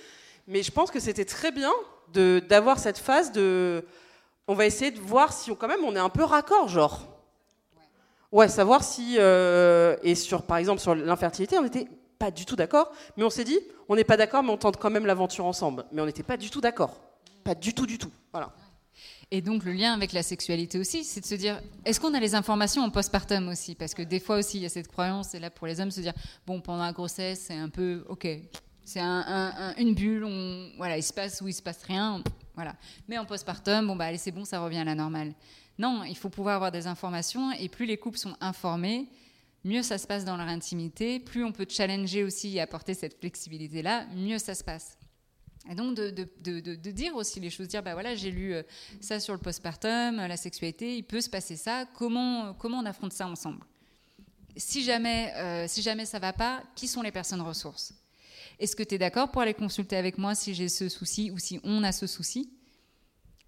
[0.47, 1.71] Mais je pense que c'était très bien
[2.13, 3.85] d'avoir cette phase de.
[4.47, 7.07] On va essayer de voir si on, quand même on est un peu raccord, genre.
[8.31, 9.17] Ouais, savoir si.
[9.19, 11.87] euh, et sur, par exemple, sur l'infertilité, on n'était
[12.17, 12.91] pas du tout d'accord.
[13.17, 15.85] Mais on s'est dit, on n'est pas d'accord, mais on tente quand même l'aventure ensemble.
[15.91, 16.99] Mais on n'était pas du tout d'accord.
[17.43, 18.11] Pas du tout, du tout.
[18.31, 18.51] Voilà.
[19.31, 22.19] Et donc le lien avec la sexualité aussi, c'est de se dire, est-ce qu'on a
[22.19, 23.75] les informations en postpartum aussi?
[23.75, 25.91] Parce que des fois aussi, il y a cette croyance, et là pour les hommes,
[25.91, 26.13] se dire,
[26.45, 28.27] bon, pendant la grossesse, c'est un peu, ok,
[28.83, 30.27] c'est un- un- un- une bulle,
[30.77, 32.21] voilà, il se passe ou il se passe rien,
[32.55, 32.75] voilà.
[33.07, 35.33] Mais en postpartum, bon, bah allez, c'est bon, ça revient à la normale.
[35.79, 39.07] Non, il faut pouvoir avoir des informations, et plus les couples sont informés,
[39.63, 43.17] mieux ça se passe dans leur intimité, plus on peut challenger aussi et apporter cette
[43.19, 44.97] flexibilité-là, mieux ça se passe.
[45.69, 48.63] Et donc de, dire aussi les choses, dire bah voilà j'ai lu euh,
[48.99, 52.85] ça sur le postpartum, euh, la sexualité, il peut se passer ça, comment, comment on
[52.85, 53.63] affronte ça ensemble?
[54.57, 57.93] Si jamais, euh, si jamais ça va pas, qui sont les personnes ressources?
[58.59, 61.37] Est-ce que tu es d'accord pour aller consulter avec moi si j'ai ce souci ou
[61.37, 62.51] si on a ce souci?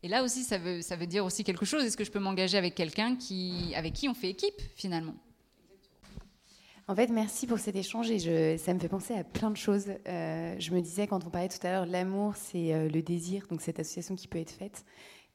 [0.01, 1.84] Et là aussi, ça veut, ça veut dire aussi quelque chose.
[1.84, 5.16] Est-ce que je peux m'engager avec quelqu'un qui, avec qui on fait équipe finalement?
[6.89, 9.86] En fait, merci pour cet échange et ça me fait penser à plein de choses.
[10.07, 13.47] Euh, je me disais, quand on parlait tout à l'heure, l'amour, c'est euh, le désir,
[13.49, 14.84] donc cette association qui peut être faite.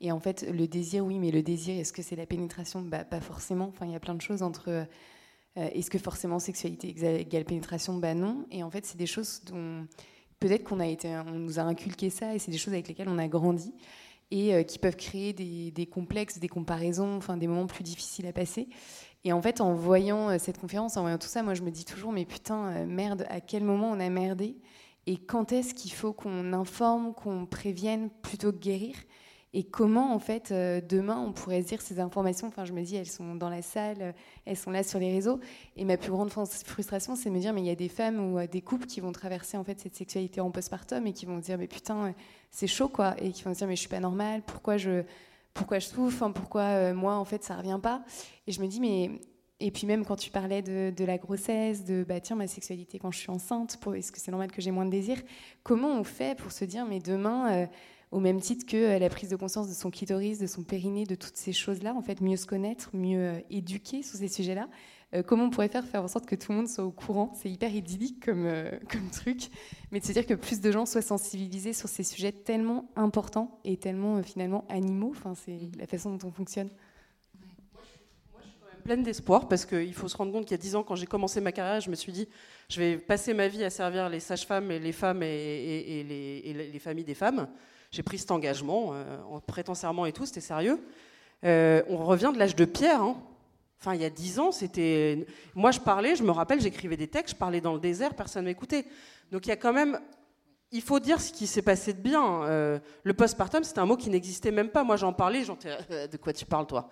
[0.01, 2.83] Et en fait, le désir, oui, mais le désir, est-ce que c'est la pénétration?
[2.83, 3.65] Bah, Pas forcément.
[3.69, 4.69] Enfin, il y a plein de choses entre.
[4.69, 4.85] euh,
[5.57, 7.95] est-ce que forcément sexualité égale pénétration?
[7.97, 8.47] Bah non.
[8.51, 9.87] Et en fait, c'est des choses dont
[10.41, 13.09] peut-être qu'on a été, on nous a inculqué ça, et c'est des choses avec lesquelles
[13.09, 13.73] on a grandi
[14.31, 18.33] et qui peuvent créer des, des complexes, des comparaisons, enfin des moments plus difficiles à
[18.33, 18.69] passer.
[19.25, 21.71] Et en fait, en voyant euh, cette conférence, en voyant tout ça, moi, je me
[21.71, 24.57] dis toujours, mais putain, euh, merde, à quel moment on a merdé
[25.07, 28.95] Et quand est-ce qu'il faut qu'on informe, qu'on prévienne plutôt que guérir
[29.55, 32.83] et comment, en fait, euh, demain, on pourrait se dire ces informations Enfin, je me
[32.83, 34.15] dis, elles sont dans la salle,
[34.45, 35.41] elles sont là sur les réseaux.
[35.75, 38.21] Et ma plus grande frustration, c'est de me dire, mais il y a des femmes
[38.21, 41.41] ou des couples qui vont traverser, en fait, cette sexualité en postpartum et qui vont
[41.41, 42.15] se dire, mais putain,
[42.51, 43.15] c'est chaud, quoi.
[43.23, 45.03] Et qui vont se dire, mais je suis pas normale, pourquoi je,
[45.55, 48.05] pourquoi je souffre Pourquoi, moi, en fait, ça revient pas
[48.47, 49.11] Et je me dis, mais.
[49.61, 53.11] Et puis même quand tu parlais de, la grossesse, de bah tiens ma sexualité quand
[53.11, 55.17] je suis enceinte, est-ce que c'est normal que j'ai moins de désir
[55.65, 57.69] Comment on fait pour se dire mais demain
[58.11, 61.05] au même titre que euh, la prise de conscience de son clitoris, de son périnée,
[61.05, 64.69] de toutes ces choses-là, en fait, mieux se connaître, mieux euh, éduquer sur ces sujets-là.
[65.15, 67.33] Euh, comment on pourrait faire faire en sorte que tout le monde soit au courant?
[67.35, 68.51] C'est hyper idyllique comme,
[68.91, 69.49] comme truc,
[69.91, 73.61] mais de se dire que plus de gens soient sensibilisés sur ces sujets tellement importants
[73.65, 75.13] et tellement finalement animaux.
[75.17, 76.69] Enfin, c'est la façon dont on fonctionne
[78.89, 81.07] pleine d'espoir parce qu'il faut se rendre compte qu'il y a dix ans, quand j'ai
[81.07, 82.27] commencé ma carrière, je me suis dit,
[82.71, 86.55] je vais passer ma vie à servir les sages-femmes et les femmes et, les, et,
[86.73, 87.49] les, familles des femmes
[87.91, 90.79] j'ai pris cet engagement euh, en prêtant serment et tout, c'était sérieux.
[91.45, 93.03] Euh, on revient de l'âge de pierre.
[93.03, 93.17] Hein.
[93.81, 95.27] Enfin, il y a dix ans, c'était.
[95.55, 98.45] Moi, je parlais, je me rappelle, j'écrivais des textes, je parlais dans le désert, personne
[98.45, 98.85] ne m'écoutait.
[99.31, 100.01] Donc, il y a quand même.
[100.71, 102.43] Il faut dire ce qui s'est passé de bien.
[102.43, 104.83] Euh, le postpartum, c'était un mot qui n'existait même pas.
[104.85, 106.91] Moi, j'en parlais, j'en de quoi tu parles, toi?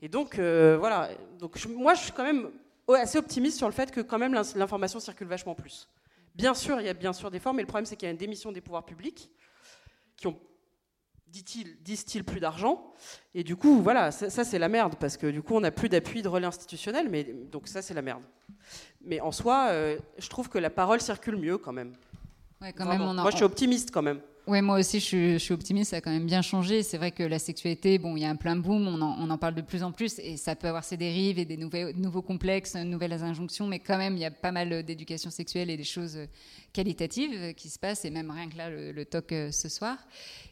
[0.00, 1.10] Et donc, voilà.
[1.38, 2.50] Donc, moi, je suis quand même
[2.88, 5.88] assez optimiste sur le fait que, quand même, l'information circule vachement plus.
[6.34, 8.08] Bien sûr, il y a bien sûr des formes, mais le problème, c'est qu'il y
[8.08, 9.30] a une démission des pouvoirs publics
[10.16, 10.38] qui ont
[11.30, 12.92] disent-ils plus d'argent
[13.34, 15.88] Et du coup, voilà, ça, c'est la merde, parce que du coup, on n'a plus
[15.88, 18.22] d'appui de relais institutionnel, mais donc ça c'est la merde.
[19.02, 21.94] Mais en soi, euh, je trouve que la parole circule mieux quand même.
[22.60, 24.20] quand même Moi, je suis optimiste quand même.
[24.46, 25.90] Oui, moi aussi, je suis, optimiste.
[25.90, 26.82] Ça a quand même bien changé.
[26.82, 28.88] C'est vrai que la sexualité, bon, il y a un plein boom.
[28.88, 31.56] On en, parle de plus en plus, et ça peut avoir ses dérives et des
[31.56, 33.66] nouveaux complexes, nouvelles injonctions.
[33.66, 36.18] Mais quand même, il y a pas mal d'éducation sexuelle et des choses
[36.72, 38.04] qualitatives qui se passent.
[38.04, 39.98] Et même rien que là, le, le talk euh, ce soir.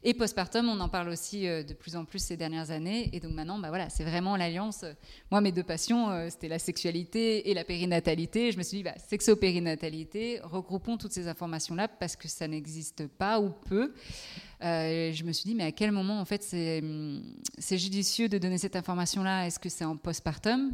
[0.04, 3.10] Et postpartum, on en parle aussi euh, de plus en plus ces dernières années.
[3.12, 4.84] Et donc maintenant, bah voilà, c'est vraiment l'alliance.
[5.30, 8.52] Moi, mes deux passions, euh, c'était la sexualité et la périnatalité.
[8.52, 13.40] Je me suis dit, bah, sexo-périnatalité, regroupons toutes ces informations-là parce que ça n'existe pas
[13.40, 13.77] ou peu.
[13.80, 18.58] Euh, je me suis dit, mais à quel moment, en fait, c'est judicieux de donner
[18.58, 19.46] cette information-là?
[19.46, 20.72] Est-ce que c'est en postpartum?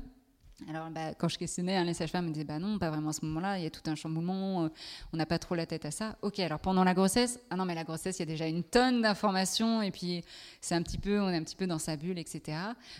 [0.69, 3.13] Alors, bah, quand je questionnais, hein, les sages-femmes me disaient bah non, pas vraiment à
[3.13, 4.69] ce moment-là, il y a tout un chamboulement, euh,
[5.13, 6.17] on n'a pas trop la tête à ça.
[6.23, 8.63] Ok, alors pendant la grossesse, ah non, mais la grossesse, il y a déjà une
[8.63, 10.23] tonne d'informations, et puis
[10.61, 12.57] c'est un petit peu, on est un petit peu dans sa bulle, etc.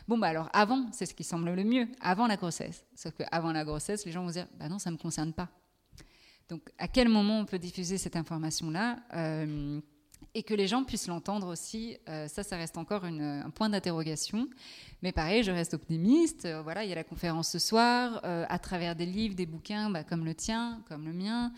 [0.09, 2.85] Bon, bah alors avant, c'est ce qui semble le mieux, avant la grossesse.
[2.97, 5.49] Sauf qu'avant la grossesse, les gens vont dire bah non, ça ne me concerne pas.
[6.49, 8.99] Donc, à quel moment on peut diffuser cette information-là?
[9.15, 9.81] Euh,
[10.35, 14.49] et que les gens puissent l'entendre aussi, euh, ça, ça reste encore un point d'interrogation.
[15.03, 16.45] Mais pareil, je reste optimiste.
[16.45, 19.47] Euh, voilà, il y a la conférence ce soir, euh, à travers des livres, des
[19.47, 21.53] bouquins, bah, comme le tien, comme le mien,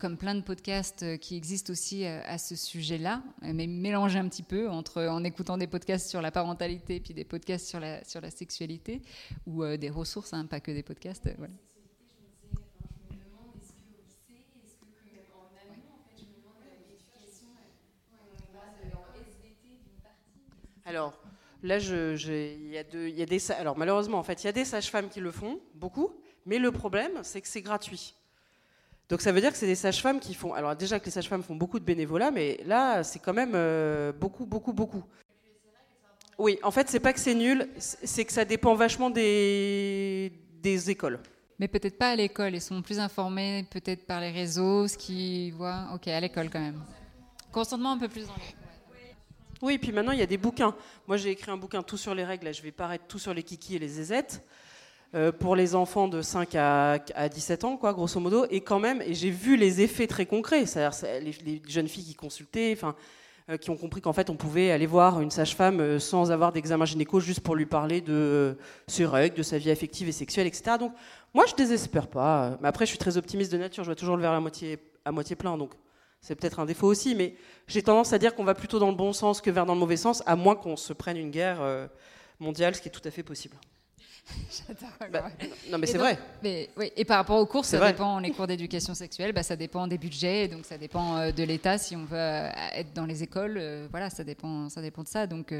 [0.00, 4.68] comme plein de podcasts qui existent aussi à ce sujet-là, mais mélangés un petit peu
[4.68, 8.20] entre en écoutant des podcasts sur la parentalité et puis des podcasts sur la, sur
[8.20, 9.02] la sexualité,
[9.46, 11.28] ou des ressources, hein, pas que des podcasts.
[20.86, 21.14] Alors,
[21.64, 25.32] là, il y, a alors malheureusement, en fait, il y a des sages-femmes qui le
[25.32, 26.14] font, beaucoup,
[26.46, 28.14] mais le problème, c'est que c'est gratuit.
[29.08, 30.54] Donc ça veut dire que c'est des sages-femmes qui font.
[30.54, 34.12] Alors déjà que les sages-femmes font beaucoup de bénévolat, mais là, c'est quand même euh,
[34.12, 35.04] beaucoup, beaucoup, beaucoup.
[36.38, 40.30] Oui, en fait, c'est pas que c'est nul, c'est que ça dépend vachement des,
[40.88, 41.18] écoles.
[41.58, 45.54] Mais peut-être pas à l'école, ils sont plus informés peut-être par les réseaux, ce qu'ils
[45.54, 45.88] voient.
[45.94, 46.82] Ok, à l'école quand même.
[47.50, 48.26] Consentement un peu plus.
[49.62, 50.74] Oui, et puis maintenant, il y a des bouquins.
[51.06, 52.52] Moi, j'ai écrit un bouquin tout sur les règles.
[52.52, 54.42] je vais paraître tout sur les kikis et les zézettes.
[55.14, 56.98] Euh, pour les enfants de 5 à,
[57.32, 58.44] 17 ans, quoi, grosso modo.
[58.50, 60.66] Et quand même, et j'ai vu les effets très concrets.
[60.66, 62.76] C'est-à-dire les, jeunes filles qui consultaient,
[63.48, 66.52] euh, qui ont compris qu'en fait, on pouvait aller voir une sage-femme euh, sans avoir
[66.52, 68.58] d'examen gynéco, juste pour lui parler de
[68.88, 70.76] ses règles, de sa vie affective et sexuelle, etc.
[70.78, 70.92] Donc,
[71.32, 72.58] moi, je désespère pas.
[72.60, 73.84] Mais après, je suis très optimiste de nature.
[73.84, 75.56] Je vois toujours le verre à moitié, à moitié plein.
[75.56, 75.70] Donc,
[76.20, 77.34] c'est peut-être un défaut aussi, mais
[77.68, 79.80] j'ai tendance à dire qu'on va plutôt dans le bon sens que vers dans le
[79.80, 81.86] mauvais sens, à moins qu'on se prenne une guerre euh,
[82.40, 83.56] mondiale, ce qui est tout à fait possible.
[85.12, 85.30] Bah,
[85.70, 86.18] non, mais c'est vrai.
[86.42, 89.54] Mais, oui, et par rapport aux cours, ça dépend, les cours d'éducation sexuelle, bah, ça
[89.54, 93.06] dépend des budgets, donc ça dépend euh, de l'État si on veut euh, être dans
[93.06, 93.86] les écoles.
[93.92, 95.28] voilà, ça dépend, ça dépend de ça.
[95.28, 95.54] Donc,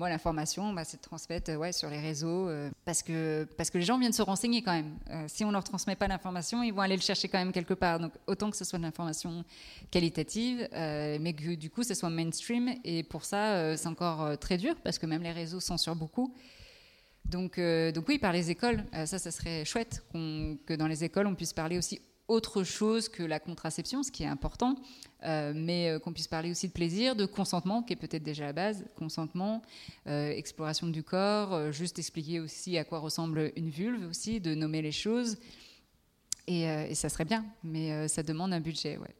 [0.00, 3.84] moi, l'information, bah, c'est transmettre ouais, sur les réseaux euh, parce, que, parce que les
[3.84, 4.96] gens viennent se renseigner quand même.
[5.10, 7.52] Euh, si on ne leur transmet pas l'information, ils vont aller le chercher quand même
[7.52, 8.00] quelque part.
[8.00, 9.44] Donc, autant que ce soit de l'information
[9.90, 12.74] qualitative, euh, mais que du coup, ce soit mainstream.
[12.82, 16.34] Et pour ça, c'est encore très dur parce que même les réseaux censurent beaucoup.
[17.30, 21.04] Donc, euh, donc oui, par les écoles, euh, ça, ça serait chouette que dans les
[21.04, 22.00] écoles, on puisse parler aussi
[22.30, 24.76] autre chose que la contraception, ce qui est important,
[25.24, 28.44] euh, mais euh, qu'on puisse parler aussi de plaisir, de consentement, qui est peut-être déjà
[28.46, 29.62] la base, consentement,
[30.06, 34.54] euh, exploration du corps, euh, juste expliquer aussi à quoi ressemble une vulve aussi, de
[34.54, 35.38] nommer les choses,
[36.46, 39.14] et, et ça serait bien, mais ça demande un budget, ouais.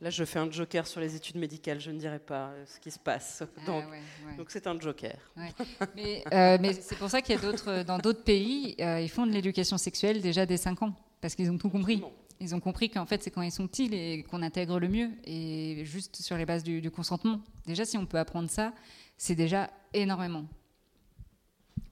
[0.00, 1.80] Là, je fais un joker sur les études médicales.
[1.80, 3.42] Je ne dirai pas ce qui se passe.
[3.66, 3.96] Donc, Ah ouais,
[4.26, 4.36] ouais.
[4.36, 5.16] donc c'est un joker.
[5.36, 5.52] Ouais.
[5.96, 6.22] Mais,
[6.60, 9.76] mais c'est pour ça qu'il y a d'autres, dans d'autres pays, ils font de l'éducation
[9.78, 12.00] sexuelle déjà dès 5 ans, parce qu'ils ont tout compris.
[12.40, 15.10] Ils ont compris qu'en fait, c'est quand ils sont petits et qu'on intègre le mieux,
[15.24, 17.40] et juste sur les bases du, du consentement.
[17.66, 18.72] Déjà, si on peut apprendre ça,
[19.16, 20.44] c'est déjà énormément.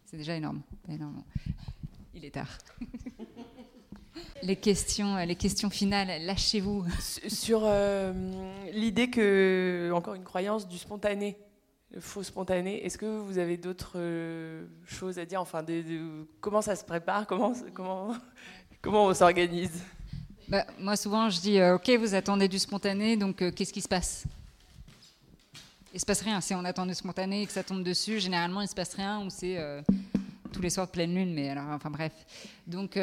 [0.04, 0.62] C'est déjà énorme.
[0.88, 1.24] énormément.
[2.14, 2.56] Il est tard.
[4.42, 6.86] les, questions, les questions finales, lâchez-vous.
[7.00, 8.12] Sur euh,
[8.72, 11.36] l'idée que, encore une croyance du spontané,
[11.90, 16.62] le faux spontané, est-ce que vous avez d'autres euh, choses à dire Enfin, de- comment
[16.62, 18.14] ça se prépare Comment, comment,
[18.80, 19.82] comment on s'organise?
[20.48, 23.80] Bah, moi, souvent, je dis euh, Ok, vous attendez du spontané, donc euh, qu'est-ce qui
[23.82, 24.24] se passe?
[25.92, 26.40] Il se passe rien.
[26.40, 29.24] Si on attend du spontané et que ça tombe dessus, généralement, il se passe rien
[29.24, 29.80] ou c'est euh,
[30.52, 31.34] tous les soirs de pleine lune.
[31.34, 32.12] Mais alors, enfin, bref.
[32.66, 32.96] Donc,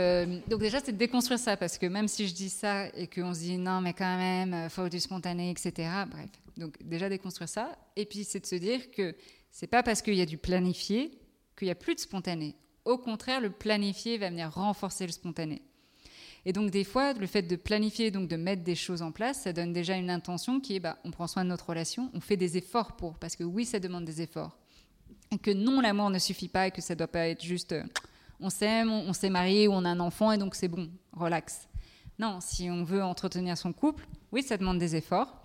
[0.48, 3.34] donc déjà, c'est de déconstruire ça parce que même si je dis ça et qu'on
[3.34, 5.90] se dit non, mais quand même, euh, faut du spontané, etc.
[6.10, 6.30] Bref.
[6.56, 7.76] Donc, déjà déconstruire ça.
[7.96, 9.16] Et puis, c'est de se dire que
[9.52, 11.12] c'est pas parce qu'il y a du planifié
[11.58, 12.56] qu'il n'y a plus de spontané.
[12.86, 15.62] Au contraire, le planifié va venir renforcer le spontané.
[16.46, 19.42] Et donc des fois, le fait de planifier, donc de mettre des choses en place,
[19.44, 22.20] ça donne déjà une intention qui est, bah, on prend soin de notre relation, on
[22.20, 24.58] fait des efforts pour, parce que oui, ça demande des efforts.
[25.32, 27.84] Et que non, l'amour ne suffit pas et que ça doit pas être juste, euh,
[28.40, 30.90] on s'aime, on, on s'est marié ou on a un enfant et donc c'est bon,
[31.14, 31.68] relax.
[32.20, 35.43] Non, si on veut entretenir son couple, oui, ça demande des efforts.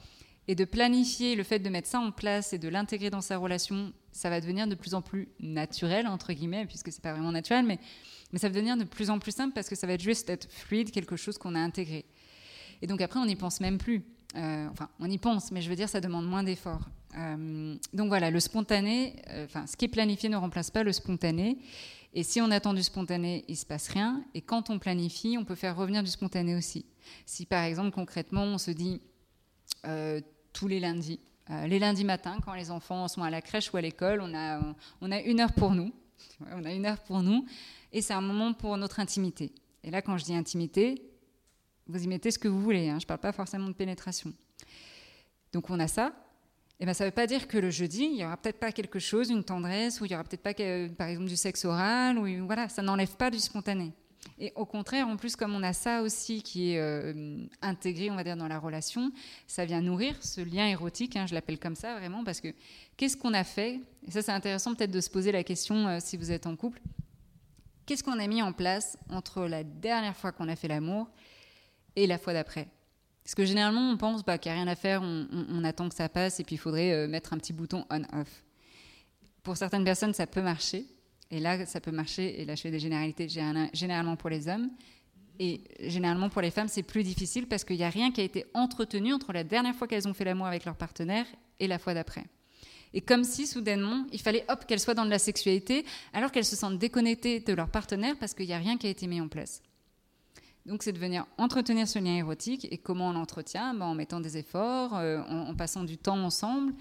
[0.50, 3.36] Et de planifier le fait de mettre ça en place et de l'intégrer dans sa
[3.36, 7.32] relation, ça va devenir de plus en plus naturel, entre guillemets, puisque c'est pas vraiment
[7.32, 7.78] naturel, mais,
[8.34, 10.50] ça va devenir de plus en plus simple parce que ça va être juste être
[10.50, 12.04] fluide, quelque chose qu'on a intégré.
[12.82, 14.04] Et donc après, on n'y pense même plus.
[14.36, 16.88] Euh, enfin, on y pense, mais je veux dire, ça demande moins d'efforts.
[17.16, 20.92] Euh, donc voilà, le spontané, euh, enfin, ce qui est planifié ne remplace pas le
[20.92, 21.58] spontané.
[22.12, 24.22] Et si on attend du spontané, il se passe rien.
[24.34, 26.84] Et quand on planifie, on peut faire revenir du spontané aussi.
[27.24, 29.00] Si par exemple, concrètement, on se dit
[30.52, 31.20] tous les lundis,
[31.50, 34.34] euh, les lundis matins, quand les enfants sont à la crèche ou à l'école, on
[34.34, 34.60] a,
[35.00, 35.92] on, a une heure pour nous.
[36.52, 37.46] On a une heure pour nous.
[37.92, 39.52] Et c'est un moment pour notre intimité.
[39.82, 41.02] Et là, quand je dis intimité,
[41.86, 42.90] vous y mettez ce que vous voulez.
[42.90, 44.32] hein, je ne parle pas forcément de pénétration.
[45.52, 46.12] Donc on a ça.
[46.80, 48.70] Et ben, ça ne veut pas dire que le jeudi, il n'y aura peut-être pas
[48.70, 50.54] quelque chose, une tendresse, ou il n'y aura peut-être pas,
[50.96, 53.92] par exemple, du sexe oral, ou voilà, ça n'enlève pas du spontané.
[54.38, 58.16] Et au contraire, en plus, comme on a ça aussi qui est euh, intégré, on
[58.16, 59.10] va dire, dans la relation,
[59.46, 62.54] ça vient nourrir ce lien érotique, hein, je l'appelle comme ça vraiment, parce que
[62.96, 63.80] qu'est-ce qu'on a fait?
[64.06, 66.56] Et ça, c'est intéressant peut-être de se poser la question euh, si vous êtes en
[66.56, 66.80] couple.
[67.86, 71.08] Qu'est-ce qu'on a mis en place entre la dernière fois qu'on a fait l'amour
[71.96, 72.68] et la fois d'après?
[73.24, 75.94] Parce que généralement, on pense bah, qu'il n'y a rien à faire, on, attend que
[75.94, 78.42] ça passe et puis il faudrait euh, mettre un petit bouton on-off.
[79.42, 80.86] Pour certaines personnes, ça peut marcher.
[81.30, 84.48] Et là, ça peut marcher, et là je fais des généralités général- généralement pour les
[84.48, 84.70] hommes.
[85.40, 88.24] Et généralement pour les femmes, c'est plus difficile parce qu'il n'y a rien qui a
[88.24, 91.26] été entretenu entre la dernière fois qu'elles ont fait l'amour avec leur partenaire
[91.60, 92.24] et la fois d'après.
[92.94, 96.44] Et comme si soudainement, il fallait hop qu'elles soient dans de la sexualité, alors qu'elles
[96.46, 99.20] se sentent déconnectées de leur partenaire parce qu'il n'y a rien qui a été mis
[99.20, 99.62] en place.
[100.66, 102.66] Donc c'est de venir entretenir ce lien érotique.
[102.70, 103.74] Et comment on l'entretient?
[103.74, 106.74] Ben, En mettant des efforts, euh, en, passant du temps ensemble,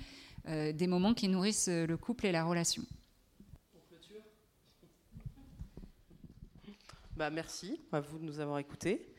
[0.47, 2.83] euh, des moments qui nourrissent le couple et la relation.
[7.17, 9.11] Bah, merci à vous de nous avoir écoutés.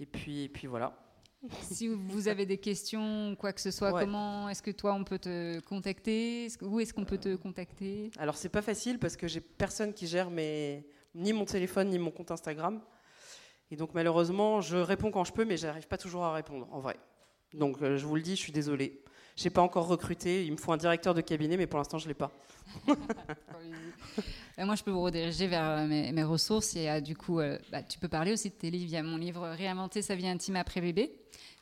[0.00, 0.98] Et puis, et puis voilà.
[1.62, 4.02] Si vous avez des questions ou quoi que ce soit, Ouais.
[4.04, 6.48] comment est-ce que toi on peut te contacter?
[6.58, 8.10] Que- Où est-ce qu'on peut te contacter?
[8.18, 10.84] Alors c'est pas facile parce que j'ai personne qui gère mes...
[11.14, 12.80] ni mon téléphone ni mon compte Instagram.
[13.70, 16.80] Et donc malheureusement, je réponds quand je peux, mais j'arrive pas toujours à répondre, en
[16.80, 16.96] vrai.
[17.54, 19.04] Donc euh, je vous le dis, je suis désolée.
[19.36, 20.44] J'ai pas encore recruté.
[20.46, 22.32] Il me faut un directeur de cabinet, mais pour l'instant je l'ai pas.
[24.58, 26.74] Moi, je peux vous rediriger vers euh, mes, ressources.
[26.76, 28.92] Et euh, du coup, euh, bah, tu peux parler aussi de tes livres.
[28.92, 31.12] Il mon livre Réinventer sa vie intime après bébé.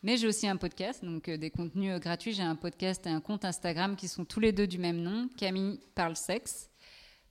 [0.03, 2.33] Mais j'ai aussi un podcast, donc des contenus gratuits.
[2.33, 5.29] J'ai un podcast et un compte Instagram qui sont tous les deux du même nom.
[5.37, 6.69] Camille parle sexe.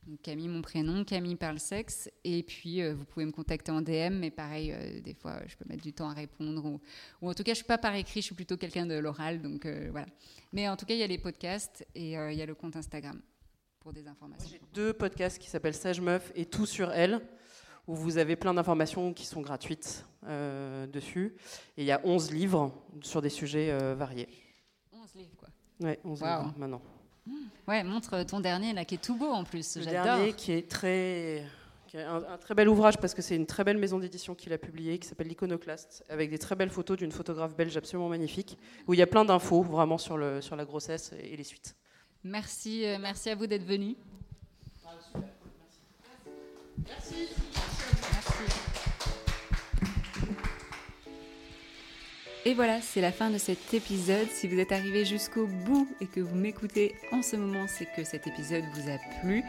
[0.07, 2.09] Donc, Camille, mon prénom, Camille parle sexe.
[2.23, 5.55] Et puis, euh, vous pouvez me contacter en DM, mais pareil, euh, des fois, je
[5.55, 6.65] peux mettre du temps à répondre.
[6.65, 6.81] Ou,
[7.21, 9.41] ou en tout cas, je suis pas par écrit, je suis plutôt quelqu'un de l'oral.
[9.41, 10.07] Donc euh, voilà.
[10.51, 12.75] Mais en tout cas, il y a les podcasts et il y a le compte
[12.75, 13.21] Instagram
[13.79, 14.57] pour des informations.
[14.73, 17.21] Deux podcasts qui s'appellent Sage Meuf et Tout sur elle,
[17.87, 20.05] où vous avez plein d'informations qui sont gratuites
[20.91, 21.35] dessus.
[21.77, 24.27] Et il y a 11 livres sur des sujets variés.
[24.91, 25.49] 11 livres, quoi.
[25.81, 26.27] Ouais, 11 Wow.
[26.27, 26.81] livres maintenant.
[27.67, 29.77] Ouais, montre ton dernier là qui est tout beau en plus.
[29.77, 31.45] Le dernier qui est très,
[31.87, 34.35] qui est un, un très bel ouvrage parce que c'est une très belle maison d'édition
[34.35, 38.09] qui l'a publié, qui s'appelle l'Iconoclaste, avec des très belles photos d'une photographe belge absolument
[38.09, 41.43] magnifique, où il y a plein d'infos vraiment sur, le, sur la grossesse et les
[41.43, 41.75] suites.
[42.25, 43.95] Merci, euh, merci à vous d'être venus.
[52.45, 54.27] Et voilà, c'est la fin de cet épisode.
[54.29, 58.03] Si vous êtes arrivé jusqu'au bout et que vous m'écoutez en ce moment, c'est que
[58.03, 59.43] cet épisode vous a plu,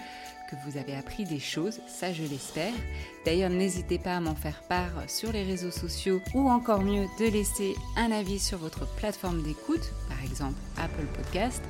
[0.48, 2.72] que vous avez appris des choses, ça je l'espère.
[3.26, 7.24] D'ailleurs, n'hésitez pas à m'en faire part sur les réseaux sociaux ou encore mieux de
[7.24, 11.64] laisser un avis sur votre plateforme d'écoute, par exemple Apple Podcast.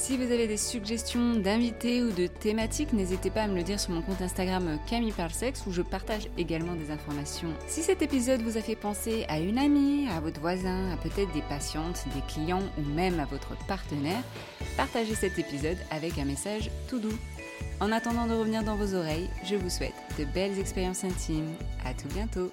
[0.00, 3.80] Si vous avez des suggestions d'invités ou de thématiques, n'hésitez pas à me le dire
[3.80, 7.48] sur mon compte Instagram Camille Parsex où je partage également des informations.
[7.66, 11.32] Si cet épisode vous a fait penser à une amie, à votre voisin, à peut-être
[11.32, 14.22] des patientes, des clients ou même à votre partenaire,
[14.76, 17.18] partagez cet épisode avec un message tout doux.
[17.80, 21.52] En attendant de revenir dans vos oreilles, je vous souhaite de belles expériences intimes.
[21.84, 22.52] À tout bientôt.